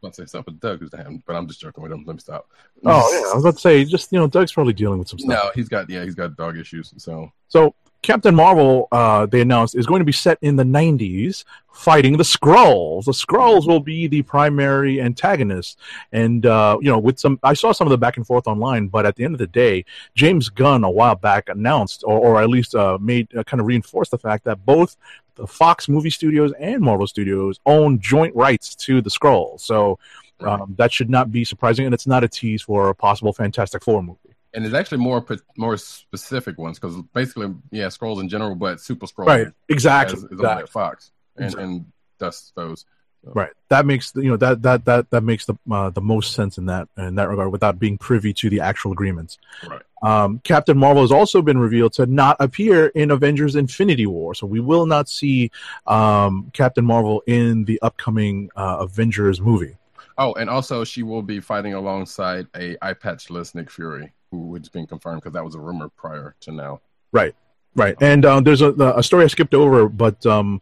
[0.00, 1.90] I was about to say something, Doug, who's the hand, but I'm just joking with
[1.90, 2.04] him.
[2.06, 2.48] Let me stop.
[2.84, 5.18] Oh yeah, I was about to say, just you know, Doug's probably dealing with some
[5.18, 5.28] stuff.
[5.28, 6.94] No, he's got yeah, he's got dog issues.
[6.98, 11.44] So So Captain Marvel, uh, they announced, is going to be set in the 90s,
[11.72, 13.04] fighting the Skrulls.
[13.04, 15.76] The Skrulls will be the primary antagonists,
[16.12, 18.86] and uh, you know, with some, I saw some of the back and forth online,
[18.86, 19.84] but at the end of the day,
[20.14, 23.66] James Gunn a while back announced, or, or at least uh, made uh, kind of
[23.66, 24.96] reinforced the fact that both
[25.34, 29.60] the Fox movie studios and Marvel Studios own joint rights to the Skrulls.
[29.60, 29.98] So.
[30.40, 33.82] Um, that should not be surprising, and it's not a tease for a possible Fantastic
[33.82, 34.27] Four movie.
[34.54, 35.24] And it's actually more
[35.56, 40.16] more specific ones because basically, yeah, Skrulls in general, but Super Skrull Right, exactly.
[40.16, 40.66] is, is exactly.
[40.66, 41.64] Fox and, Exactly.
[41.64, 42.84] and Dust those.
[43.24, 43.50] Right.
[43.68, 46.66] That makes you know that that that that makes the uh, the most sense in
[46.66, 49.38] that in that regard without being privy to the actual agreements.
[49.68, 49.82] Right.
[50.02, 54.46] Um, Captain Marvel has also been revealed to not appear in Avengers: Infinity War, so
[54.46, 55.50] we will not see
[55.86, 59.76] um, Captain Marvel in the upcoming uh, Avengers movie.
[60.16, 64.86] Oh, and also she will be fighting alongside a eye patchless Nick Fury, it's been
[64.86, 66.80] confirmed because that was a rumor prior to now.
[67.12, 67.34] Right.
[67.74, 67.96] Right.
[68.00, 70.60] And um, there's a, a story I skipped over, but um,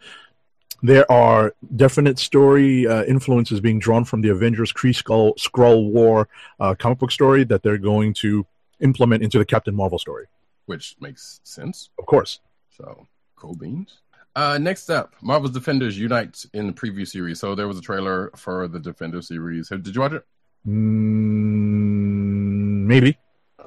[0.82, 6.28] there are definite story uh, influences being drawn from the Avengers Kree Skull Skrull War
[6.60, 8.46] uh, comic book story that they're going to
[8.80, 10.26] implement into the Captain Marvel story.
[10.66, 11.90] which makes sense.
[11.98, 12.40] Of course.
[12.76, 13.06] So
[13.36, 14.00] cool beans.
[14.34, 17.40] Uh, next up, Marvel's Defenders unite in the preview series.
[17.40, 19.70] So there was a trailer for the Defender series.
[19.70, 20.26] Did you watch it?
[20.68, 23.16] Mm, maybe.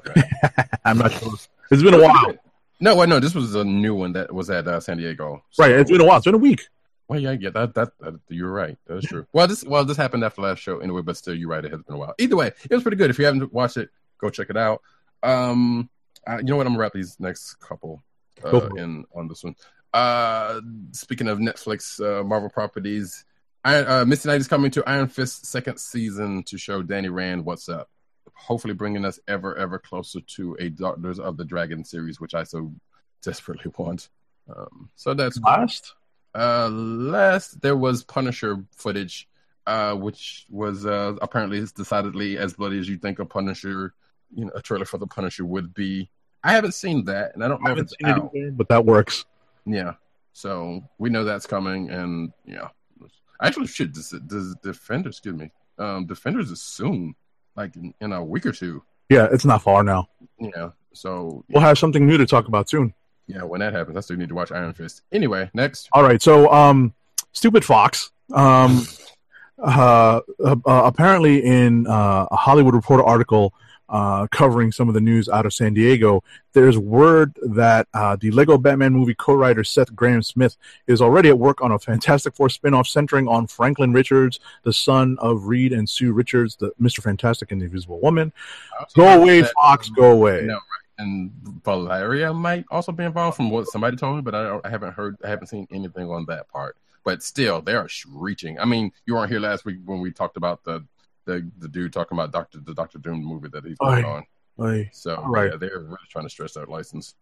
[0.08, 0.22] Okay.
[0.84, 1.32] I'm not sure.
[1.70, 2.34] It's been a while.
[2.80, 3.20] No, wait, no.
[3.20, 5.42] This was a new one that was at uh, San Diego.
[5.50, 5.72] So- Right.
[5.72, 6.16] It's been a while.
[6.18, 6.62] It's been a week.
[7.08, 8.78] Well, yeah, yeah, that, that that you're right.
[8.86, 9.26] That is true.
[9.32, 11.64] well, this well this happened after last show anyway, but still, you're right.
[11.64, 12.14] It has been a while.
[12.20, 13.10] Either way, it was pretty good.
[13.10, 14.80] If you haven't watched it, go check it out.
[15.24, 15.90] Um,
[16.24, 16.66] uh, you know what?
[16.68, 18.00] I'm gonna wrap these next couple
[18.44, 19.56] uh, in on this one.
[19.92, 20.60] Uh,
[20.92, 23.24] speaking of Netflix uh, Marvel properties,
[23.64, 27.44] Iron, uh, Misty Knight is coming to Iron Fist second season to show Danny Rand
[27.44, 27.90] what's up.
[28.34, 32.44] Hopefully, bringing us ever ever closer to a Daughters of the Dragon series, which I
[32.44, 32.72] so
[33.22, 34.08] desperately want.
[34.54, 35.52] Um, so that's cool.
[35.52, 35.94] Last.
[36.32, 39.28] Uh, last there was Punisher footage,
[39.66, 43.94] uh, which was uh apparently decidedly as bloody as you think a Punisher,
[44.32, 46.08] you know, a trailer for the Punisher would be.
[46.44, 48.30] I haven't seen that, and I don't I know if haven't it's out.
[48.34, 49.26] either, but that works.
[49.66, 49.94] Yeah,
[50.32, 52.68] so we know that's coming, and yeah,
[53.42, 55.16] actually, shit, does, does Defenders?
[55.16, 57.14] Excuse me, um, Defenders is soon,
[57.60, 58.82] like in, in a week or two.
[59.08, 60.08] Yeah, it's not far now.
[60.38, 62.94] Yeah, so We'll have something new to talk about soon.
[63.26, 65.02] yeah, when that happens, I still need to watch Iron Fist.
[65.12, 65.88] Anyway, next.
[65.92, 66.20] All right.
[66.22, 66.94] So, um,
[67.32, 68.10] stupid Fox.
[68.32, 68.86] Um,
[69.62, 73.52] uh, uh, apparently, in uh, a Hollywood Reporter article
[73.90, 76.22] uh, covering some of the news out of San Diego,
[76.52, 80.56] there's word that uh, the Lego Batman movie co-writer Seth Grahame-Smith
[80.86, 85.18] is already at work on a Fantastic Four spin-off centering on Franklin Richards, the son
[85.20, 88.32] of Reed and Sue Richards, the Mister Fantastic and the Invisible Woman.
[88.94, 89.90] Go away, Fox.
[89.90, 90.42] Go away.
[90.44, 90.62] No, right.
[90.98, 91.32] And
[91.64, 94.92] Valeria might also be involved from what somebody told me, but I, don't, I haven't
[94.92, 96.76] heard, I haven't seen anything on that part.
[97.02, 98.60] But still, they are reaching.
[98.60, 100.84] I mean, you weren't here last week when we talked about the
[101.30, 104.02] the, the dude talking about Doctor the Doctor Doom movie that he's Aye.
[104.02, 104.24] on.
[104.60, 104.90] Aye.
[104.92, 105.50] So All right.
[105.52, 107.14] yeah, they're really trying to stretch that license.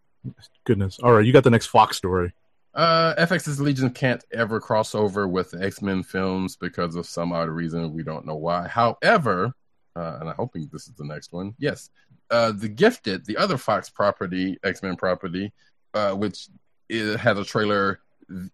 [0.65, 0.99] Goodness.
[1.03, 2.33] All right, you got the next Fox story.
[2.75, 7.49] Uh, FX's Legion can't ever cross over with X Men films because of some odd
[7.49, 7.93] reason.
[7.93, 8.69] We don't know why.
[8.69, 9.53] However,
[9.97, 11.55] uh, and I'm hoping this is the next one.
[11.59, 11.91] Yes,
[12.31, 15.53] uh, the Gifted, the other Fox property, X Men property,
[15.95, 16.49] uh, which
[16.89, 18.01] it has a trailer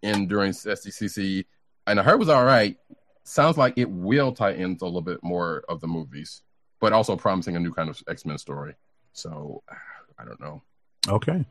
[0.03, 1.45] in during SDCC,
[1.87, 2.77] and I heard it was all right.
[3.25, 6.43] Sounds like it will tie into a little bit more of the movies,
[6.81, 8.75] but also promising a new kind of X Men story.
[9.13, 9.63] So
[10.19, 10.63] I don't know.
[11.09, 11.45] Okay.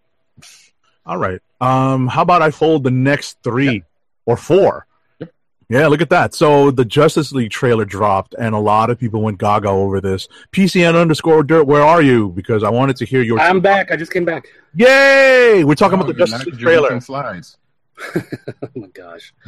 [1.06, 1.42] All right.
[1.60, 3.84] Um, how about I fold the next three
[4.26, 4.86] or four?
[5.20, 5.32] Yep.
[5.70, 6.34] Yeah, look at that.
[6.34, 10.28] So the Justice League trailer dropped, and a lot of people went gaga over this.
[10.52, 12.30] PCN underscore dirt, where are you?
[12.30, 13.40] Because I wanted to hear your.
[13.40, 13.92] I'm back.
[13.92, 14.46] I just came back.
[14.76, 15.64] Yay!
[15.64, 16.90] We're talking Oh, about the Justice League trailer.
[16.90, 17.58] drinking Slides.
[18.16, 19.34] Oh my gosh,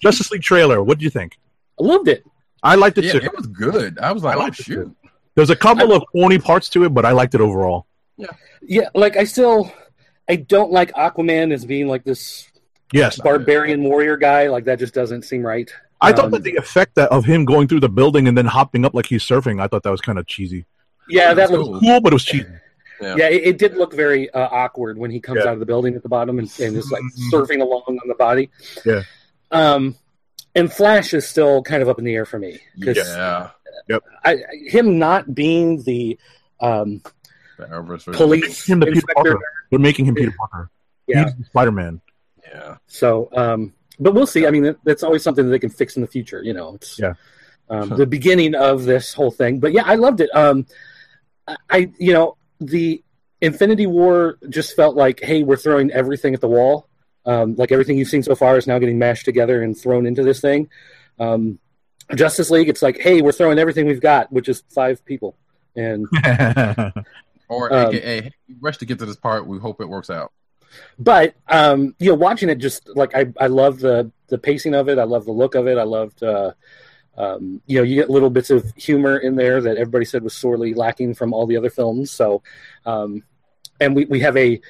[0.00, 0.82] Justice League trailer.
[0.82, 1.38] What do you think?
[1.80, 2.24] I loved it.
[2.62, 3.18] I liked it Yeah, too.
[3.26, 3.98] it was good.
[3.98, 4.94] I was like, I oh shoot.
[5.34, 7.86] There's a couple of corny parts to it, but I liked it overall.
[8.16, 8.28] Yeah,
[8.62, 8.88] yeah.
[8.94, 9.70] like I still,
[10.28, 12.48] I don't like Aquaman as being like this
[12.92, 14.48] Yes, barbarian warrior guy.
[14.48, 15.70] Like that just doesn't seem right.
[16.00, 18.46] I thought Um, that the effect that of him going through the building and then
[18.46, 20.64] hopping up like he's surfing, I thought that was kind of cheesy.
[21.08, 21.80] Yeah, that That's looks cool.
[21.80, 22.46] Cool, but it was cheesy.
[23.00, 23.14] Yeah.
[23.18, 25.50] Yeah, it, it did look very uh, awkward when he comes Yeah.
[25.50, 27.30] out of the building at the bottom and, and is like Mhm.
[27.32, 28.48] surfing along on the body.
[28.86, 29.02] Yeah.
[29.50, 29.96] Um,
[30.54, 33.50] and Flash is still kind of up in the air for me because Yeah.
[34.24, 36.18] I, him not being the
[36.60, 37.02] um,
[37.58, 38.12] The Arrowverse version.
[38.14, 39.22] police Him the Peter inspector.
[39.32, 39.44] Parker.
[39.70, 40.70] They're making him Peter Parker.
[41.06, 41.30] Yeah.
[41.36, 42.00] He's Spider Man.
[42.48, 42.76] Yeah.
[42.86, 44.46] So, um, but we'll see.
[44.46, 46.42] I mean, that, that's always something that they can fix in the future.
[46.42, 47.14] You know, it's Yeah.
[47.68, 49.60] um, the beginning of this whole thing.
[49.60, 50.30] But yeah, I loved it.
[50.34, 50.66] Um,
[51.46, 53.02] I- I, you know, the
[53.40, 56.88] Infinity War just felt like, hey, we're throwing everything at the wall.
[57.26, 60.22] Um, like everything you've seen so far is now getting mashed together and thrown into
[60.22, 60.70] this thing.
[61.18, 61.58] Um,
[62.14, 65.36] Justice League, it's like, hey, we're throwing everything we've got, which is five people,
[65.74, 66.06] and
[67.48, 69.46] Or Um, AKA, hey, we rushed to get to this part.
[69.46, 70.32] We hope it works out.
[70.98, 74.88] but um, you know, watching it just like I, I love the the pacing of
[74.88, 74.98] it.
[74.98, 75.78] I love the look of it.
[75.78, 76.52] I loved, uh,
[77.16, 80.34] um, you know, you get little bits of humor in there that everybody said was
[80.34, 82.10] sorely lacking from all the other films.
[82.10, 82.42] So,
[82.84, 83.22] um,
[83.80, 84.60] and we we have a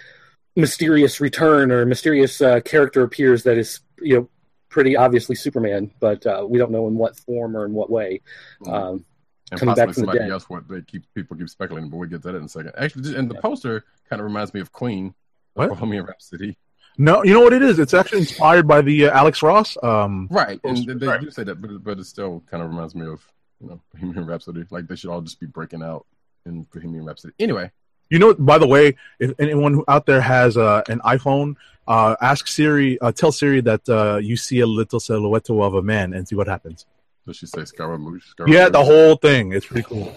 [0.57, 4.29] mysterious return or mysterious uh, character appears that is you know
[4.69, 8.21] pretty obviously Superman, but uh, we don't know in what form or in what way.
[8.67, 9.05] Um,
[9.53, 10.31] and coming back possibly from the somebody dead.
[10.31, 10.51] else.
[10.51, 12.73] What they keep people keep speculating, but we'll get to that in a second.
[12.77, 15.15] Actually, and the poster kind of reminds me of Queen,
[15.55, 15.69] What?
[15.69, 16.57] Bohemian Rhapsody.
[16.99, 17.79] no, you know what it is?
[17.79, 19.77] It's actually inspired by the uh, Alex Ross.
[19.83, 21.21] Um, Right, and Poster, they right.
[21.21, 23.25] do say that, but but it still kind of reminds me of
[23.61, 24.65] you know Bohemian Rhapsody.
[24.71, 26.07] Like they should all just be breaking out
[26.45, 27.35] in Bohemian Rhapsody.
[27.39, 27.71] Anyway,
[28.11, 31.57] You know, by the way, if anyone who out there has uh, an iPhone,
[31.89, 35.83] uh, ask Siri, uh, tell Siri that uh, you see a little silhouette of a
[35.83, 36.87] man and see what happens.
[37.27, 38.25] does she say Scaramouche?
[38.31, 38.55] Scaramouche?
[38.55, 39.53] Yeah, the whole thing.
[39.53, 40.17] It's pretty cool.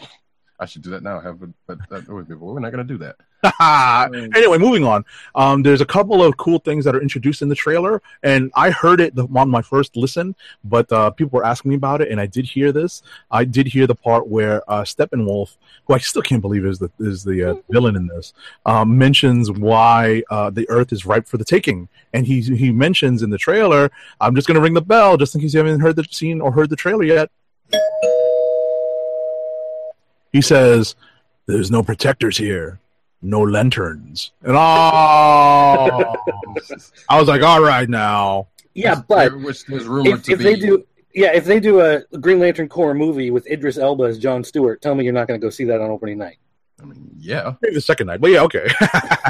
[0.59, 1.19] I should do that now.
[1.19, 3.15] Have it, but that we're not going to do that.
[3.61, 5.05] anyway, moving on.
[5.33, 8.69] Um, there's a couple of cool things that are introduced in the trailer, and I
[8.69, 10.35] heard it on my first listen,
[10.65, 13.01] but uh, people were asking me about it, and I did hear this.
[13.31, 15.55] I did hear the part where uh, Steppenwolf,
[15.85, 18.33] who I still can't believe is the is the uh, villain in this,
[18.65, 23.21] um, mentions why uh, the Earth is ripe for the taking, and he he mentions
[23.21, 23.89] in the trailer.
[24.19, 26.41] I'm just going to ring the bell just in case you haven't heard the scene
[26.41, 27.31] or heard the trailer yet.
[30.33, 30.95] He says,
[31.45, 32.79] "There's no protectors here."
[33.21, 34.31] No lanterns.
[34.43, 36.15] And oh,
[37.09, 38.47] I was like, all right now.
[38.73, 40.43] yeah, but which there's rumored if, to if be.
[40.43, 44.19] they do yeah if they do a green lantern corps movie with idris elba as
[44.19, 46.37] john stewart tell me you're not going to go see that on opening night
[46.81, 48.67] I mean, yeah, Maybe the second night, but yeah, okay.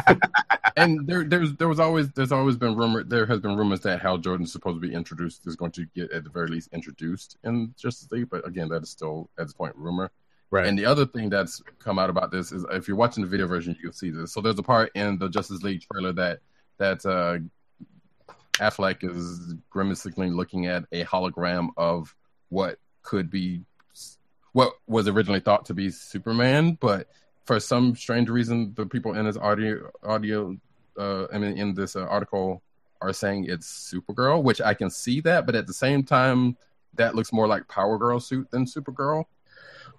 [0.78, 3.04] and there, there's, there was always, there's always been rumor.
[3.04, 6.12] There has been rumors that Hal Jordan's supposed to be introduced, is going to get
[6.12, 8.30] at the very least introduced in Justice League.
[8.30, 10.12] But again, that is still at this point rumor.
[10.52, 10.66] Right.
[10.66, 13.46] And the other thing that's come out about this is if you're watching the video
[13.46, 14.34] version, you'll see this.
[14.34, 16.40] So there's a part in the Justice League trailer that
[16.80, 17.38] that uh,
[18.54, 22.16] Affleck is grimacingly looking at a hologram of
[22.50, 23.62] what could be
[24.54, 27.08] what was originally thought to be Superman, but
[27.46, 30.58] for some strange reason, the people in this audio audio
[30.98, 32.64] uh, I mean in this uh, article
[33.02, 36.58] are saying it's Supergirl, which I can see that, but at the same time,
[36.96, 39.26] that looks more like Power Girl suit than Supergirl.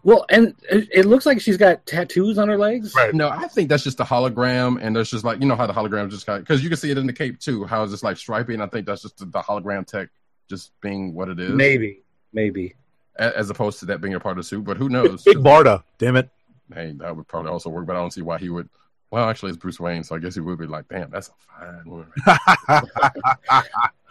[0.02, 3.14] Well and it, it looks like she's got tattoos on her legs Right.
[3.14, 5.72] No, I think that's just a hologram, and that's just like you know how the
[5.72, 7.92] hologram just kind of because you can see it in the cape too, how it's
[7.92, 10.08] just like stripy, and I think that's just the, the hologram tech
[10.48, 12.02] just being what it is, maybe
[12.32, 12.74] maybe
[13.18, 14.64] a- as opposed to that being a part of the suit.
[14.64, 15.22] But who knows?
[15.22, 16.28] Big Barda, damn it.
[16.74, 18.68] hey, that would probably also work, but I don't see why he would.
[19.10, 21.32] Well, actually, it's Bruce Wayne, so I guess he would be like, "Damn, that's a
[21.60, 22.12] fine woman."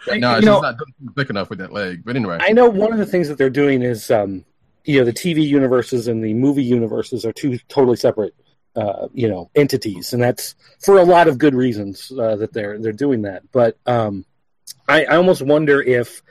[0.08, 0.76] no, you she's not
[1.16, 2.04] thick enough with that leg.
[2.06, 4.44] But anyway, i know one of the things that they're doing is um
[4.86, 8.34] you know the tv universes and the movie universes are two totally separate
[8.76, 12.78] uh you know entities and that's for a lot of good reasons uh, that they're
[12.80, 14.24] they're doing that but um
[14.88, 16.22] i i almost wonder if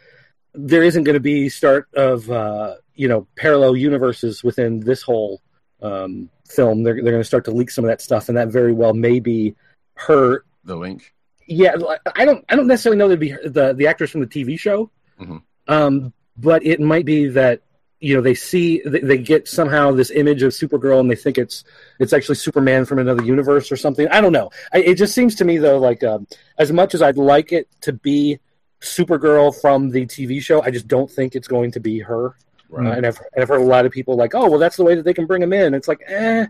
[0.54, 5.40] there isn't going to be start of uh, you know parallel universes within this whole
[5.82, 6.82] um, film.
[6.82, 8.92] They're they're going to start to leak some of that stuff, and that very well
[8.94, 9.54] may be
[9.94, 10.44] her.
[10.64, 11.12] the link.
[11.46, 11.76] Yeah,
[12.16, 14.90] I don't I don't necessarily know that'd be the the actress from the TV show,
[15.20, 15.42] Mhm.
[15.68, 17.60] um, but it might be that
[18.00, 21.38] you know they see they, they get somehow this image of Supergirl and they think
[21.38, 21.64] it's
[21.98, 24.06] it's actually Superman from another universe or something.
[24.08, 24.50] I don't know.
[24.72, 26.26] I, it just seems to me though like um,
[26.58, 28.38] as much as I'd like it to be
[28.80, 32.36] Supergirl from the TV show, I just don't think it's going to be her.
[32.72, 34.84] Uh, and, I've, and I've heard a lot of people like, oh, well, that's the
[34.84, 35.74] way that they can bring him in.
[35.74, 36.46] It's like, eh,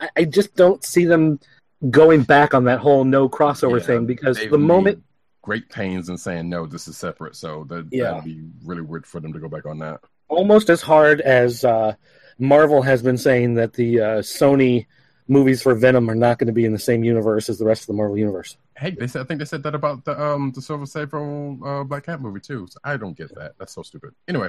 [0.00, 1.40] I, I just don't see them
[1.90, 5.02] going back on that whole no crossover Yeah, thing because the moment,
[5.42, 7.34] great pains in saying no, this is separate.
[7.34, 8.12] So that Yeah.
[8.12, 10.00] that'd be really weird for them to go back on that.
[10.32, 11.94] Almost as hard as uh,
[12.38, 14.86] Marvel has been saying that the uh, Sony
[15.28, 17.82] movies for Venom are not going to be in the same universe as the rest
[17.82, 18.56] of the Marvel universe.
[18.76, 21.84] Hey, they said I think they said that about the um the Silver Sable uh,
[21.84, 22.66] Black Cat movie too.
[22.68, 23.52] So I don't get that.
[23.58, 24.14] That's so stupid.
[24.26, 24.48] Anyway,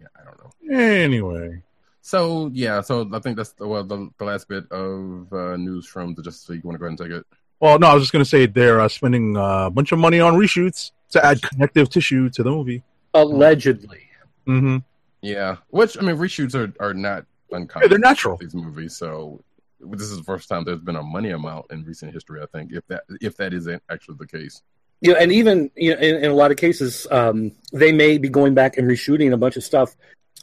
[0.00, 0.76] yeah, I don't know.
[0.76, 1.62] Anyway,
[2.00, 5.86] So yeah, so I think that's the, well the, the last bit of uh, news
[5.86, 6.62] from the Justice League.
[6.64, 7.26] You want to go ahead and take it?
[7.60, 10.20] well, no, I was just gonna say they're uh, spending uh, a bunch of money
[10.20, 12.82] on reshoots to add connective tissue to the movie.
[13.14, 14.00] Allegedly.
[14.46, 14.78] hmm
[15.22, 17.84] Yeah, which I mean, reshoots are are not uncommon.
[17.86, 18.36] Yeah, they're natural.
[18.36, 19.42] These movies, so
[19.80, 22.42] this is the first time there's been a money amount in recent history.
[22.42, 24.62] I think if that if that isn't actually the case.
[25.00, 28.28] Yeah, and even you know, in, in a lot of cases, um, they may be
[28.28, 29.96] going back and reshooting a bunch of stuff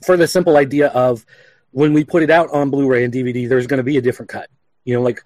[0.06, 1.26] for the simple idea of
[1.72, 4.30] when we put it out on Blu-ray and DVD, there's going to be a different
[4.30, 4.49] cut.
[4.85, 5.23] You know, like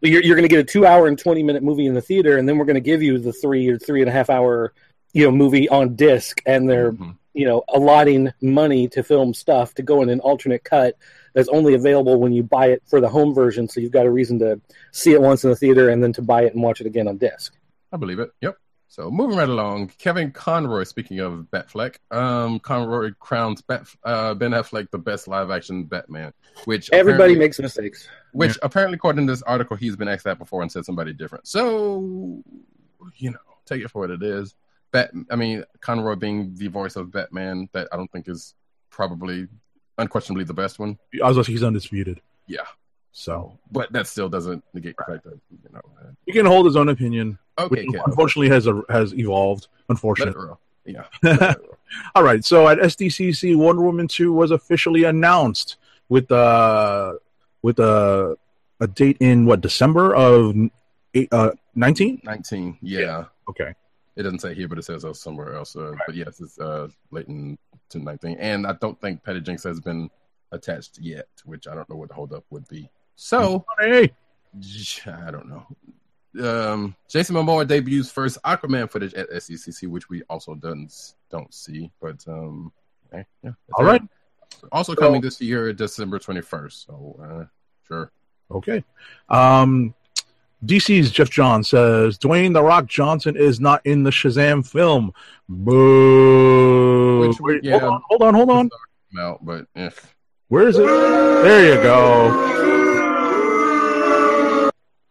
[0.00, 2.58] you're, you're going to get a two-hour and twenty-minute movie in the theater, and then
[2.58, 4.72] we're going to give you the three or three and a half hour,
[5.12, 7.16] you know, movie on disc, and they're Mhm.
[7.36, 10.96] You know allotting money to film stuff to go in an alternate cut
[11.34, 13.68] that's only available when you buy it for the home version.
[13.68, 14.58] So you've got a reason to
[14.90, 17.06] see it once in the theater and then to buy it and watch it again
[17.06, 17.54] on disc.
[17.92, 18.30] I believe it.
[18.40, 18.56] Yep.
[18.88, 20.84] So moving right along, Kevin Conroy.
[20.84, 26.32] Speaking of Batfleck, um, Conroy crowns Bat, uh, Ben Affleck the best live action Batman,
[26.64, 28.08] which Everybody makes mistakes.
[28.32, 31.46] which apparently according to this article he's been asked that before and said somebody different.
[31.46, 32.42] So
[33.16, 34.54] you know, take it for what it is.
[34.92, 38.54] Bat, I mean, Conroy being the voice of Batman, that I don't think is
[38.90, 39.48] probably
[39.98, 40.98] unquestionably the best one.
[41.22, 42.20] I was gonna he's undisputed.
[42.46, 42.60] Yeah,
[43.12, 45.80] So but that still doesn't negate the fact that you know.
[46.00, 49.68] uh, he can hold his own opinion, Okay, which unfortunately has a, has evolved.
[49.88, 50.54] Unfortunately.
[50.84, 51.04] Yeah.
[51.22, 51.78] let it roll.
[52.14, 52.44] All right.
[52.44, 55.76] So at SDCC, Wonder Woman two was officially announced
[56.08, 57.14] with uh
[57.62, 58.36] with a
[58.78, 60.54] a date in what December of
[61.14, 62.20] eight, uh nineteen.
[62.22, 62.78] Nineteen.
[62.80, 63.24] Yeah.
[63.48, 63.74] Okay.
[64.16, 65.76] It doesn't say here, but it says uh, somewhere else.
[65.76, 67.58] Uh, But yes, it's uh, late in
[67.90, 70.10] 2019, And I don't think Patty Jenkins has been
[70.52, 72.88] attached yet, which I don't know what the holdup would be.
[73.14, 74.12] So, Hey.
[75.06, 75.66] I don't know.
[76.42, 80.92] Um, Jason Momoa debuts first Aquaman footage at SDCC, which we also don't,
[81.30, 81.90] don't see.
[82.00, 82.72] But um,
[83.12, 84.02] eh, yeah, All right.
[84.72, 86.86] Also coming this year, December 21st.
[86.86, 87.44] So, uh,
[87.86, 88.12] sure.
[88.50, 88.84] Okay.
[89.28, 89.94] Um,
[90.66, 95.12] DC's Geoff Johns says Dwayne the Rock Johnson is not in the Shazam film.
[95.48, 97.20] Boo.
[97.20, 97.78] Which, Wait, yeah.
[97.78, 98.70] hold on, hold on, hold on.
[99.18, 99.90] Out, but eh.
[100.48, 100.86] Where is it?
[100.86, 102.52] There you go.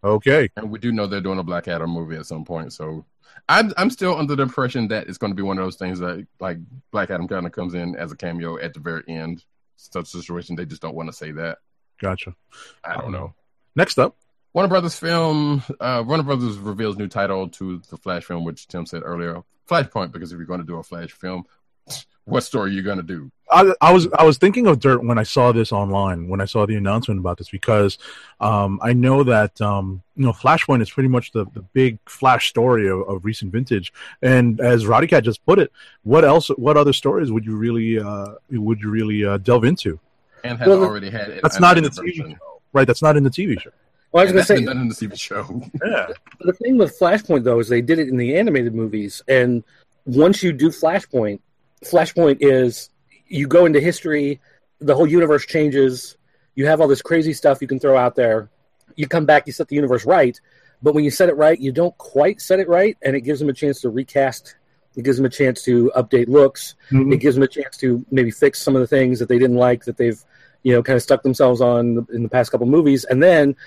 [0.04, 0.50] Okay.
[0.56, 2.72] And we do know they're doing a Black Adam movie at some point.
[2.74, 3.06] So
[3.50, 6.00] I'm I'm still under the impression that it's going to be one of those things
[6.00, 6.58] that like
[6.92, 9.44] Black Adam kind of comes in as a cameo at the very end.
[9.78, 11.58] Such a situation they just don't want to say that.
[12.00, 12.36] Gotcha.
[12.84, 13.34] I don't know.
[13.76, 14.16] Next up.
[14.56, 15.62] Warner Brothers film.
[15.82, 19.44] Uh, Warner Brothers reveals new title to the Flash film, which Tim said earlier.
[19.70, 21.44] Flashpoint, because if you're going to do a Flash film,
[22.24, 23.30] what story are you going to do?
[23.52, 26.46] I, I was I was thinking of Dirt when I saw this online when I
[26.46, 27.98] saw the announcement about this because
[28.40, 32.48] um, I know that um, you know Flashpoint is pretty much the, the big Flash
[32.48, 33.92] story of, of recent vintage
[34.22, 35.72] and as Roddy Cat just put it
[36.04, 40.00] what else what other stories would you really uh, would you really uh, delve into
[40.44, 41.40] And has Well, already had.
[41.44, 43.70] that's not in the animated TV show right that's not in the TV show
[44.16, 45.62] Well, I was And going to say, been done in the TV show.
[45.86, 46.08] yeah
[46.40, 49.62] the thing with Flashpoint though is they did it in the animated movies, and
[50.06, 51.42] once you do Flashpoint,
[51.84, 52.90] Flashpoint is
[53.28, 54.40] you go into history,
[54.80, 56.16] the whole universe changes.
[56.54, 58.50] You have all this crazy stuff you can throw out there.
[58.96, 60.40] You come back, you set the universe right,
[60.82, 63.42] but when you set it right, you don't quite set it right, and it gives
[63.42, 64.56] them a chance to recast.
[64.96, 66.76] It gives them a chance to update looks.
[66.90, 67.12] Mm-hmm.
[67.12, 69.58] It gives them a chance to maybe fix some of the things that they didn't
[69.58, 70.24] like that they've,
[70.64, 73.58] you know, kind of stuck themselves on in the past couple movies, and then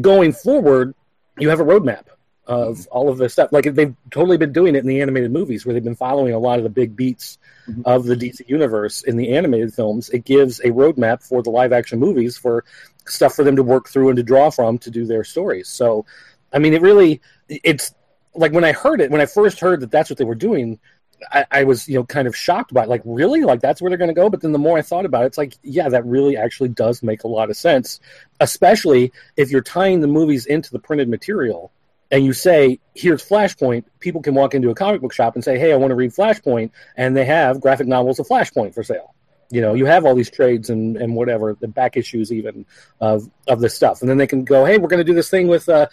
[0.00, 0.94] going forward,
[1.38, 2.04] you have a roadmap
[2.46, 3.52] of all of this stuff.
[3.52, 6.38] Like they've totally been doing it in the animated movies, where they've been following a
[6.38, 7.38] lot of the big beats
[7.68, 7.82] mm-hmm.
[7.84, 10.10] of the DC universe in the animated films.
[10.10, 12.64] It gives a roadmap for the live action movies for
[13.06, 15.68] stuff for them to work through and to draw from to do their stories.
[15.68, 16.04] So,
[16.52, 17.94] I mean, it really it's
[18.34, 20.78] like when I heard it when I first heard that that's what they were doing.
[21.32, 22.88] I, I was, you know, kind of shocked by it.
[22.88, 23.42] Like, really?
[23.42, 24.30] Like, that's where they're going to go?
[24.30, 27.02] But then the more I thought about it, it's like, yeah, that really actually does
[27.02, 28.00] make a lot of sense,
[28.40, 31.72] especially if you're tying the movies into the printed material
[32.10, 35.58] and you say, here's Flashpoint, people can walk into a comic book shop and say,
[35.58, 39.13] hey, I want to read Flashpoint, and they have graphic novels of Flashpoint for sale.
[39.50, 42.66] You know, you have all these trades and, and whatever, the back issues even
[43.00, 44.00] of, of this stuff.
[44.00, 45.86] And then they can go, hey, we're going to do this thing with uh,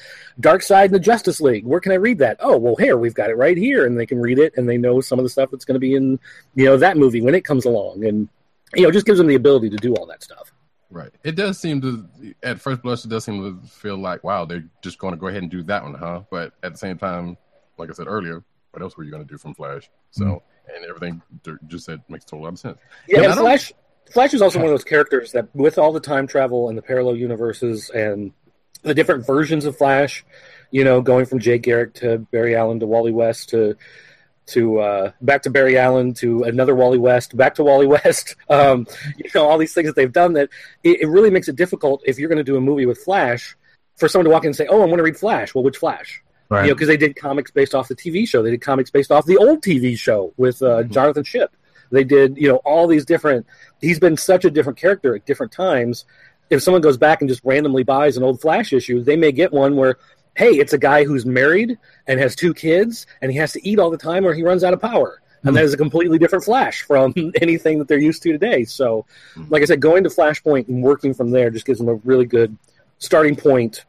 [0.59, 1.65] Side and the Justice League.
[1.65, 2.37] Where can I read that?
[2.39, 3.85] Oh, well, here, we've got it right here.
[3.85, 5.79] And they can read it, and they know some of the stuff that's going to
[5.79, 6.19] be in,
[6.55, 8.05] you know, that movie when it comes along.
[8.05, 8.29] And,
[8.73, 10.51] you know, it just gives them the ability to do all that stuff.
[10.89, 11.11] Right.
[11.23, 12.07] It does seem to,
[12.43, 15.27] at first blush, it does seem to feel like, wow, they're just going to go
[15.27, 16.23] ahead and do that one, huh?
[16.29, 17.37] But at the same time,
[17.77, 19.89] like I said earlier, what else were you going to do from Flash?
[20.11, 20.43] So,
[20.75, 21.21] and everything
[21.67, 22.77] just said makes total lot of sense.
[23.07, 23.71] Yeah, Flash.
[24.11, 26.81] Flash is also one of those characters that, with all the time travel and the
[26.81, 28.33] parallel universes and
[28.83, 30.25] the different versions of Flash.
[30.69, 33.75] You know, going from Jay Garrick to Barry Allen to Wally West to
[34.47, 38.35] to uh, back to Barry Allen to another Wally West, back to Wally West.
[38.49, 38.87] Um,
[39.17, 40.49] you know, all these things that they've done that
[40.83, 43.55] it, it really makes it difficult if you're going to do a movie with Flash
[43.97, 45.77] for someone to walk in and say, "Oh, I want to read Flash." Well, which
[45.77, 46.21] Flash?
[46.51, 46.63] Right.
[46.63, 48.43] You know, because they did comics based off the TV show.
[48.43, 50.91] They did comics based off the old TV show with uh, mm-hmm.
[50.91, 51.49] Jonathan Ship.
[51.91, 53.45] They did, you know, all these different.
[53.79, 56.03] He's been such a different character at different times.
[56.49, 59.53] If someone goes back and just randomly buys an old Flash issue, they may get
[59.53, 59.95] one where,
[60.35, 63.79] hey, it's a guy who's married and has two kids, and he has to eat
[63.79, 65.21] all the time, or he runs out of power.
[65.43, 65.55] And hmm.
[65.55, 67.29] that is a completely different Flash from hmm.
[67.41, 68.65] anything that they're used to today.
[68.65, 69.05] So,
[69.35, 69.45] hmm.
[69.47, 72.25] like I said, going to Flashpoint and working from there just gives them a really
[72.25, 72.57] good
[72.99, 73.85] starting point,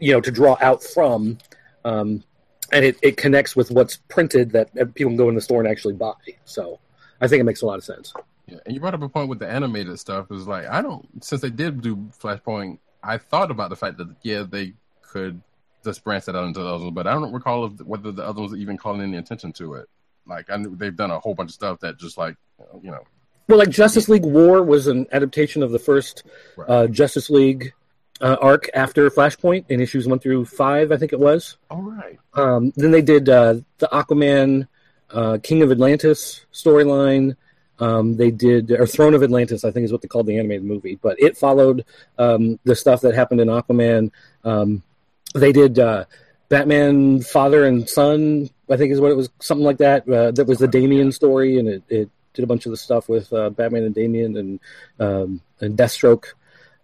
[0.00, 1.36] you know, to draw out from.
[1.84, 2.24] Um,
[2.72, 5.68] and it, it connects with what's printed that people can go in the store and
[5.68, 6.14] actually buy.
[6.44, 6.78] So
[7.20, 8.12] I think it makes a lot of sense.
[8.46, 10.30] Yeah, and you brought up a point with the animated stuff.
[10.30, 14.08] Is like I don't since they did do Flashpoint, I thought about the fact that
[14.22, 15.40] yeah they could
[15.84, 18.40] just branch that out into the others, but I don't recall if, whether the other
[18.40, 19.88] ones even calling any attention to it.
[20.26, 22.36] Like I knew they've done a whole bunch of stuff that just like
[22.82, 23.02] you know
[23.48, 26.24] Well, like Justice League War was an adaptation of the first
[26.66, 27.72] uh, Justice League
[28.20, 31.56] uh, arc after Flashpoint in issues one through five, I think it was.
[31.70, 32.18] all right.
[32.34, 34.68] Um, then they did uh, the Aquaman,
[35.10, 37.36] uh, King of Atlantis storyline.
[37.78, 40.64] Um, they did, or Throne of Atlantis, I think is what they called the animated
[40.64, 40.98] movie.
[41.00, 41.84] But it followed
[42.18, 44.10] um, the stuff that happened in Aquaman.
[44.44, 44.82] Um,
[45.34, 46.04] they did uh,
[46.50, 50.06] Batman Father and Son, I think is what it was, something like that.
[50.06, 53.08] Uh, that was the Damian story, and it, it did a bunch of the stuff
[53.08, 54.60] with uh, Batman and Damian and
[54.98, 56.34] um, and Deathstroke.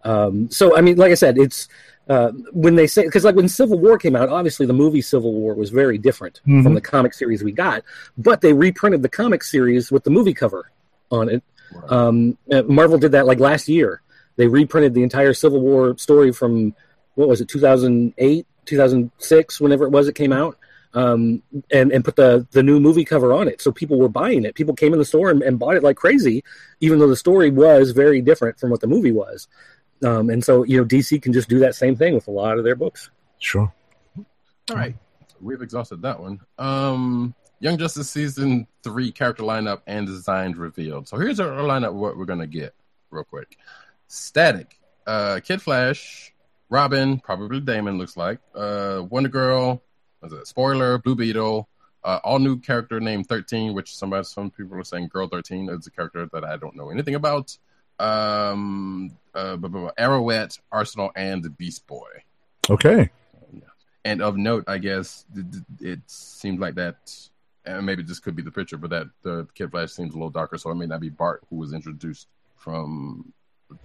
[0.07, 1.69] Um, so I mean, like I said, it's
[2.09, 5.33] uh, when they say because like when Civil War came out, obviously the movie Civil
[5.33, 7.83] War was very different from the comic series we got,
[8.17, 10.71] but they reprinted the comic series with the movie cover
[11.11, 11.43] on it.
[11.89, 14.03] Um, uh, Marvel did that like last year.
[14.37, 16.75] They reprinted the entire Civil War story from
[17.17, 20.57] what was it, 2008, 2006, whenever it was it came out,
[20.95, 21.43] um,
[21.73, 23.61] and and put the the new movie cover on it.
[23.61, 24.55] So people were buying it.
[24.55, 26.45] People came in the store and, and bought it like crazy,
[26.81, 29.49] even though the story was very different from what the movie was.
[30.05, 32.59] Um, and so you know, DC can just do that same thing with a lot
[32.59, 33.11] of their books.
[33.39, 33.73] Sure.
[34.71, 34.97] All right,
[35.41, 36.41] we've exhausted that one.
[36.59, 41.09] Um, Young Justice season three character lineup and designs revealed.
[41.09, 41.95] So here's our lineup.
[41.95, 42.75] What we're gonna get
[43.11, 43.57] real quick:
[44.09, 46.35] Static, uh, Kid Flash,
[46.69, 49.83] Robin, probably Damian looks like, uh, Wonder Girl,
[50.21, 51.69] was it Spoiler, Blue Beetle,
[52.05, 55.87] uh, all new character named Thirteen, which somebody some people are saying Girl Thirteen is
[55.87, 57.57] a character that I don't know anything about.
[57.99, 62.09] Um, uh, blah, blah, blah, Arrowette, Arsenal, and the Beast Boy.
[62.69, 63.11] Okay.
[64.05, 65.47] And of note, I guess th-
[65.81, 67.13] it seems like that,
[67.65, 70.31] and maybe this could be the picture, but that the Kid Flash seems a little
[70.31, 73.33] darker, so it may not be Bart who was introduced from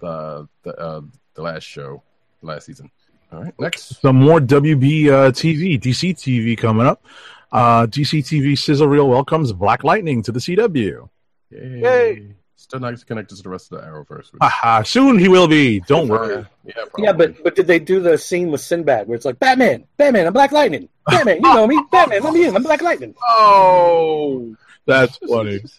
[0.00, 1.00] the the uh,
[1.34, 2.02] the last show,
[2.40, 2.90] last season.
[3.32, 4.00] All right, next.
[4.00, 7.04] Some more WB uh, TV, DC TV coming up.
[7.50, 11.08] Uh, DC TV sizzle reel welcomes Black Lightning to the CW.
[11.50, 11.80] Yay.
[11.80, 12.34] Yay.
[12.56, 14.32] Still not connected to the rest of the Arrowverse.
[14.32, 15.80] which- Haha, soon he will be.
[15.80, 16.46] Don't worry.
[16.64, 17.04] Yeah, probably.
[17.04, 20.26] Yeah, but but did they do the scene with Sinbad where it's like Batman, Batman,
[20.28, 23.14] I'm Black Lightning, Batman, you know me, Batman, let me in, I'm Black Lightning.
[23.28, 24.54] Oh,
[24.86, 25.60] that's funny.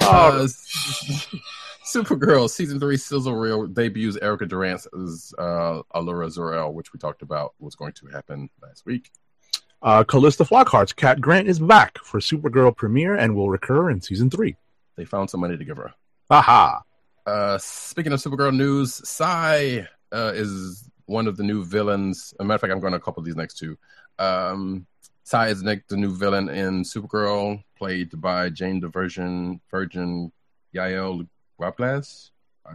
[0.00, 0.46] Uh,
[1.84, 7.22] Supergirl season three sizzle reel debuts Erica Durance as uh, Alura Zor-El, which we talked
[7.22, 9.10] about was going to happen last week.
[9.82, 14.28] Uh, Calista Flockhart's Cat Grant is back for Supergirl premiere and will recur in season
[14.30, 14.56] three.
[14.98, 15.94] They found some money to give her.
[16.28, 16.80] Haha.
[17.24, 22.34] Uh, speaking of Supergirl news, Psi uh, is one of the new villains.
[22.38, 23.78] As a matter of fact, I'm going to couple these next two.
[24.18, 24.86] Um,
[25.22, 30.32] Psi is the new villain in Supergirl, played by Jane the Virgin Virgin
[30.74, 31.28] Yael
[31.60, 32.30] Waplas.
[32.66, 32.70] I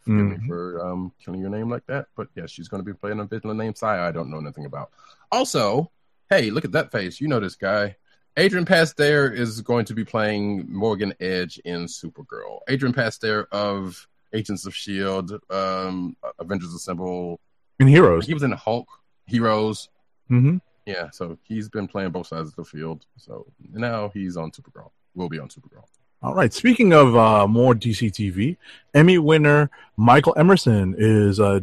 [0.00, 0.46] forgive me Mhm.
[0.46, 3.24] for um, killing your name like that, but yeah, she's going to be playing a
[3.26, 4.08] villain named Psi.
[4.08, 4.90] I don't know nothing about.
[5.30, 5.90] Also,
[6.30, 7.20] hey, look at that face.
[7.20, 7.96] You know this guy.
[8.36, 12.60] Adrian Pasdar is going to be playing Morgan Edge in Supergirl.
[12.68, 17.40] Adrian Pasdar of Agents of Shield, um, Avengers Assemble.
[17.80, 18.26] And Heroes.
[18.26, 18.88] He was in Hulk,
[19.26, 19.88] Heroes.
[20.28, 23.06] hmm Yeah, so he's been playing both sides of the field.
[23.16, 24.90] So now he's on Supergirl.
[25.14, 25.84] Will be on Supergirl.
[26.22, 26.52] All right.
[26.52, 28.56] Speaking of uh, more DC TV,
[28.92, 31.60] Emmy winner Michael Emerson is uh,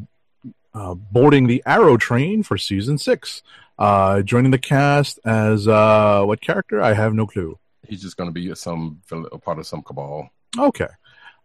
[0.73, 3.43] uh, boarding the Arrow train for season six,
[3.77, 6.81] uh, joining the cast as uh, what character?
[6.81, 7.57] I have no clue.
[7.87, 10.29] He's just going to be some a part of some cabal.
[10.57, 10.87] Okay.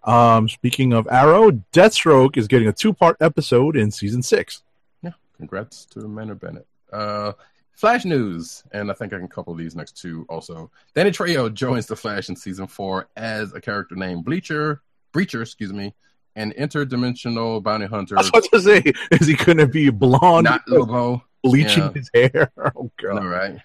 [0.05, 4.63] Um, speaking of Arrow, Deathstroke is getting a two-part episode in season six.
[5.03, 6.67] Yeah, congrats to Manu Bennett.
[6.93, 7.33] Uh,
[7.73, 10.69] Flash news, and I think I can couple these next two also.
[10.97, 14.83] Danny Trejo joins the Flash in season four as a character named Bleacher,
[15.13, 15.95] Breacher, excuse me,
[16.35, 18.83] an interdimensional bounty hunter, I was about to say,
[19.13, 21.23] is he going to be blonde, not Lobo.
[21.43, 21.93] Bleaching yeah.
[21.93, 22.53] his hair?
[22.77, 23.25] Oh god!
[23.25, 23.59] right.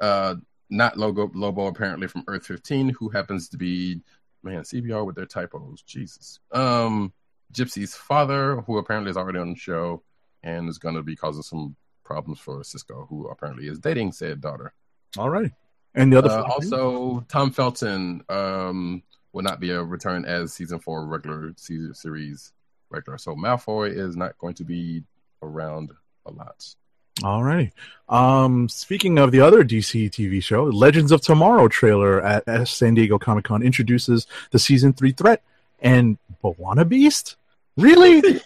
[0.00, 0.36] Uh,
[0.70, 4.00] not Logo Lobo, apparently from Earth 15, who happens to be
[4.42, 5.82] man CBR with their typos.
[5.82, 6.40] Jesus.
[6.52, 7.12] Um,
[7.52, 10.02] Gypsy's father, who apparently is already on the show
[10.42, 14.40] and is going to be causing some problems for Cisco, who apparently is dating said
[14.40, 14.72] daughter.
[15.18, 15.52] All right.
[15.94, 20.78] And the other Uh, also, Tom Felton um, will not be a return as season
[20.78, 22.52] four regular se- series
[22.90, 23.18] regular.
[23.18, 25.02] So Malfoy is not going to be
[25.42, 25.92] around
[26.26, 26.74] a lot.
[27.22, 27.72] All right.
[28.08, 33.18] Um, speaking of the other DC TV show, Legends of Tomorrow trailer at, San Diego
[33.18, 35.42] Comic Con introduces the season three threat
[35.80, 37.36] and B'wana Beast.
[37.76, 38.40] Really?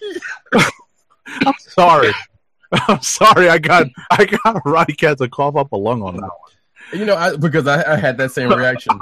[1.27, 2.13] I'm sorry.
[2.73, 3.49] I'm sorry.
[3.49, 6.99] I got I got Roddy Cat to cough up a lung on that one.
[7.01, 8.99] You know, I, because I, I had that same reaction.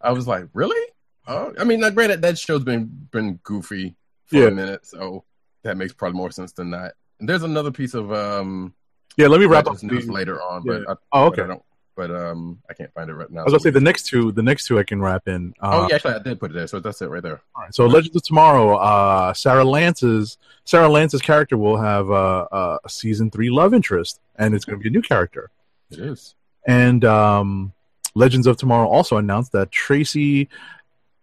[0.00, 0.92] I was like, really?
[1.26, 3.94] Oh, I mean, now, granted, that show's been been goofy
[4.26, 4.46] for Yeah.
[4.48, 5.24] a minute, so
[5.62, 6.92] that makes probably more sense than not.
[7.20, 8.74] And there's another piece of um
[9.16, 9.82] Yeah, let me wrap up.
[9.82, 11.46] News later on, but I, Oh, but I okay.
[11.46, 11.62] don't.
[11.96, 13.40] But um, I can't find it right now.
[13.40, 14.30] I was gonna say the next two.
[14.30, 15.54] The next two I can wrap in.
[15.62, 17.40] Uh, oh, yeah, actually, I did put it there, so that's it right there.
[17.54, 17.74] All right.
[17.74, 20.36] So Legends of Tomorrow, uh, Sarah Lance's
[20.66, 24.82] Sarah Lance's character will have uh, a season three love interest, and it's going to
[24.82, 25.50] be a new character.
[25.90, 26.34] It is.
[26.66, 27.72] And um,
[28.14, 30.50] Legends of Tomorrow also announced that Tracy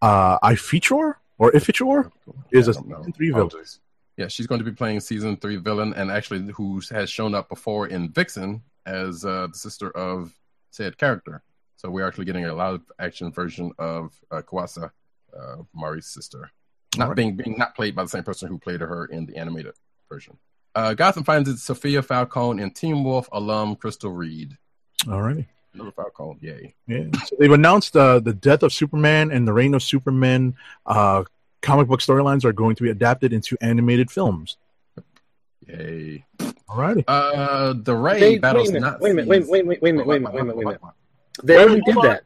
[0.01, 2.11] uh, Ifeachor or Ifeachor
[2.49, 3.51] is a season three villain.
[4.17, 7.49] Yeah, she's going to be playing season three villain, and actually, who has shown up
[7.49, 10.31] before in Vixen as uh, the sister of
[10.69, 11.41] said character.
[11.77, 14.91] So we're actually getting a live action version of uh, Kuasa,
[15.37, 16.51] uh, Mari's sister,
[16.97, 17.17] not Alright.
[17.17, 19.73] being being not played by the same person who played her in the animated
[20.09, 20.37] version.
[20.75, 24.57] Uh, Gotham finds it's Sophia Falcone and Teen Wolf alum Crystal Reed.
[25.09, 25.47] All righty.
[25.73, 26.75] Another Falcone, yay!
[26.87, 27.05] Yeah.
[27.25, 30.55] So they've announced uh, the death of Superman and the reign of Superman.
[30.85, 31.23] Uh,
[31.63, 34.57] comic book storylines are going to be adapted into animated films.
[35.67, 36.23] Yay!
[36.69, 37.03] All righty.
[37.07, 38.85] Uh, the Ray They, wait battles a minute.
[38.85, 39.29] not Wait a minute.
[39.29, 40.07] Wait, wait, wait, wait a minute.
[40.07, 40.33] Wait a minute.
[40.35, 40.57] Wait a minute.
[40.57, 40.81] Wait a minute.
[41.43, 42.19] They already did hold on.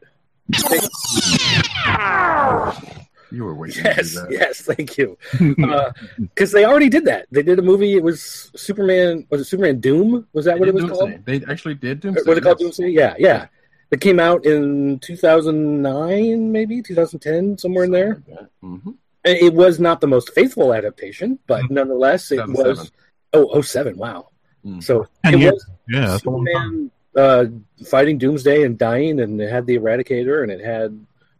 [0.50, 2.84] that.
[3.30, 3.82] You were waiting.
[3.82, 4.30] to do Yes, that.
[4.30, 5.18] yes, thank you.
[6.18, 7.26] Because they already did that.
[7.30, 7.92] They did a movie.
[7.94, 9.26] It was Superman.
[9.28, 10.26] Was it Superman Doom?
[10.32, 10.98] Was that They what it was Doomsday.
[11.12, 11.26] called?
[11.26, 12.26] They actually did Or Doomsday.
[12.30, 12.76] Was it called yes.
[12.76, 12.88] Doomsday?
[12.88, 13.48] Yeah, yeah.
[13.90, 18.22] That came out in 2009, maybe 2010, somewhere in there.
[18.64, 18.92] Mm-hmm.
[19.28, 21.70] And It was not the most faithful adaptation, but Mhm.
[21.70, 22.76] nonetheless, it 2007.
[22.76, 22.92] was.
[23.34, 23.96] Oh, oh seven.
[23.96, 24.28] Wow.
[24.64, 24.82] Mm.
[24.82, 25.52] So Ten it years.
[25.54, 26.54] was Yeah, that's a long time.
[26.54, 30.98] Superman uh, fighting Doomsday and dying, and it had the Eradicator, and it had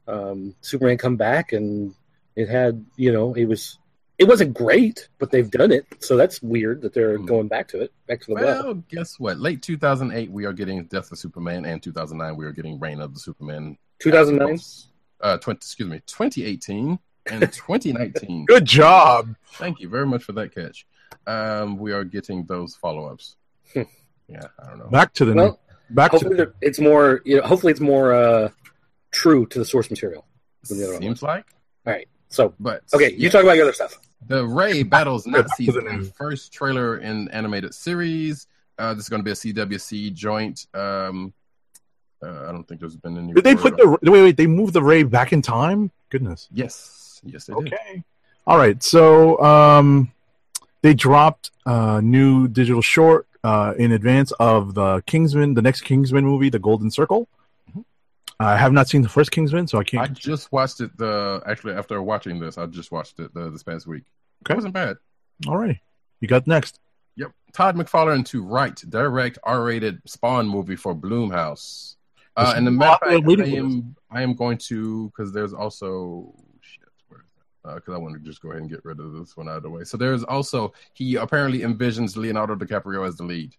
[0.09, 1.95] um, Superman come back, and
[2.35, 3.79] it had you know it was
[4.19, 7.27] it wasn't great, but they've done it, so that's weird that they're Hmm.
[7.27, 8.65] going back to it, back to the well.
[8.65, 9.39] Well, guess what?
[9.39, 13.15] Late 2008, we are getting Death of Superman, and 2009, we are getting Reign of
[13.15, 13.77] the Superman.
[14.01, 14.59] 2009.
[15.21, 16.99] Uh, 20, excuse me, 2018
[17.31, 18.47] and 2019.
[18.47, 19.35] Good job.
[19.53, 20.87] Thank you very much for that catch.
[21.27, 23.37] Um, we are getting those follow ups.
[23.73, 23.83] Hmm.
[24.29, 24.87] yeah, I don't know.
[24.89, 25.61] Back to the Well,
[25.91, 28.49] back to hopefully the, it's more you know hopefully it's more uh,
[29.11, 30.25] true to the source material.
[30.69, 31.23] than the other Seems was.
[31.23, 31.47] like,
[31.87, 33.99] All right, so but okay, you talk about your other stuff.
[34.27, 38.47] The Ray battles Back to Nazis, the the first trailer in animated series.
[38.79, 40.67] Uh, this is going to be a CW Seed joint.
[40.73, 41.33] Um,
[42.23, 43.33] uh, I don't think there's been any.
[43.33, 44.23] Did they put the wait?
[44.23, 45.91] Wait, they moved the Ray back in time?
[46.11, 46.49] Goodness.
[46.53, 47.73] Yes, yes, they did.
[47.73, 48.03] Okay.
[48.47, 48.83] All right.
[48.83, 50.13] So um,
[50.83, 56.25] they dropped a new digital short uh, in advance of the Kingsman, the next Kingsman
[56.25, 57.29] movie, The Golden Circle.
[57.71, 57.85] Mhm.
[58.41, 60.11] I have not seen the first Kingsman, so I I can't.
[60.11, 60.97] I just watched it.
[60.97, 64.05] The actually after watching this, I just watched it the, this past week.
[64.43, 64.55] Okay.
[64.55, 64.97] It wasn't bad.
[65.47, 65.79] All right.
[66.21, 66.81] You got next.
[67.17, 67.33] Yep.
[67.53, 71.97] Todd McFarlane to write, direct R-rated Spawn movie for Blumhouse.
[72.37, 75.53] Uh, and the is matter fact, reading I am I am going to because there's
[75.53, 76.35] also
[77.77, 77.89] shit.
[77.89, 77.93] Where is that?
[77.93, 79.63] Because I want to just go ahead and get rid of this one out of
[79.63, 79.85] the way.
[79.85, 83.55] So there's also he apparently envisions Leonardo DiCaprio as the lead.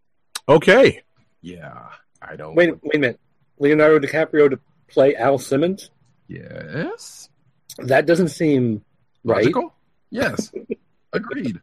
[0.48, 1.02] Okay.
[1.42, 1.90] Yeah,
[2.22, 2.56] I don't.
[2.56, 3.20] Wait, wait a minute,
[3.60, 5.92] Leonardo DiCaprio to play Al Simmons?
[6.28, 7.30] Yes.
[7.78, 8.84] That doesn't seem
[9.24, 9.74] right, Logical.
[10.10, 10.52] Yes.
[11.14, 11.62] Agreed.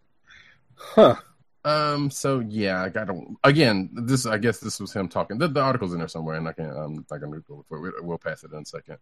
[0.76, 1.16] huh?
[1.64, 2.10] Um.
[2.10, 3.90] So yeah, I got to again.
[3.92, 5.38] This I guess this was him talking.
[5.38, 6.76] The, the article's in there somewhere, and I can't.
[6.76, 8.04] I'm not going to go for it.
[8.04, 8.98] We'll pass it in a second.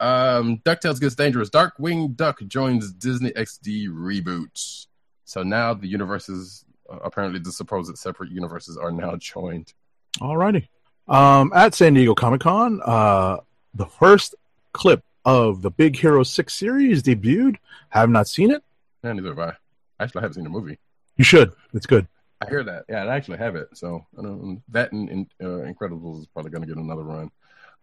[0.00, 0.58] Um.
[0.58, 1.50] Ducktales gets dangerous.
[1.50, 4.86] Darkwing Duck joins Disney XD reboot.
[5.24, 9.74] So now the universes, uh, apparently the supposed separate universes, are now joined.
[10.20, 10.70] All righty.
[11.08, 13.38] Um, at San Diego Comic Con, uh,
[13.74, 14.34] the first
[14.72, 17.56] clip of the Big Hero 6 series debuted.
[17.90, 18.62] Have not seen it.
[19.02, 20.02] And neither have I.
[20.02, 20.78] Actually, I haven't seen the movie.
[21.16, 21.52] You should.
[21.74, 22.06] It's good.
[22.40, 22.84] I hear that.
[22.88, 23.68] Yeah, I actually have it.
[23.74, 27.30] So I don't, that and, and uh, Incredibles is probably going to get another run.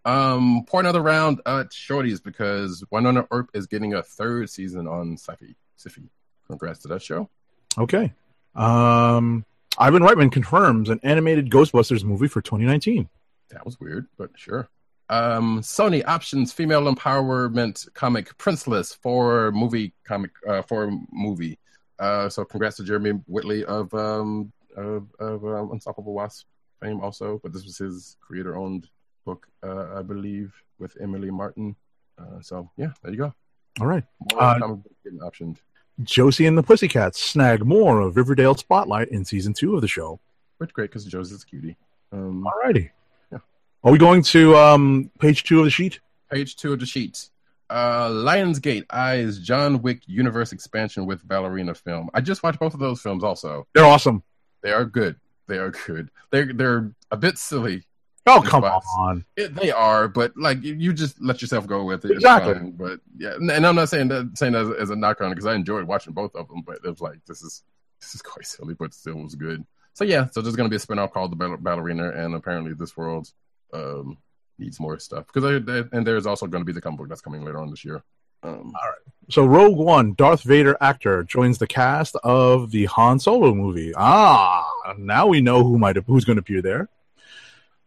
[0.05, 5.17] Um, pour another round at Shorties because Wynonna Earp is getting a third season on
[5.17, 5.55] Sci-Fi.
[5.77, 6.07] Syfy.
[6.47, 7.29] Congrats to that show.
[7.77, 8.13] Okay.
[8.55, 9.45] Um,
[9.77, 13.09] Ivan Reitman confirms an animated Ghostbusters movie for 2019.
[13.49, 14.69] That was weird, but sure.
[15.09, 21.59] Um, Sony options female empowerment comic Princeless for movie comic uh, for movie.
[21.99, 26.45] Uh, so congrats to Jeremy Whitley of um, of, of um, Unstoppable Wasp
[26.81, 28.87] fame also, but this was his creator owned
[29.25, 31.75] book, uh, I believe, with Emily Martin.
[32.17, 33.33] Uh, so yeah, there you go.
[33.81, 34.03] All right.
[34.31, 35.57] More Uh, getting optioned.
[36.03, 40.19] Josie and the Pussycats snag more of Riverdale spotlight in season two of the show.
[40.57, 41.75] Which great because Josie's a cutie.
[42.11, 42.89] Um, Alrighty.
[43.31, 43.39] Yeah.
[43.83, 45.99] Are we going to um, page two of the sheet?
[46.31, 47.29] Page two of the sheet.
[47.69, 52.09] Uh, Lionsgate eyes John Wick universe expansion with ballerina film.
[52.13, 53.23] I just watched both of those films.
[53.23, 54.21] Also, They're awesome.
[54.61, 55.15] they are good.
[55.47, 56.09] They are good.
[56.31, 57.83] They're they're a bit silly.
[58.27, 58.87] Oh, come spots.
[58.97, 59.25] on.
[59.35, 62.11] It, they are, but like you, just let yourself go with it.
[62.11, 62.53] Exactly.
[62.55, 62.71] fine.
[62.71, 65.35] But yeah, and I'm not saying that saying that as, as a knock on it
[65.35, 66.61] because I enjoyed watching both of them.
[66.65, 67.63] But it was like this is
[68.01, 69.63] this is quite silly, but still was good.
[69.93, 72.97] So yeah, so there's gonna be a spinoff called the Ball- Ballerina, and apparently this
[72.97, 73.31] world
[73.73, 74.17] um,
[74.57, 75.43] needs more stuff because
[75.91, 78.03] and there's also going to be the comic book that's coming later on this year.
[78.43, 78.99] Um, All right.
[79.29, 83.93] So Rogue One, Darth Vader actor joins the cast of the Han Solo movie.
[83.97, 86.89] Ah, now we know who might who's going to appear there.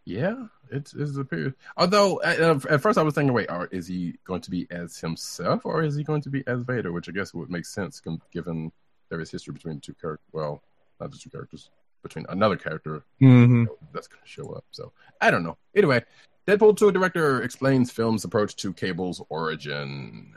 [0.09, 1.55] Yeah, it's it's a period.
[1.77, 4.99] Although at, at first I was thinking, wait, are, is he going to be as
[4.99, 6.93] himself or is he going to be as Vader?
[6.93, 8.01] Which I guess would make sense
[8.33, 8.73] given
[9.11, 10.27] there is history between the two characters.
[10.33, 10.63] Well,
[10.99, 11.69] not the two characters,
[12.03, 13.65] between another character Mm-hmm.
[13.93, 14.65] that's going to show up.
[14.71, 15.59] So I don't know.
[15.77, 16.03] Anyway,
[16.47, 20.33] Deadpool 2 director explains film's approach to Cable's origin.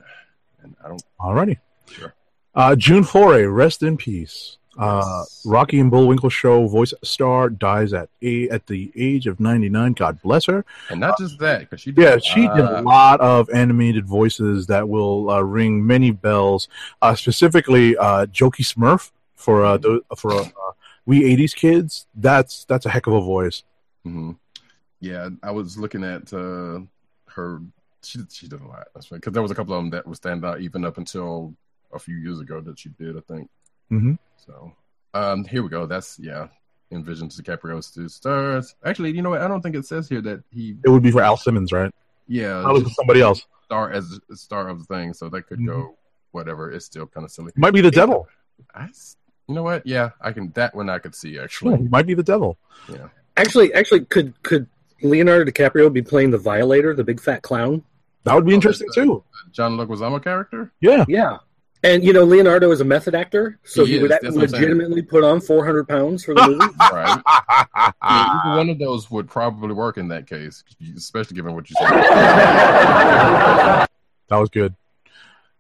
[0.61, 1.01] And I don't.
[1.17, 1.59] Alrighty.
[1.89, 2.13] Sure.
[2.53, 4.57] Uh, June Foray, rest in peace.
[4.77, 9.67] Uh, Rocky and Bullwinkle show voice star dies at a at the age of ninety
[9.67, 9.91] nine.
[9.93, 10.63] God bless her.
[10.89, 14.67] And not just that, because she Yeah, she did a uh, lot of animated voices
[14.67, 16.69] that will uh, ring many bells.
[17.01, 20.45] Uh, specifically, uh, Jokey Smurf for uh, the, for uh,
[21.05, 22.07] we '80s kids.
[22.15, 23.63] That's that's a heck of a voice.
[24.03, 24.31] hmm
[25.01, 26.79] Yeah, I was looking at uh,
[27.27, 27.61] her.
[28.03, 28.87] She she did a lot.
[28.93, 29.19] That's right.
[29.19, 31.53] Because there was a couple of them that would stand out even up until
[31.93, 33.17] a few years ago that she did.
[33.17, 33.49] I think.
[33.91, 34.17] Mhm.
[34.45, 34.73] So,
[35.13, 35.85] um, here we go.
[35.85, 36.47] That's yeah.
[36.91, 38.75] Envisions DiCaprio's two stars.
[38.83, 39.41] Actually, you know what?
[39.41, 40.75] I don't think it says here that he.
[40.83, 41.89] It would be for Al Simmons, right?
[42.27, 43.45] Yeah, That was for somebody else.
[43.65, 45.13] star as a star of the thing.
[45.13, 45.67] So that could Mhm.
[45.67, 45.95] go
[46.31, 46.69] whatever.
[46.71, 47.51] It's still kind of silly.
[47.55, 48.27] Might be the devil.
[48.75, 49.15] I s
[49.47, 49.85] you know what?
[49.87, 50.51] Yeah, I can.
[50.51, 51.77] That one I could see actually.
[51.77, 52.57] he might be the devil.
[52.89, 53.07] Yeah.
[53.37, 54.67] Actually, actually, could could
[55.01, 57.83] Leonardo DiCaprio be playing the Violator, the big fat clown?
[58.23, 59.23] That would be Oh, interesting that's, too.
[59.51, 60.71] John Leguizamo character.
[60.81, 61.05] Yeah.
[61.07, 61.37] Yeah.
[61.83, 64.47] And you know, Leonardo is a method actor, so He he, would that's what I'm
[64.49, 64.51] saying.
[64.51, 66.65] legitimately put on 400 pounds for the movie.
[66.91, 67.21] Right.
[67.73, 70.63] Yeah, either one of those would probably work in that case,
[70.95, 71.89] especially given what you said.
[71.89, 73.87] That
[74.29, 74.75] was good.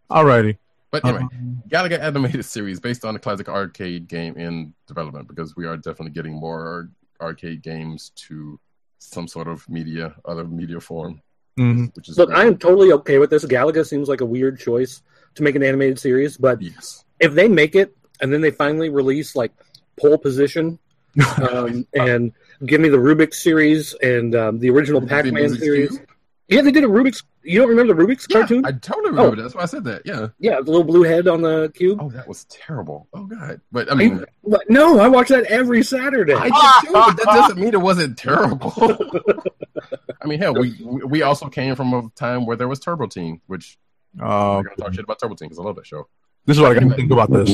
[0.09, 0.57] Alrighty.
[0.91, 5.55] But anyway, Um, Galaga animated series based on the classic arcade game in development because
[5.55, 6.89] we are definitely getting more
[7.21, 8.59] arcade games to
[8.99, 11.21] some sort of media, other media form,
[11.57, 11.95] mhm.
[11.95, 13.45] which is Look, I am totally okay with this.
[13.45, 15.01] Galaga seems like a weird choice
[15.35, 18.89] to make an animated series, but yes, if they make it and then they finally
[18.89, 19.51] release like
[19.99, 20.77] pole position
[21.51, 22.31] um, and
[22.65, 25.89] give me the Rubik's series and um, the original Pac-Man series.
[25.97, 26.07] Cube?
[26.47, 27.23] Yeah, they did a Rubik's.
[27.43, 28.65] You don't remember the Rubik's Yeah, cartoon?
[28.65, 29.35] I totally remember Oh.
[29.35, 29.41] that.
[29.41, 30.03] That's why I said that.
[30.05, 30.27] Yeah.
[30.37, 31.99] Yeah, the little blue head on the cube.
[32.01, 33.07] Oh, that was terrible.
[33.13, 33.61] Oh God.
[33.71, 34.69] But I mean, What?
[34.69, 36.33] No, I watch that every Saturday.
[36.33, 38.73] I did too, but that doesn't mean it wasn't terrible.
[40.21, 43.41] I mean, hell, we we also came from a time where there was Turbo Teen,
[43.47, 43.77] which
[44.19, 46.07] Uh, we're gonna talk shit about Turbo Teen because I love that show.
[46.45, 47.49] this is what I got to think about this.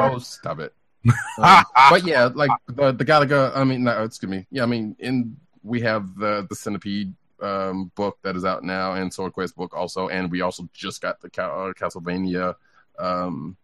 [0.00, 0.72] Oh, stop it.
[1.38, 3.56] Um, but yeah, like the the Galaga.
[3.56, 4.46] I mean, no, excuse me.
[4.50, 8.94] Yeah, I mean, in we have the the Centipede um, book that is out now,
[8.94, 12.54] and Sword Quest book also, and we also just got the Ca- uh, Castlevania
[12.98, 13.56] um,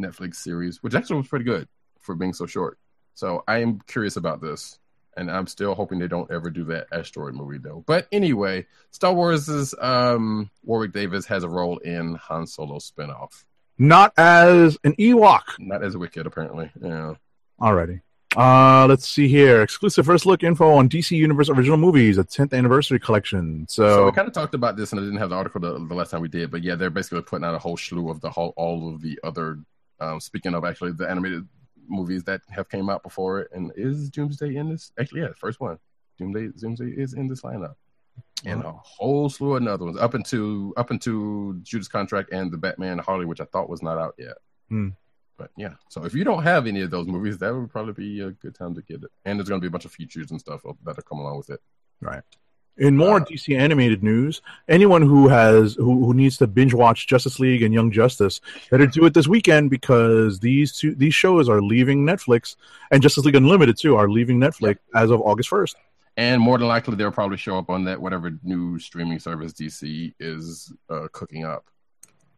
[0.00, 1.68] Netflix series, which actually was pretty good
[2.00, 2.78] for being so short.
[3.14, 4.78] So I am curious about this,
[5.16, 7.82] and I'm still hoping they don't ever do that asteroid movie though.
[7.86, 13.44] But anyway, Star Wars' um, Warwick Davis has a role in Han Solo spinoff,
[13.78, 15.42] Not as an Ewok.
[15.58, 16.70] not as Wicket apparently.
[16.80, 17.14] Yeah.
[17.60, 18.00] Alrighty.
[18.36, 19.60] Uh, let's see here.
[19.60, 23.66] Exclusive first look info on DC Universe original movies, a 10th anniversary collection.
[23.68, 25.84] So So, we kind of talked about this, and I didn't have the article the,
[25.84, 28.20] the last time we did, but yeah, they're basically putting out a whole slew of
[28.20, 29.58] the whole all of the other.
[29.98, 31.46] Um, speaking of actually the animated
[31.90, 34.92] movies that have came out before it, and is Doomsday in this?
[34.98, 35.78] Actually, yeah, first one.
[36.18, 37.74] Doomsday, Doomsday is in this lineup,
[38.44, 42.58] and a whole slew of other ones up into up into Judas Contract and the
[42.58, 44.36] Batman Harley, which I thought was not out yet.
[44.68, 44.90] Hmm.
[45.36, 48.20] But yeah, so if you don't have any of those movies, that would probably be
[48.20, 49.10] a good time to get it.
[49.24, 51.48] And there's going to be a bunch of features and stuff that'll come along with
[51.48, 51.60] it.
[52.80, 57.06] In more Uh, DC animated news, anyone who has who, who needs to binge watch
[57.06, 58.40] Justice League and Young Justice
[58.70, 62.56] better do it this weekend because these two these shows are leaving Netflix
[62.90, 65.76] and Justice League Unlimited too are leaving Netflix as of August first.
[66.16, 70.14] And more than likely, they'll probably show up on that whatever new streaming service DC
[70.18, 71.66] is uh, cooking up.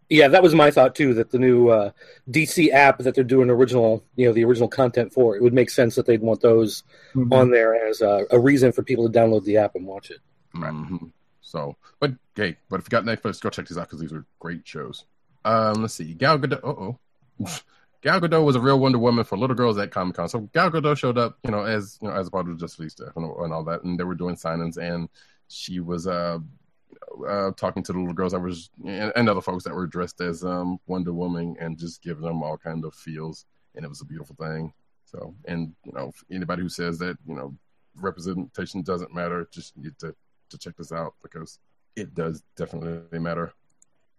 [0.09, 1.15] Yeah, that was my thought too.
[1.15, 1.93] That the new uh,
[2.31, 5.71] DC app that they're doing original, you know, the original content for, it would make
[5.71, 6.83] sense that they'd want those
[7.31, 10.19] on there as a, a reason for people to download the app and watch it.
[10.55, 11.13] Mhm.
[11.41, 14.25] So, but hey, but if you got Netflix, go check these out because these are
[14.39, 15.05] great shows.
[15.45, 16.61] Um, let's see, Gal Gadot.
[16.63, 16.99] Oh,
[18.03, 20.29] Gal Gadot was a real Wonder Woman for little girls at Comic Con.
[20.29, 23.11] So Gal Gadot showed up, you know, as you know, as part of Justice League
[23.17, 25.09] and, and all that, and they were doing signings, and
[25.49, 26.39] she was uh,
[27.29, 30.21] uh talking to the little girls that was and, and other folks that were dressed
[30.21, 34.01] as um Wonder Woman and just giving them all kind of feels, and it was
[34.01, 34.73] a beautiful thing.
[35.05, 37.55] So, and you know, anybody who says that you know
[37.97, 40.15] representation doesn't matter, just need to
[40.53, 41.59] to check this out because
[41.97, 43.53] it does definitely matter.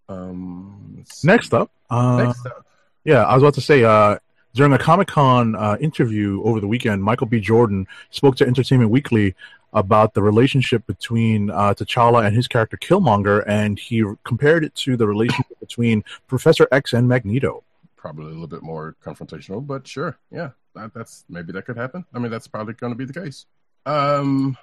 [0.10, 1.24] Um, let's.
[1.24, 2.66] Next up, uh, next up,
[3.06, 4.18] Yeah, I was about to say, uh,
[4.54, 7.40] during a Comic Con uh, interview over the weekend, Michael B.
[7.40, 9.34] Jordan spoke to Entertainment Weekly
[9.72, 14.96] about the relationship between uh, T'Challa and his character Killmonger, and he compared it to
[14.96, 17.64] the relationship between Professor X and Magneto.
[17.96, 22.06] probably a little bit more confrontational, but sure, yeah, that, that's maybe that could happen.
[22.14, 23.48] I mean, that's probably going to be the case.
[23.86, 24.58] Um,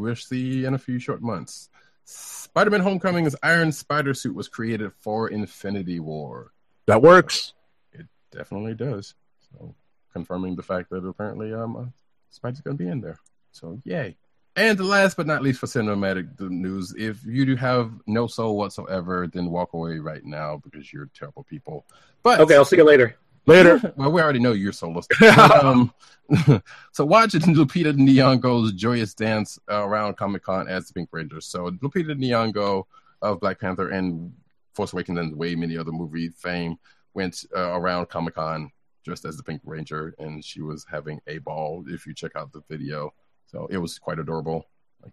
[0.00, 1.68] we will see in a few short months.
[2.04, 6.52] Spider-Man: Homecoming's Iron Spider suit was created for Infinity War.
[6.86, 7.54] That works.
[7.92, 9.14] It definitely does.
[9.50, 9.74] So
[10.12, 11.84] confirming the fact that apparently um uh,
[12.30, 13.18] Spider's going to be in there.
[13.52, 14.16] So yay.
[14.56, 18.56] And the last but not least for cinematic news, if you do have no soul
[18.56, 21.84] whatsoever, then walk away right now because you're terrible people.
[22.22, 23.16] But Okay, I'll see you later.
[23.46, 23.92] Later.
[23.96, 25.06] well, we already know you're soulless.
[25.38, 25.92] um,
[26.92, 31.40] so watch Lupita Nyong'o's joyous dance around Comic Con as the Pink Ranger.
[31.40, 32.84] So Lupita Nyong'o
[33.22, 34.32] of Black Panther and
[34.72, 36.76] Force Awakens and way many other movie fame
[37.12, 38.70] went uh, around Comic Con
[39.04, 41.84] dressed as the Pink Ranger, and she was having a ball.
[41.86, 43.12] If you check out the video,
[43.46, 44.66] so it was quite adorable.
[45.02, 45.12] Like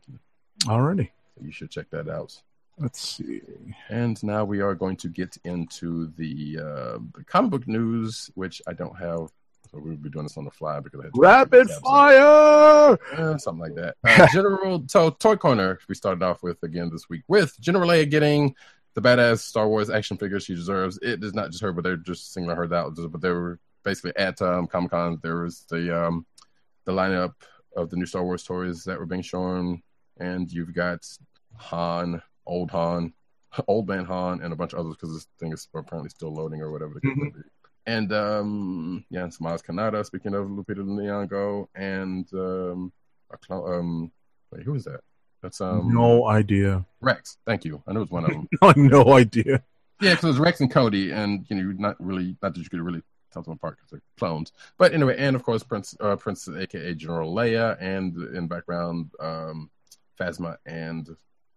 [0.64, 1.10] Alrighty.
[1.42, 2.42] you should check that out.
[2.82, 3.42] Let's see.
[3.90, 8.62] And now we are going to get into the, uh, the comic book news, which
[8.68, 9.30] I don't have.
[9.70, 12.98] So we'll be doing this on the fly because I had Rapid fire!
[13.38, 13.96] Something like that.
[14.04, 18.10] Uh, General, so Toy Corner, we started off with again this week with General Leia
[18.10, 18.56] getting
[18.96, 21.00] the badass Star Wars action figure she deserves.
[21.02, 22.98] It is not just her, but they're just singling her out.
[22.98, 25.20] But they were basically at um, Comic Con.
[25.22, 26.26] There was the um,
[26.86, 27.34] the lineup
[27.76, 29.82] of the new Star Wars toys that were being shown,
[30.20, 31.08] and you've got
[31.56, 33.14] Han, old Han,
[33.68, 36.62] old man Han, and a bunch of others because this thing is apparently still loading
[36.62, 37.42] or whatever the case be.
[37.88, 40.06] And um, yeah, and Smiles Kanata.
[40.06, 42.94] Speaking of Lupita Nyong'o, and um,
[43.32, 43.74] a clone.
[43.74, 44.12] Um,
[44.52, 45.02] wait, who is that?
[45.42, 46.86] That's um no idea.
[47.02, 47.38] Rex.
[47.46, 47.82] Thank you.
[47.88, 48.48] I know it's one of them.
[48.62, 49.64] I no idea.
[50.00, 52.62] yeah, because it was Rex and Cody, and you know, you're not really not that
[52.62, 53.02] you could really
[53.34, 54.52] tell them apart because they're clones.
[54.78, 59.72] But anyway, and of course, Prince, uh, Princess, aka General Leia, and in background, um,
[60.20, 61.10] Phasma and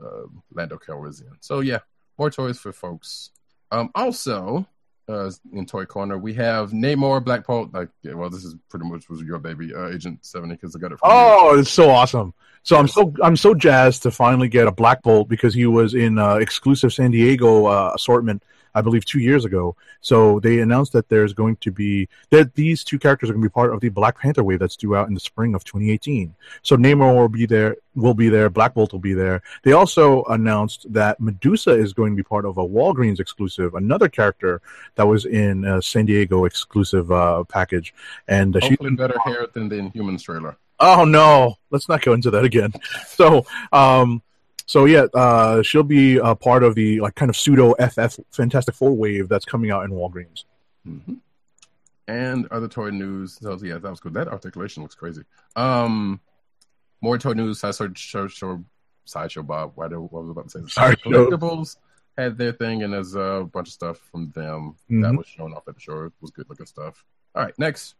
[0.02, 1.36] uh, Lando Calrissian.
[1.40, 1.80] So yeah,
[2.18, 3.30] more toys for folks.
[3.70, 4.66] Um, also,
[5.08, 7.74] uh, in Toy Corner, we have Namor Black Bolt.
[7.74, 10.78] Like, yeah, well, this is pretty much was your baby, uh, Agent Seventy, because I
[10.78, 10.98] got it.
[10.98, 11.16] From you.
[11.16, 12.34] Oh, it's so awesome.
[12.62, 15.94] So I'm so I'm so jazzed to finally get a Black Bolt because he was
[15.94, 18.42] in uh, exclusive San Diego uh, assortment,
[18.74, 19.76] I believe, two years ago.
[20.00, 23.48] So they announced that there's going to be that these two characters are going to
[23.48, 26.34] be part of the Black Panther wave that's due out in the spring of 2018.
[26.62, 29.42] So Namor will be there, will be there, Black Bolt will be there.
[29.62, 34.08] They also announced that Medusa is going to be part of a Walgreens exclusive, another
[34.08, 34.60] character
[34.96, 37.94] that was in a San Diego exclusive uh, package,
[38.28, 40.56] and uh, she's Hopefully, better hair than the Inhumans trailer.
[40.80, 42.72] Oh no, let's not go into that again.
[43.06, 44.22] So, um,
[44.66, 48.74] so yeah, uh, she'll be a part of the like kind of pseudo FF Fantastic
[48.74, 50.44] Four wave that's coming out in Walgreens.
[50.84, 51.14] hmm
[52.08, 53.38] And other toy news.
[53.40, 54.14] So yeah, that was good.
[54.14, 55.22] That articulation looks crazy.
[55.56, 56.20] Um,
[57.00, 57.60] more toy news.
[57.60, 58.64] Sideshow show, show,
[59.04, 59.72] sideshow Bob.
[59.74, 60.66] Why do what was I about to say?
[60.68, 61.10] Sideshow.
[61.10, 61.76] Collectibles
[62.16, 65.18] had their thing, and there's a bunch of stuff from them that Mhm.
[65.18, 66.04] was shown off at the show.
[66.04, 67.04] It was good looking stuff.
[67.34, 67.96] All right, next.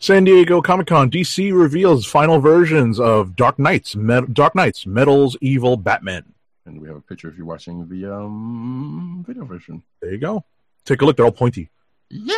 [0.00, 5.36] San Diego Comic Con DC reveals final versions of Dark Knights, Met- Dark Knights, Metal's
[5.40, 6.24] Evil Batman.
[6.66, 9.82] And we have a picture if you're watching the um video version.
[10.00, 10.44] There you go.
[10.84, 11.68] Take a look; they're all pointy.
[12.10, 12.34] Yeah,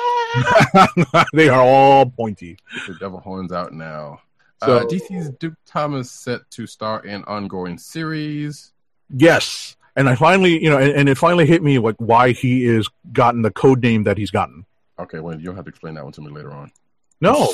[1.35, 2.57] they are all pointy.
[2.87, 4.21] the devil horns out now.
[4.65, 8.73] So- uh, DC's Duke Thomas set to star in ongoing series.
[9.11, 12.65] Yes, and I finally, you know, and, and it finally hit me like why he
[12.65, 14.65] is gotten the code name that he's gotten.
[14.99, 16.71] Okay, well, you'll have to explain that one to me later on.
[17.21, 17.53] No,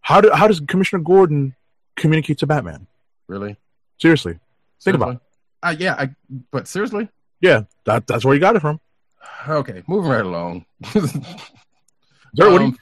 [0.00, 1.54] how do how does Commissioner Gordon
[1.96, 2.86] communicate to Batman?
[3.28, 3.56] Really?
[3.98, 4.38] Seriously.
[4.82, 5.18] Think about it.
[5.62, 6.08] Uh, yeah, I,
[6.50, 7.08] but seriously?
[7.40, 8.80] Yeah, that, that's where you got it from.
[9.48, 10.64] Okay, moving right along.
[10.86, 11.00] Sir,
[12.50, 12.78] what do you, Um,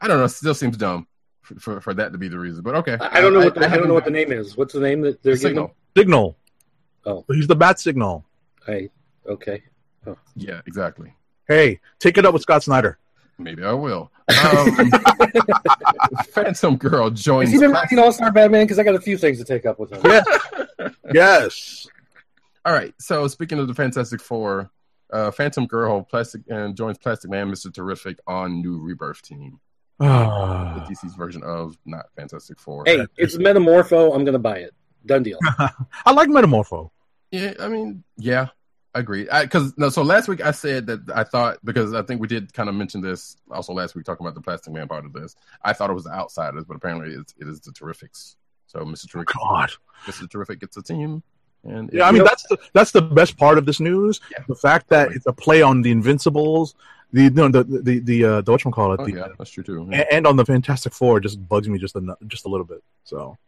[0.00, 0.24] I don't know.
[0.24, 1.06] It still seems dumb
[1.42, 2.96] for, for, for that to be the reason, but okay.
[3.00, 4.56] I I don't know what the, I, don't haven't- know what the name is.
[4.56, 5.74] What's the name that they're The giving signal.
[5.96, 6.36] signal?
[7.04, 7.24] Oh.
[7.28, 8.24] he's the bat signal.
[8.66, 8.90] them?
[9.26, 9.62] I okay.
[10.36, 11.12] Yeah, exactly.
[11.48, 12.98] Hey, take it up with Scott Snyder.
[13.42, 14.10] Maybe I will.
[14.44, 14.90] Um,
[16.30, 17.50] Phantom Girl joins.
[17.50, 18.64] Has he been class- writing All Star Batman?
[18.64, 20.00] Because I got a few things to take up with him.
[20.04, 20.26] Yes,
[21.14, 21.86] yes.
[22.64, 22.94] All right.
[22.98, 24.70] So speaking of the Fantastic Four,
[25.12, 29.58] uh, Phantom Girl, Plastic and joins Plastic Man, Mister Terrific on new Rebirth team,
[29.98, 30.86] the Ah.
[30.88, 32.84] DC's version of not Fantastic Four.
[32.86, 34.14] Hey, it's Metamorpho.
[34.14, 34.74] I'm gonna buy it.
[35.04, 35.38] Done deal.
[36.06, 36.90] I like Metamorpho.
[37.32, 38.48] Yeah, I mean, yeah,
[38.94, 39.26] I agree.
[39.40, 42.52] Because no, so last week I said that I thought because I think we did
[42.52, 45.34] kind of mention this also last week talking about the Plastic Man part of this.
[45.62, 48.36] I thought it was the Outsiders, but apparently it's, it is the Terrifics.
[48.66, 49.70] So Mister Terrific, God.
[50.06, 51.22] Mister Terrific gets a team,
[51.64, 54.20] and Yeah, I mean that's the that's the best part of this news.
[54.30, 54.44] Yeah.
[54.46, 56.74] The fact that it's a play on the Invincibles,
[57.12, 59.88] the no, the the the uh, the whatchamacallit, oh, the, yeah, that's true too.
[59.90, 62.82] a- and on the Fantastic Four just bugs me just a just a little bit.
[63.04, 63.38] So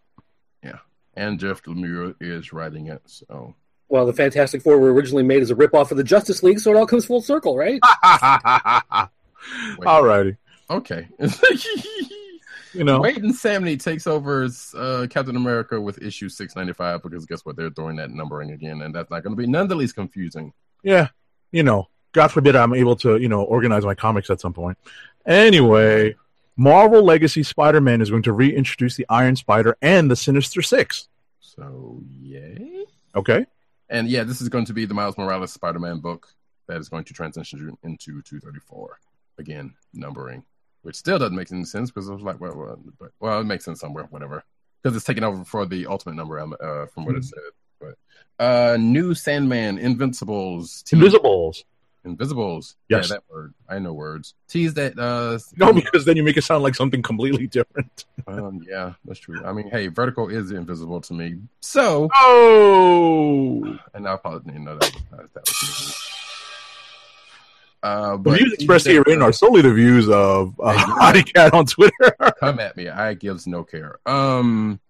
[0.63, 0.79] yeah,
[1.15, 3.03] And Jeff Lemire is writing it.
[3.05, 3.55] So
[3.89, 6.73] Well, the Fantastic Four were originally made as a ripoff of the Justice League, so
[6.73, 7.81] it all comes full circle, right?
[9.81, 10.37] Alrighty,
[10.71, 11.07] okay.
[12.75, 16.73] you know, Waid and Samnee takes over as uh, Captain America with issue six ninety
[16.73, 17.57] five because guess what?
[17.57, 20.53] They're throwing that numbering again, and that's not going to be none the least confusing.
[20.83, 21.09] yeah,
[21.53, 24.79] you know, God forbid I'm able to you know organize my comics at some point.
[25.27, 26.17] Anyway,
[26.57, 31.09] Marvel Legacy Spider-Man is going to reintroduce the Iron Spider and the Sinister Six.
[31.41, 32.85] So yay!
[33.15, 33.47] Okay,
[33.95, 36.27] And yeah, this is going to be the Miles Morales Spider Man book
[36.67, 38.99] that is going to transition into two thirty four
[39.39, 40.43] again numbering,
[40.83, 43.45] which still doesn't make any sense because I was like, well, well, but well, it
[43.45, 44.43] makes sense somewhere, whatever,
[44.83, 47.39] because it's taken over for the Ultimate number um, uh, from what it said.
[47.81, 47.95] But
[48.45, 51.65] uh, new Sandman, Invincibles, tease- Invisibles.
[52.05, 52.77] Invisibles.
[52.89, 53.09] Yes.
[53.09, 53.55] Yeah, that word.
[53.69, 54.35] I know words.
[54.49, 54.99] Tease that.
[54.99, 58.05] Uh, No, because then you make it sound like something completely different.
[58.27, 59.43] um, yeah, that's true.
[59.45, 61.39] I mean, hey, Vertigo is invisible to me.
[61.61, 64.95] So, Oh, and I probably didn't know that.
[65.11, 66.01] Was, that was.
[67.83, 71.23] Uh, the but views expressed herein are solely the views of uh, Hey.
[71.23, 71.93] Cat on Twitter.
[72.41, 72.89] come at me.
[72.89, 73.99] I gives no care.
[74.07, 74.81] Um,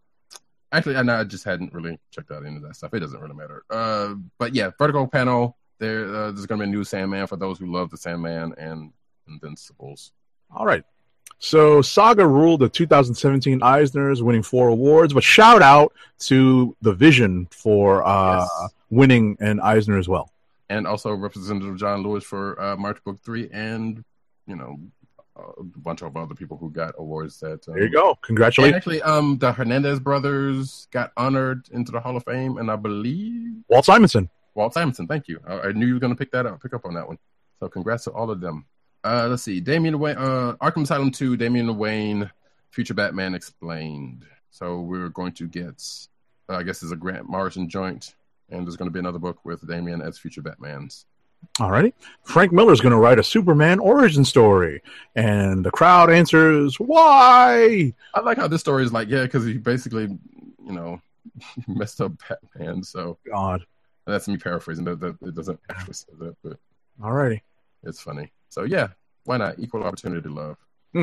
[0.70, 2.94] actually, I know I just hadn't really checked out any of that stuff.
[2.94, 3.64] It doesn't really matter.
[3.68, 5.56] Uh, but yeah, Vertigo panel.
[5.78, 8.54] There, uh, there's going to be a new Sandman for those who love the Sandman
[8.56, 8.92] and
[9.28, 10.12] Invincibles.
[10.54, 10.84] All right.
[11.38, 15.12] So Saga ruled the 2017 Eisners, winning four awards.
[15.12, 18.70] But shout out to the Vision for uh, Yes.
[18.90, 20.30] winning an Eisner as well.
[20.70, 24.02] and also Representative John Lewis for uh, March Book Three, and
[24.46, 24.78] you know
[25.36, 27.40] a bunch of other people who got awards.
[27.40, 28.14] That um, There you go.
[28.22, 32.76] Congratulations, actually, um, the Hernandez brothers got honored into the Hall of Fame, and I
[32.76, 34.30] believe Walt Simonson.
[34.54, 35.06] Walt Simonson.
[35.06, 35.40] Thank you.
[35.46, 37.18] I, I knew you were going to pick that up, pick up on that one.
[37.60, 38.66] So congrats to all of them.
[39.04, 42.30] Uh, let's see, Damian Wayne, uh, Arkham Asylum Two, Damian Wayne,
[42.70, 44.24] Future Batman Explained.
[44.50, 45.82] So we're going to get,
[46.48, 48.14] uh, I guess, it's a Grant Morrison joint,
[48.50, 51.04] and there's going to be another book with Damian as Future Batman's.
[51.60, 51.92] All righty.
[52.22, 54.82] Frank Miller's going to write a Superman origin story.
[55.14, 57.92] And the crowd answers, why?
[58.14, 60.04] I like how this story is like, yeah, because he basically,
[60.64, 61.00] you know,
[61.68, 62.82] messed up Batman.
[62.82, 63.66] So God.
[64.06, 64.84] That's me paraphrasing.
[64.84, 66.58] That, that it doesn't actually say that, but
[67.00, 67.40] alrighty,
[67.82, 68.32] it's funny.
[68.48, 68.88] So yeah,
[69.24, 69.58] why not?
[69.58, 70.56] Equal opportunity love.
[70.92, 71.02] Hmm.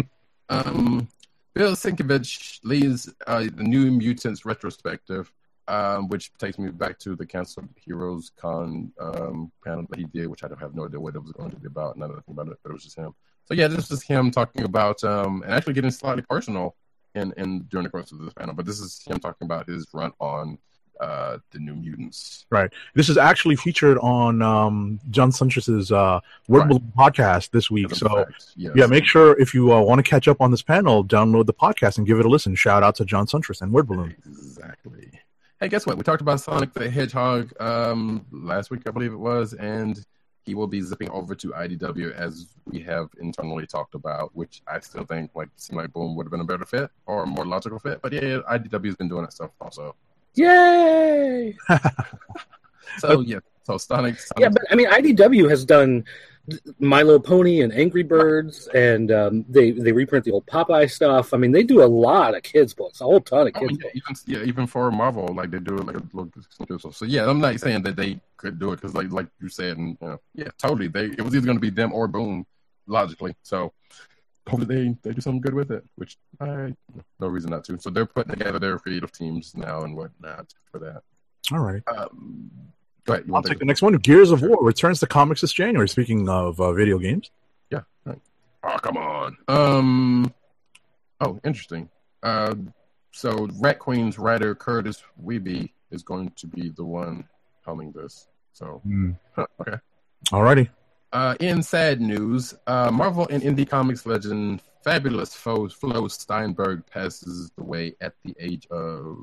[0.50, 1.08] Um,
[1.54, 5.32] Bill Sienkiewicz leads uh, the New Mutants retrospective,
[5.68, 10.28] um, which takes me back to the Canceled Heroes Con um, panel that he did,
[10.28, 11.98] which I don't have no idea what it was going to be about.
[11.98, 13.14] None of the thing about it, but it was just him.
[13.46, 16.76] So yeah, this is him talking about um, and actually getting slightly personal
[17.16, 18.56] in, in during the course of this panel.
[18.56, 20.58] But this is him talking about his run on
[21.02, 22.46] uh, the New Mutants.
[22.50, 22.72] Right.
[22.94, 26.68] This is actually featured on um, John Siuntres's uh, Word Right.
[26.70, 27.94] Balloon podcast this week.
[27.96, 28.26] So
[28.56, 28.74] yes.
[28.76, 31.54] Yeah, make sure if you uh, want to catch up on this panel, download the
[31.54, 32.56] podcast and give it a listen.
[32.56, 34.16] Shout out to John Suntress and Word Balloon.
[34.26, 35.10] Exactly.
[35.60, 35.98] Hey, guess what?
[35.98, 40.04] We talked about Sonic the Hedgehog um, last week, I believe it was, and
[40.44, 44.80] he will be zipping over to IDW as we have internally talked about, which I
[44.80, 47.46] still think like seemed like Boom would have been a better fit or a more
[47.46, 48.02] logical fit.
[48.02, 49.96] But yeah, IDW has been doing that stuff also.
[50.36, 51.56] Yay!
[53.00, 54.20] So yeah, so Sonic.
[54.20, 56.04] Sonic Yeah, but I mean, IDW has done
[56.80, 61.34] My Little Pony and Angry Birds, and um, they they reprint the old Popeye stuff.
[61.34, 63.80] I mean, they do a lot of kids books, a whole ton of Oh, kids
[63.80, 64.24] yeah, books.
[64.28, 66.96] even yeah, even for Marvel, like they do like a little exclusive.
[66.96, 69.78] So yeah, I'm not saying that they could do it because like like you said,
[69.78, 70.90] and you know, yeah, totally.
[70.90, 72.46] They it was either going to be them or Boom,
[72.88, 73.36] logically.
[73.42, 73.72] So
[74.48, 76.74] hopefully they they do something good with it, which I
[77.20, 77.80] no reason not to.
[77.80, 81.04] So they're putting together their creative teams now and whatnot for that.
[81.52, 81.82] All right.
[81.88, 82.52] Um,
[83.06, 83.26] go ahead.
[83.34, 83.94] I'll take the next one.
[83.96, 85.90] Gears of War returns to comics this January.
[85.90, 87.32] Speaking of uh, video games.
[87.70, 87.82] Yeah.
[88.06, 88.20] Right.
[88.64, 89.38] Oh, come on.
[89.48, 90.34] Um.
[91.20, 91.90] Oh, interesting.
[92.24, 92.56] Uh,
[93.12, 97.26] so Rat Queen's writer Kurtis Wiebe is going to be the one
[97.68, 98.28] helming this.
[98.54, 98.82] So
[99.36, 99.78] huh, okay.
[100.32, 100.70] All righty.
[101.14, 107.52] Uh, in sad news, uh, Marvel and indie comics legend Fabulous Flo, Flo Steinberg passes
[107.58, 109.18] away at the age of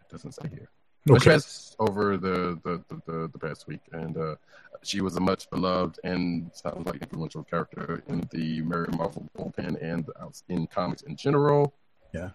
[0.00, 0.68] it doesn't say here.
[1.10, 1.32] Okay.
[1.32, 4.36] passed over the the, the, the the past week, and uh,
[4.82, 9.76] she was a much beloved and sounds like influential character in the Merry Marvel bullpen
[9.82, 10.08] and
[10.48, 11.74] in comics in general.
[12.12, 12.30] Yeah.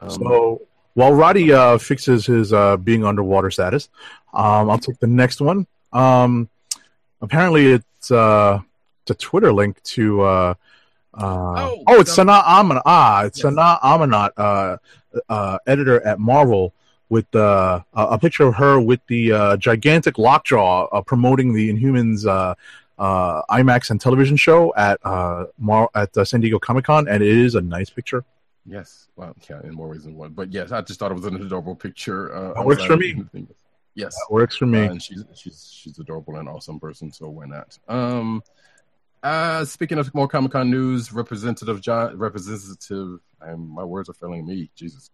[0.00, 0.62] Um, So
[0.94, 3.88] while Roddy uh, fixes his uh, being underwater status,
[4.34, 5.66] um, I'll take the next one.
[5.92, 6.50] Um,
[7.22, 8.60] apparently, it's, uh,
[9.02, 10.22] it's a Twitter link to.
[10.22, 10.54] Uh,
[11.14, 12.82] uh, Oh, oh, it's Sana Amanat.
[12.86, 13.42] Ah, it's Yes.
[13.42, 14.76] Sana Amanat, uh,
[15.28, 16.72] uh, editor at Marvel,
[17.10, 22.26] with uh, a picture of her with the uh, gigantic lockjaw uh, promoting the Inhumans
[22.26, 22.54] uh,
[22.98, 27.22] uh, IMAX and television show at uh, Mar- at uh, San Diego Comic Con, and
[27.22, 28.24] it is a nice picture.
[28.64, 30.30] Yes, well, yeah, in more ways than one.
[30.32, 32.34] But yes, I just thought it was an adorable picture.
[32.34, 33.22] Uh, works for me.
[33.32, 33.46] the-
[33.94, 34.86] Yes, That works for me.
[34.86, 37.78] Uh, and she's she's she's adorable and awesome person, so why not?
[37.88, 38.42] Um,
[39.22, 44.46] uh, speaking of more Comic Con news, Representative John, Representative, um, my words are failing
[44.46, 44.70] me.
[44.74, 45.10] Jesus,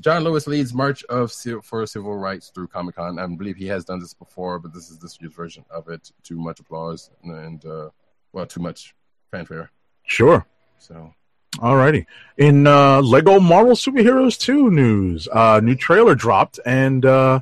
[0.00, 3.18] John Lewis leads March of for Civil Rights through Comic Con.
[3.18, 6.10] I believe he has done this before, but this is this year's version of it.
[6.22, 7.90] Too much applause and uh,
[8.32, 8.94] well, too much
[9.30, 9.70] fanfare.
[10.04, 10.44] Sure.
[10.78, 11.14] So
[11.56, 12.06] Alrighty.
[12.38, 17.40] In uh, Lego Marvel Superheroes 2 news, uh, new trailer dropped, and uh,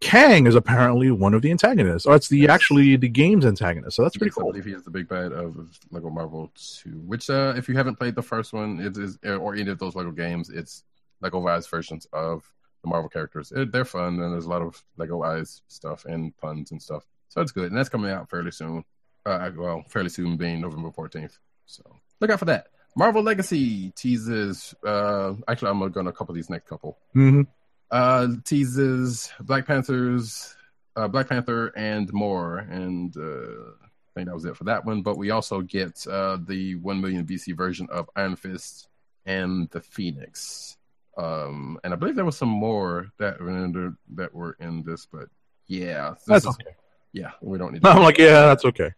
[0.00, 2.06] Kang is apparently one of the antagonists.
[2.06, 3.96] Or it's the actually the game's antagonist.
[3.96, 4.50] So that's pretty Yes, I cool.
[4.52, 5.56] believe he is the big bad of
[5.90, 6.52] Lego Marvel
[6.82, 9.78] 2, which, uh, if you haven't played the first one, it is, or any of
[9.78, 10.84] those Lego games, it's
[11.20, 12.42] Lego Eyes versions of
[12.82, 13.50] the Marvel characters.
[13.52, 17.06] It, they're fun, and there's a lot of Lego Eyes stuff and puns and stuff.
[17.28, 18.84] So it's good, and that's coming out fairly soon.
[19.24, 21.38] Uh, well, fairly soon being November 14th.
[21.66, 21.82] So
[22.20, 22.66] look out for that.
[22.94, 24.74] Marvel Legacy teases.
[24.86, 27.42] Uh, actually, I'm going to couple these next couple hmm
[27.90, 30.56] uh teases black panthers
[30.96, 35.02] uh black panther and more and uh i think that was it for that one
[35.02, 38.88] but we also get uh the 1 million bc version of iron fist
[39.26, 40.76] and the phoenix
[41.18, 44.82] um and i believe there was some more that were in the, that were in
[44.82, 45.28] this but
[45.66, 46.74] yeah this That's is- okay.
[47.12, 48.90] yeah we don't need I'm like, yeah, that's okay.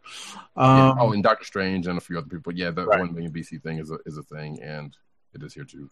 [0.57, 0.91] yeah.
[0.91, 3.01] Um, oh and doctor strange and a few other people yeah the Right.
[3.01, 4.97] 1 million bc thing is a is a thing and
[5.35, 5.91] it is here to rock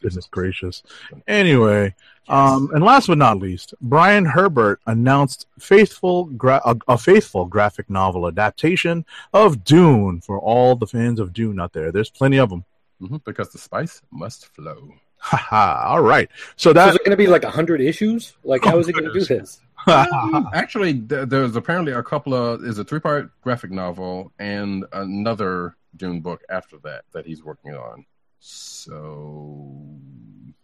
[0.00, 0.82] Goodness gracious.
[1.26, 1.94] Anyway,
[2.28, 7.88] um, and last but not least, Brian Herbert announced faithful gra- a, a faithful graphic
[7.90, 11.90] novel adaptation of Dune for all the fans of Dune out there.
[11.92, 12.64] There's plenty of them.
[13.00, 14.92] Mhm, because the spice must flow
[15.22, 15.88] Haha.
[15.88, 16.28] All right.
[16.56, 18.34] So So that is it going to be like hundred issues?
[18.42, 19.60] Like, how is it going to do this?
[19.86, 24.84] Um, actually, th- there's apparently a couple of is a three part graphic novel and
[24.92, 28.04] another Dune book after that that he's working on.
[28.40, 29.80] So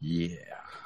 [0.01, 0.37] yeah,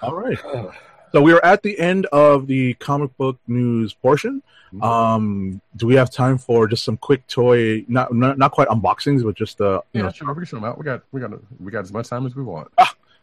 [0.03, 0.39] all right.
[1.13, 4.45] So we are at the end of the comic book news portion.
[4.73, 4.85] Mhm.
[4.85, 9.25] Um, do we have time for just some quick toy, not not, not quite unboxings,
[9.25, 10.29] but just uh, you yeah, know, sure.
[10.29, 10.79] We can show them out.
[10.79, 12.69] We got we got we got as much time as we want.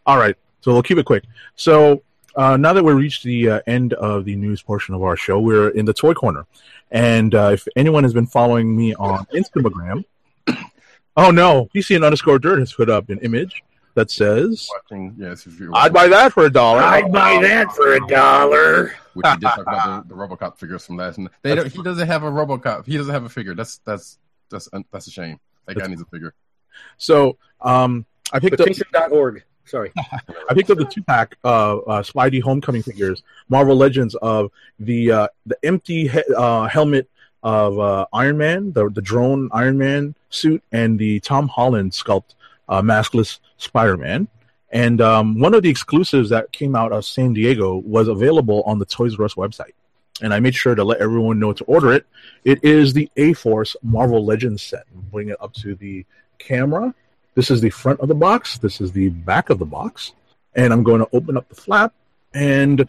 [0.06, 1.24] All right, so we'll keep it quick.
[1.56, 2.04] So
[2.36, 5.40] uh, now that we reached the uh, end of the news portion of our show,
[5.40, 6.46] we're in the toy corner,
[6.92, 10.04] and uh, if anyone has been following me on Instagram,
[11.18, 13.64] oh no, you see an underscore dirt has put up an image
[13.96, 17.72] that says, Watching, yes, if you're "I'd buy that for a dollar." I'd buy that
[17.74, 18.94] for a dollar.
[19.14, 21.32] Which we did talk about the, the RoboCop figures from last night.
[21.42, 22.86] They don't, he doesn't have a RoboCop.
[22.86, 23.56] He doesn't have a figure.
[23.56, 24.20] That's that's
[24.50, 25.40] that's that's a shame.
[25.66, 26.34] That guy needs a figure.
[26.98, 29.44] So um, I picked up Petition.org.
[29.66, 29.92] Sorry.
[29.98, 35.12] I picked up the two pack uh, uh, Spidey Homecoming figures, Marvel Legends of the
[35.12, 37.10] uh, the empty he- uh, helmet
[37.42, 42.36] of uh, Iron Man, the the drone Iron Man suit, and the Tom Holland sculpt
[42.70, 44.28] uh, maskless Spider Man.
[44.72, 48.80] And um, one of the exclusives that came out of San Diego was available on
[48.80, 49.72] the Toys R Us website.
[50.22, 52.06] And I made sure to let everyone know to order it.
[52.44, 54.86] It is the A Force Marvel Legends set.
[55.14, 56.06] I'm it up to the
[56.40, 56.94] camera.
[57.36, 58.58] This is the front of the box.
[58.58, 60.14] This is the back of the box.
[60.56, 61.94] And I'm going to open up the flap
[62.34, 62.88] and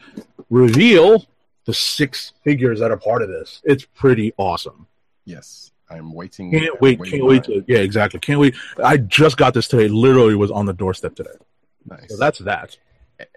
[0.51, 1.27] reveal
[1.67, 3.61] the six figures that are part of this.
[3.63, 4.87] It's pretty awesome.
[5.27, 6.51] Yes, I'm waiting.
[6.51, 7.03] Can't wait.
[7.05, 7.65] Can't wait to.
[7.67, 8.21] Yeah, exactly.
[8.21, 8.55] Can't wait.
[8.83, 9.89] I just got this today.
[9.89, 11.31] Literally was on the doorstep today.
[11.87, 12.09] Nice.
[12.11, 12.77] So that's that.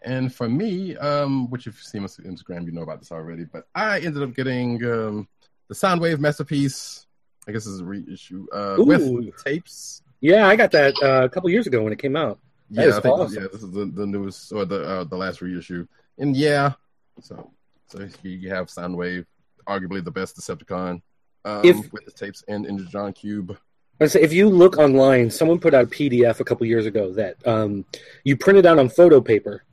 [0.03, 3.11] And for me, um, which if you've seen us on Instagram, you know about this
[3.11, 5.27] already, but I ended up getting um,
[5.69, 7.07] the Soundwave masterpiece.
[7.47, 8.83] I guess it's a reissue uh, Ooh.
[8.85, 10.03] with tapes.
[10.19, 12.37] Yeah, I got that uh, a couple years ago when it came out.
[12.71, 13.41] That Yeah, is think awesome.
[13.41, 15.87] yeah, this is the, the newest or the uh, the last reissue,
[16.19, 16.73] and yeah,
[17.21, 17.51] so
[17.87, 19.25] So you have Soundwave,
[19.67, 21.01] arguably the best Decepticon,
[21.45, 23.57] um, If- with the tapes and Energon Cube.
[23.99, 27.11] I say if you look online, someone put out a PDF a couple years ago
[27.13, 27.85] that um,
[28.23, 29.63] you print it out on photo paper,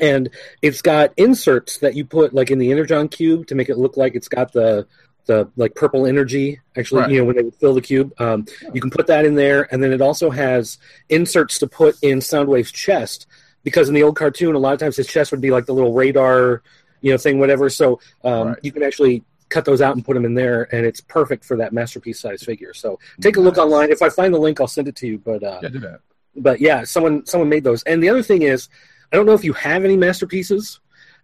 [0.00, 0.28] and
[0.60, 3.96] it's got inserts that you put like in the Energon cube to make it look
[3.96, 4.88] like it's got the
[5.26, 6.60] the like purple energy.
[6.76, 7.10] Actually, Right.
[7.12, 9.68] you know when they would fill the cube, um, you can put that in there,
[9.72, 10.78] and then it also has
[11.08, 13.26] inserts to put in Soundwave's chest
[13.62, 15.74] because in the old cartoon, a lot of times his chest would be like the
[15.74, 16.62] little radar,
[17.02, 17.70] you know, thing, whatever.
[17.70, 18.58] So um, Right.
[18.62, 21.56] you can actually cut those out and put them in there, and it's perfect for
[21.56, 22.74] that masterpiece size figure.
[22.74, 23.90] So take a look online.
[23.90, 25.18] If I find the link, I'll send it to you.
[25.18, 26.00] But uh, Yeah, do that.
[26.36, 27.82] but yeah, someone someone made those.
[27.84, 28.68] And the other thing is,
[29.12, 30.80] I don't know if you have any masterpieces.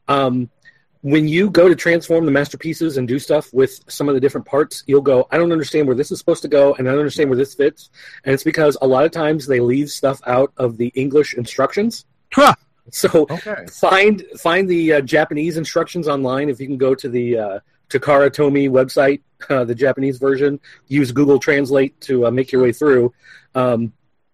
[0.08, 0.50] Um,
[1.00, 4.46] when you go to transform the masterpieces and do stuff with some of the different
[4.46, 7.00] parts, you'll go, I don't understand where this is supposed to go, and I don't
[7.00, 7.90] understand where this fits.
[8.24, 12.04] And it's because a lot of times they leave stuff out of the English instructions.
[12.34, 12.54] Ha!
[12.90, 13.64] So Okay.
[13.72, 16.48] find find the uh, Japanese instructions online.
[16.48, 17.60] If you can go to the uh,
[17.92, 19.20] Takara Tomy website,
[19.50, 20.58] uh, the Japanese version,
[20.88, 23.12] use Google Translate to uh, make your way through.
[23.54, 23.92] Um,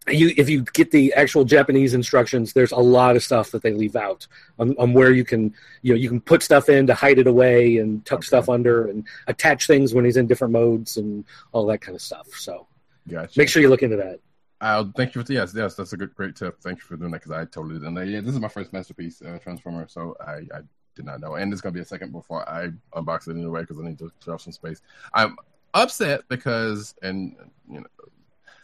[0.08, 3.72] you, if you get the actual Japanese instructions, there's a lot of stuff that they
[3.72, 4.26] leave out
[4.58, 7.26] on, on where you can, you know, you can put stuff in to hide it
[7.26, 11.66] away and tuck stuff under and attach things when he's in different modes and all
[11.66, 12.28] that kind of stuff.
[12.34, 12.66] So
[13.06, 13.38] Gotcha.
[13.38, 14.20] make sure you look into that.
[14.60, 16.60] I'll thank you for the yes, yes, that's a good, great tip.
[16.60, 17.96] Thank you for doing that because I totally didn't.
[18.08, 20.60] Yeah, this is my first masterpiece uh, transformer, so I, I
[20.98, 23.78] did not know, and it's gonna be a second before I unbox it anyway because
[23.78, 24.82] I need to clear off some space.
[25.14, 25.36] I'm
[25.72, 27.36] upset because, and
[27.70, 27.86] you know,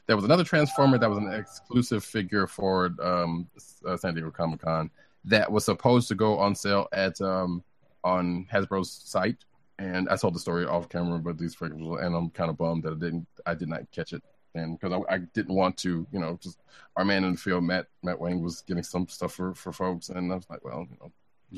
[0.07, 3.49] there was another transformer that was an exclusive figure for um,
[3.87, 4.91] uh, San Diego Comic Con
[5.25, 7.63] that was supposed to go on sale at um,
[8.03, 9.45] on Hasbro's site,
[9.79, 12.83] and I told the story off camera, but these figures, and I'm kind of bummed
[12.83, 14.23] that I didn't, I did not catch it.
[14.57, 16.59] And because I, I didn't want to, you know, just
[16.97, 20.09] our man in the field, Matt Matt Wayne, was getting some stuff for for folks,
[20.09, 21.13] and I was like, well, you know,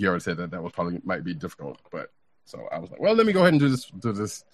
[0.05, 2.11] already said that that was probably might be difficult, but
[2.45, 4.45] so I was like, well, let me go ahead and do this do this.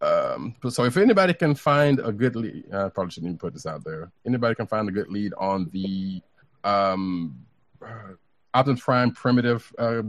[0.00, 3.66] Um, so if anybody can find a good lead, I probably shouldn't even put this
[3.66, 4.10] out there.
[4.26, 6.20] Anybody can find a good lead on the
[6.64, 7.38] um,
[7.80, 8.14] uh,
[8.52, 10.02] Optimus Prime primitive uh,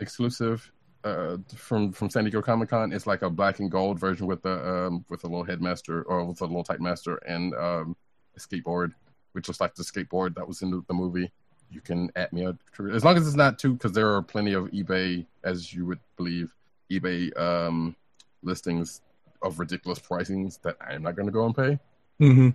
[0.00, 0.70] exclusive
[1.04, 2.92] uh, from from San Diego Comic Con.
[2.92, 6.24] It's like a black and gold version with the um, with a little headmaster or
[6.24, 7.96] with a little Titan Master and um,
[8.36, 8.92] a skateboard,
[9.32, 11.32] which looks like the skateboard that was in the, the movie.
[11.72, 12.56] You can at me a-
[12.92, 16.00] as long as it's not too because there are plenty of eBay, as you would
[16.16, 16.54] believe,
[16.90, 17.96] eBay um,
[18.42, 19.00] listings
[19.42, 21.78] of ridiculous pricings that I am not going to go and pay.
[22.18, 22.50] hmm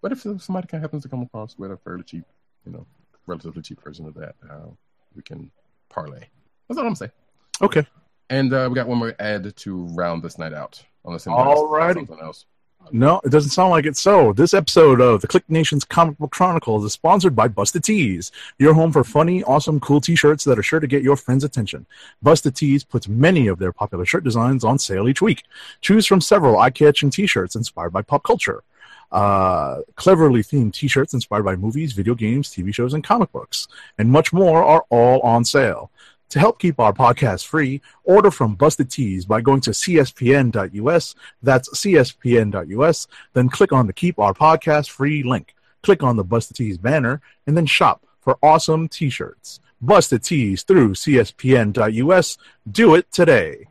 [0.00, 2.24] But if somebody can happens to come across with a fairly cheap,
[2.64, 2.86] you know,
[3.26, 4.68] relatively cheap version of that, uh,
[5.14, 5.50] we can
[5.88, 6.24] parlay.
[6.68, 7.12] That's all I'm saying.
[7.60, 7.84] Okay.
[8.30, 10.82] And uh, we got one more ad to round this night out.
[11.04, 11.94] Unless anybody else has Alrighty.
[11.94, 12.46] something else.
[12.90, 13.96] No, it doesn't sound like it.
[13.96, 18.32] So, this episode of the KLIQ Nation's Comic Book Chronicles is sponsored by Busted Tees,
[18.58, 21.44] your home for funny, awesome, cool t shirts that are sure to get your friends'
[21.44, 21.86] attention.
[22.22, 25.44] Busted Tees puts many of their popular shirt designs on sale each week.
[25.80, 28.62] Choose from several eye catching t shirts inspired by pop culture.
[29.10, 33.68] Uh, cleverly themed t shirts inspired by movies, video games, TV shows, and comic books,
[33.98, 35.90] and much more are all on sale.
[36.32, 41.14] To help keep our podcast free, order from Busted Tees by going to cspn.us.
[41.42, 43.06] That's cspn.us.
[43.34, 45.54] Then click on the Keep Our Podcast Free link.
[45.82, 49.60] Click on the Busted Tees banner and then shop for awesome t shirts.
[49.82, 52.38] Busted Tees through cspn.us.
[52.70, 53.66] Do it today.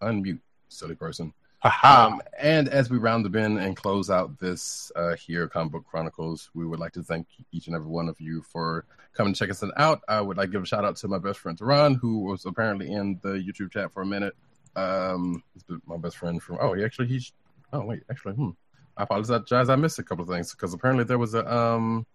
[0.00, 0.38] Unmute,
[0.68, 1.32] silly person.
[2.38, 6.50] And as we round the bin and close out this uh, here Comic Book Chronicles,
[6.54, 8.84] we would like to thank each and every one of you for
[9.14, 10.02] coming to check us out.
[10.08, 12.44] I would like to give a shout out to my best friend Teron, who was
[12.44, 14.34] apparently in the YouTube chat for a minute.
[14.74, 15.42] Um,
[15.86, 16.58] my best friend from.
[16.60, 17.32] Oh, he actually he's.
[17.72, 18.50] Oh wait, actually, hmm.
[18.96, 19.68] I apologize.
[19.68, 22.06] I missed a couple of things because apparently there was a um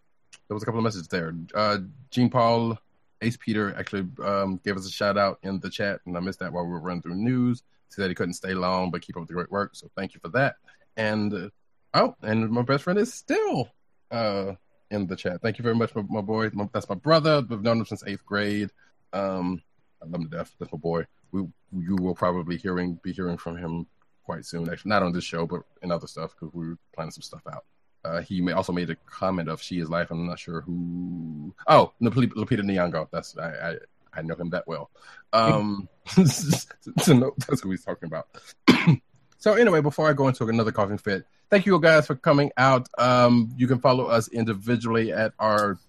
[0.47, 1.33] there was a couple of messages there.
[1.53, 1.79] Uh,
[2.09, 2.77] Gene Paul,
[3.21, 6.39] Ace Peter actually um gave us a shout out in the chat, and I missed
[6.39, 7.63] that while we were running through news.
[7.87, 9.75] He said he couldn't stay long, but keep up the great work.
[9.75, 10.55] So thank you for that.
[10.95, 11.49] And uh,
[11.93, 13.69] oh, and my best friend is still
[14.11, 14.53] uh
[14.89, 15.41] in the chat.
[15.41, 16.49] Thank you very much, my, my boy.
[16.53, 17.41] My, that's my brother.
[17.47, 18.69] We've known him since eighth grade.
[19.13, 19.61] Um,
[20.01, 20.53] I love him to death.
[20.59, 21.05] That's my boy.
[21.31, 23.87] We you will probably hearing be hearing from him
[24.23, 24.69] quite soon.
[24.69, 27.41] Actually, not on this show, but in other stuff because we are planning some stuff
[27.51, 27.65] out.
[28.03, 31.53] Uh, he may also made a comment of "She Is Life." I'm not sure who.
[31.67, 33.07] Oh, Lupita Nyong'o.
[33.11, 33.75] That's I, I
[34.13, 34.89] I know him that well.
[35.33, 35.87] Um,
[36.25, 38.27] so no, that's who he's talking about.
[39.37, 42.87] so anyway, before I go into another coughing fit, thank you guys for coming out.
[42.97, 45.79] Um, you can follow us individually at our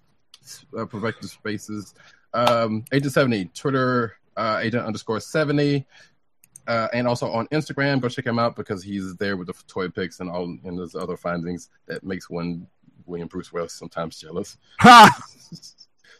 [0.77, 0.85] uh,
[1.21, 1.93] spaces.
[2.33, 5.85] Um, Agent seventy Twitter, uh, Agent underscore seventy.
[6.67, 9.89] Uh, and also on Instagram, go check him out because he's there with the toy
[9.89, 12.67] pics and all and there's other findings that makes one
[13.05, 14.57] William Bruce Wells sometimes jealous.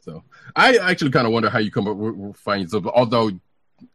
[0.01, 0.21] So,
[0.53, 2.85] I actually kind of wonder how you come up with, with finding stuff.
[2.87, 3.31] Although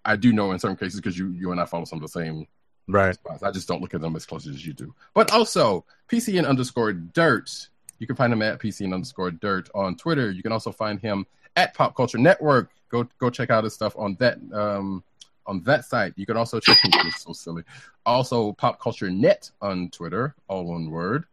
[0.06, 2.08] I do know in certain cases because you you and I follow some of the
[2.08, 2.46] same
[2.86, 3.14] Right.
[3.14, 3.42] spots.
[3.42, 4.94] I just don't look at them as closely as you do.
[5.12, 7.68] But also PCN underscore dirt.
[7.98, 10.30] You can find him at PCN underscore dirt on Twitter.
[10.30, 11.26] You can also find him
[11.56, 12.70] at Pop Culture Network.
[12.88, 15.04] Go go check out his stuff on that um
[15.48, 16.12] on that site.
[16.16, 17.64] You can also check him it's so silly.
[18.06, 21.24] Also Pop Culture Net on Twitter, all one word.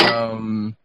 [0.00, 0.76] Um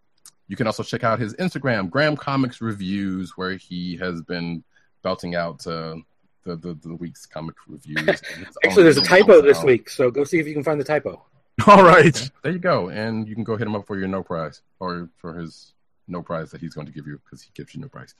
[0.47, 4.63] you can also check out his Instagram, Graham Comics Reviews, where he has been
[5.01, 5.95] belting out uh,
[6.43, 8.21] the, the the week's comic reviews.
[8.63, 9.67] Actually, there's a typo this sound.
[9.67, 11.23] week, so go see if you can find the typo.
[11.67, 12.29] All right.
[12.41, 15.09] There you go, and you can go hit him up for your no prize or
[15.17, 15.73] for his
[16.07, 18.13] no prize that he's going to give you because he gives you no prize.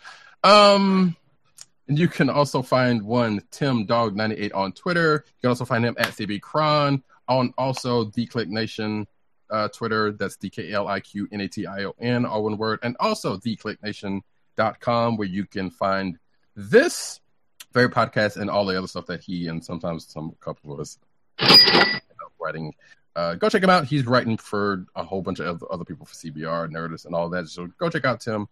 [0.44, 1.16] Um,
[1.88, 5.24] and you can also find one Tim Dog ninety eight on Twitter.
[5.26, 9.08] You can also find him at CB Cron on also the KLIQ Nation
[9.50, 10.12] uh, Twitter.
[10.12, 12.80] That's D K L I Q N A T I O N, all one word,
[12.84, 16.18] and also theclicknation.com where you can find
[16.56, 17.20] this
[17.74, 21.00] very podcast and all the other stuff that he and sometimes some couple of us
[22.40, 22.74] writing
[23.16, 23.86] uh, go check him out.
[23.86, 27.48] He's writing for a whole bunch of other people for CBR, Nerdist, and all that.
[27.48, 28.48] So go check out Tim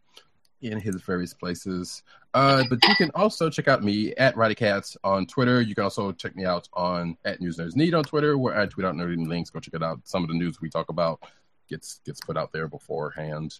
[0.61, 2.03] in his various places.
[2.33, 5.61] Uh, but you can also check out me at Roddy Cats on Twitter.
[5.61, 8.65] You can also check me out on at News Nerds Need on Twitter, where I
[8.65, 9.49] tweet out nerdy links.
[9.49, 9.99] Go check it out.
[10.03, 11.21] Some of the news we talk about
[11.67, 13.59] gets gets put out there beforehand.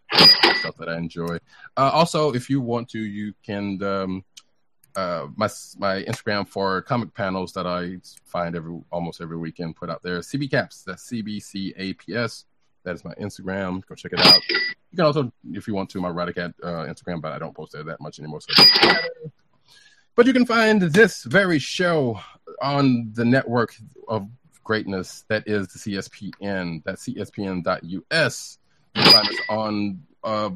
[0.59, 1.37] Stuff that I enjoy.
[1.75, 3.81] Uh, also, if you want to, you can.
[3.83, 4.23] Um,
[4.95, 5.47] uh, my
[5.77, 10.19] my Instagram for comic panels that I find every almost every weekend put out there.
[10.19, 12.45] CB Caps, that's C B C A P S.
[12.83, 13.85] That is my Instagram.
[13.87, 14.41] Go check it out.
[14.49, 17.73] You can also, if you want to, my Radicat uh, Instagram, but I don't post
[17.73, 18.41] there that much anymore.
[18.41, 18.63] So.
[20.15, 22.19] But you can find this very show
[22.61, 23.75] on the network
[24.07, 24.27] of
[24.63, 26.83] greatness that is the CSPN.
[26.83, 28.57] That's CSPN.us.
[28.95, 30.49] You can find us on uh,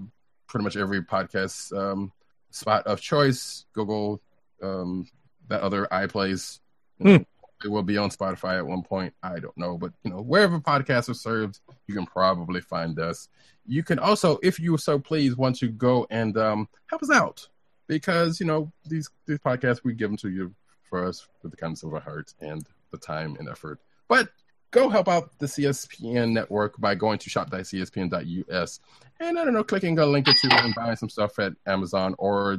[0.47, 2.11] pretty much every podcast um,
[2.51, 3.65] spot of choice.
[3.73, 4.21] Google
[4.61, 5.07] um,
[5.47, 6.59] that other iPlays.
[7.01, 7.17] Hmm.
[7.65, 9.13] It will be on Spotify at one point.
[9.23, 13.27] I don't know, but you know, wherever podcasts are served, you can probably find us.
[13.65, 17.47] You can also, if you so please, want to go and um, help us out
[17.87, 20.53] because you know these these podcasts we give them to you
[20.87, 23.79] for us with the kindness of our hearts and the time and effort.
[24.07, 24.29] But
[24.69, 28.79] go help out the CSPN network by going to shop.cspn.us
[29.19, 32.13] and I don't know, clicking a link or two and buying some stuff at Amazon
[32.19, 32.57] or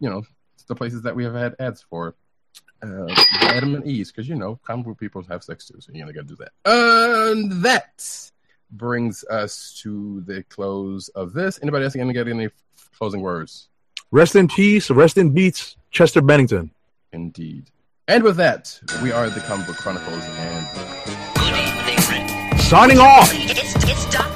[0.00, 0.22] you know
[0.66, 2.14] the places that we have had ads for.
[2.82, 3.06] Uh,
[3.40, 6.12] Adam and Eve, because you know, comic book people have sex too, so you know,
[6.12, 6.52] got to do that.
[6.64, 8.30] And that
[8.70, 11.58] brings us to the close of this.
[11.62, 12.48] Anybody else going to get any
[12.98, 13.68] closing words?
[14.10, 14.90] Rest in peace.
[14.90, 15.76] Rest in beats.
[15.90, 16.70] Chester Bennington.
[17.12, 17.70] Indeed.
[18.08, 20.66] And with that, we are the Comic Book Chronicles, and
[22.60, 23.30] Signing off.
[23.32, 24.35] It's, it's Doc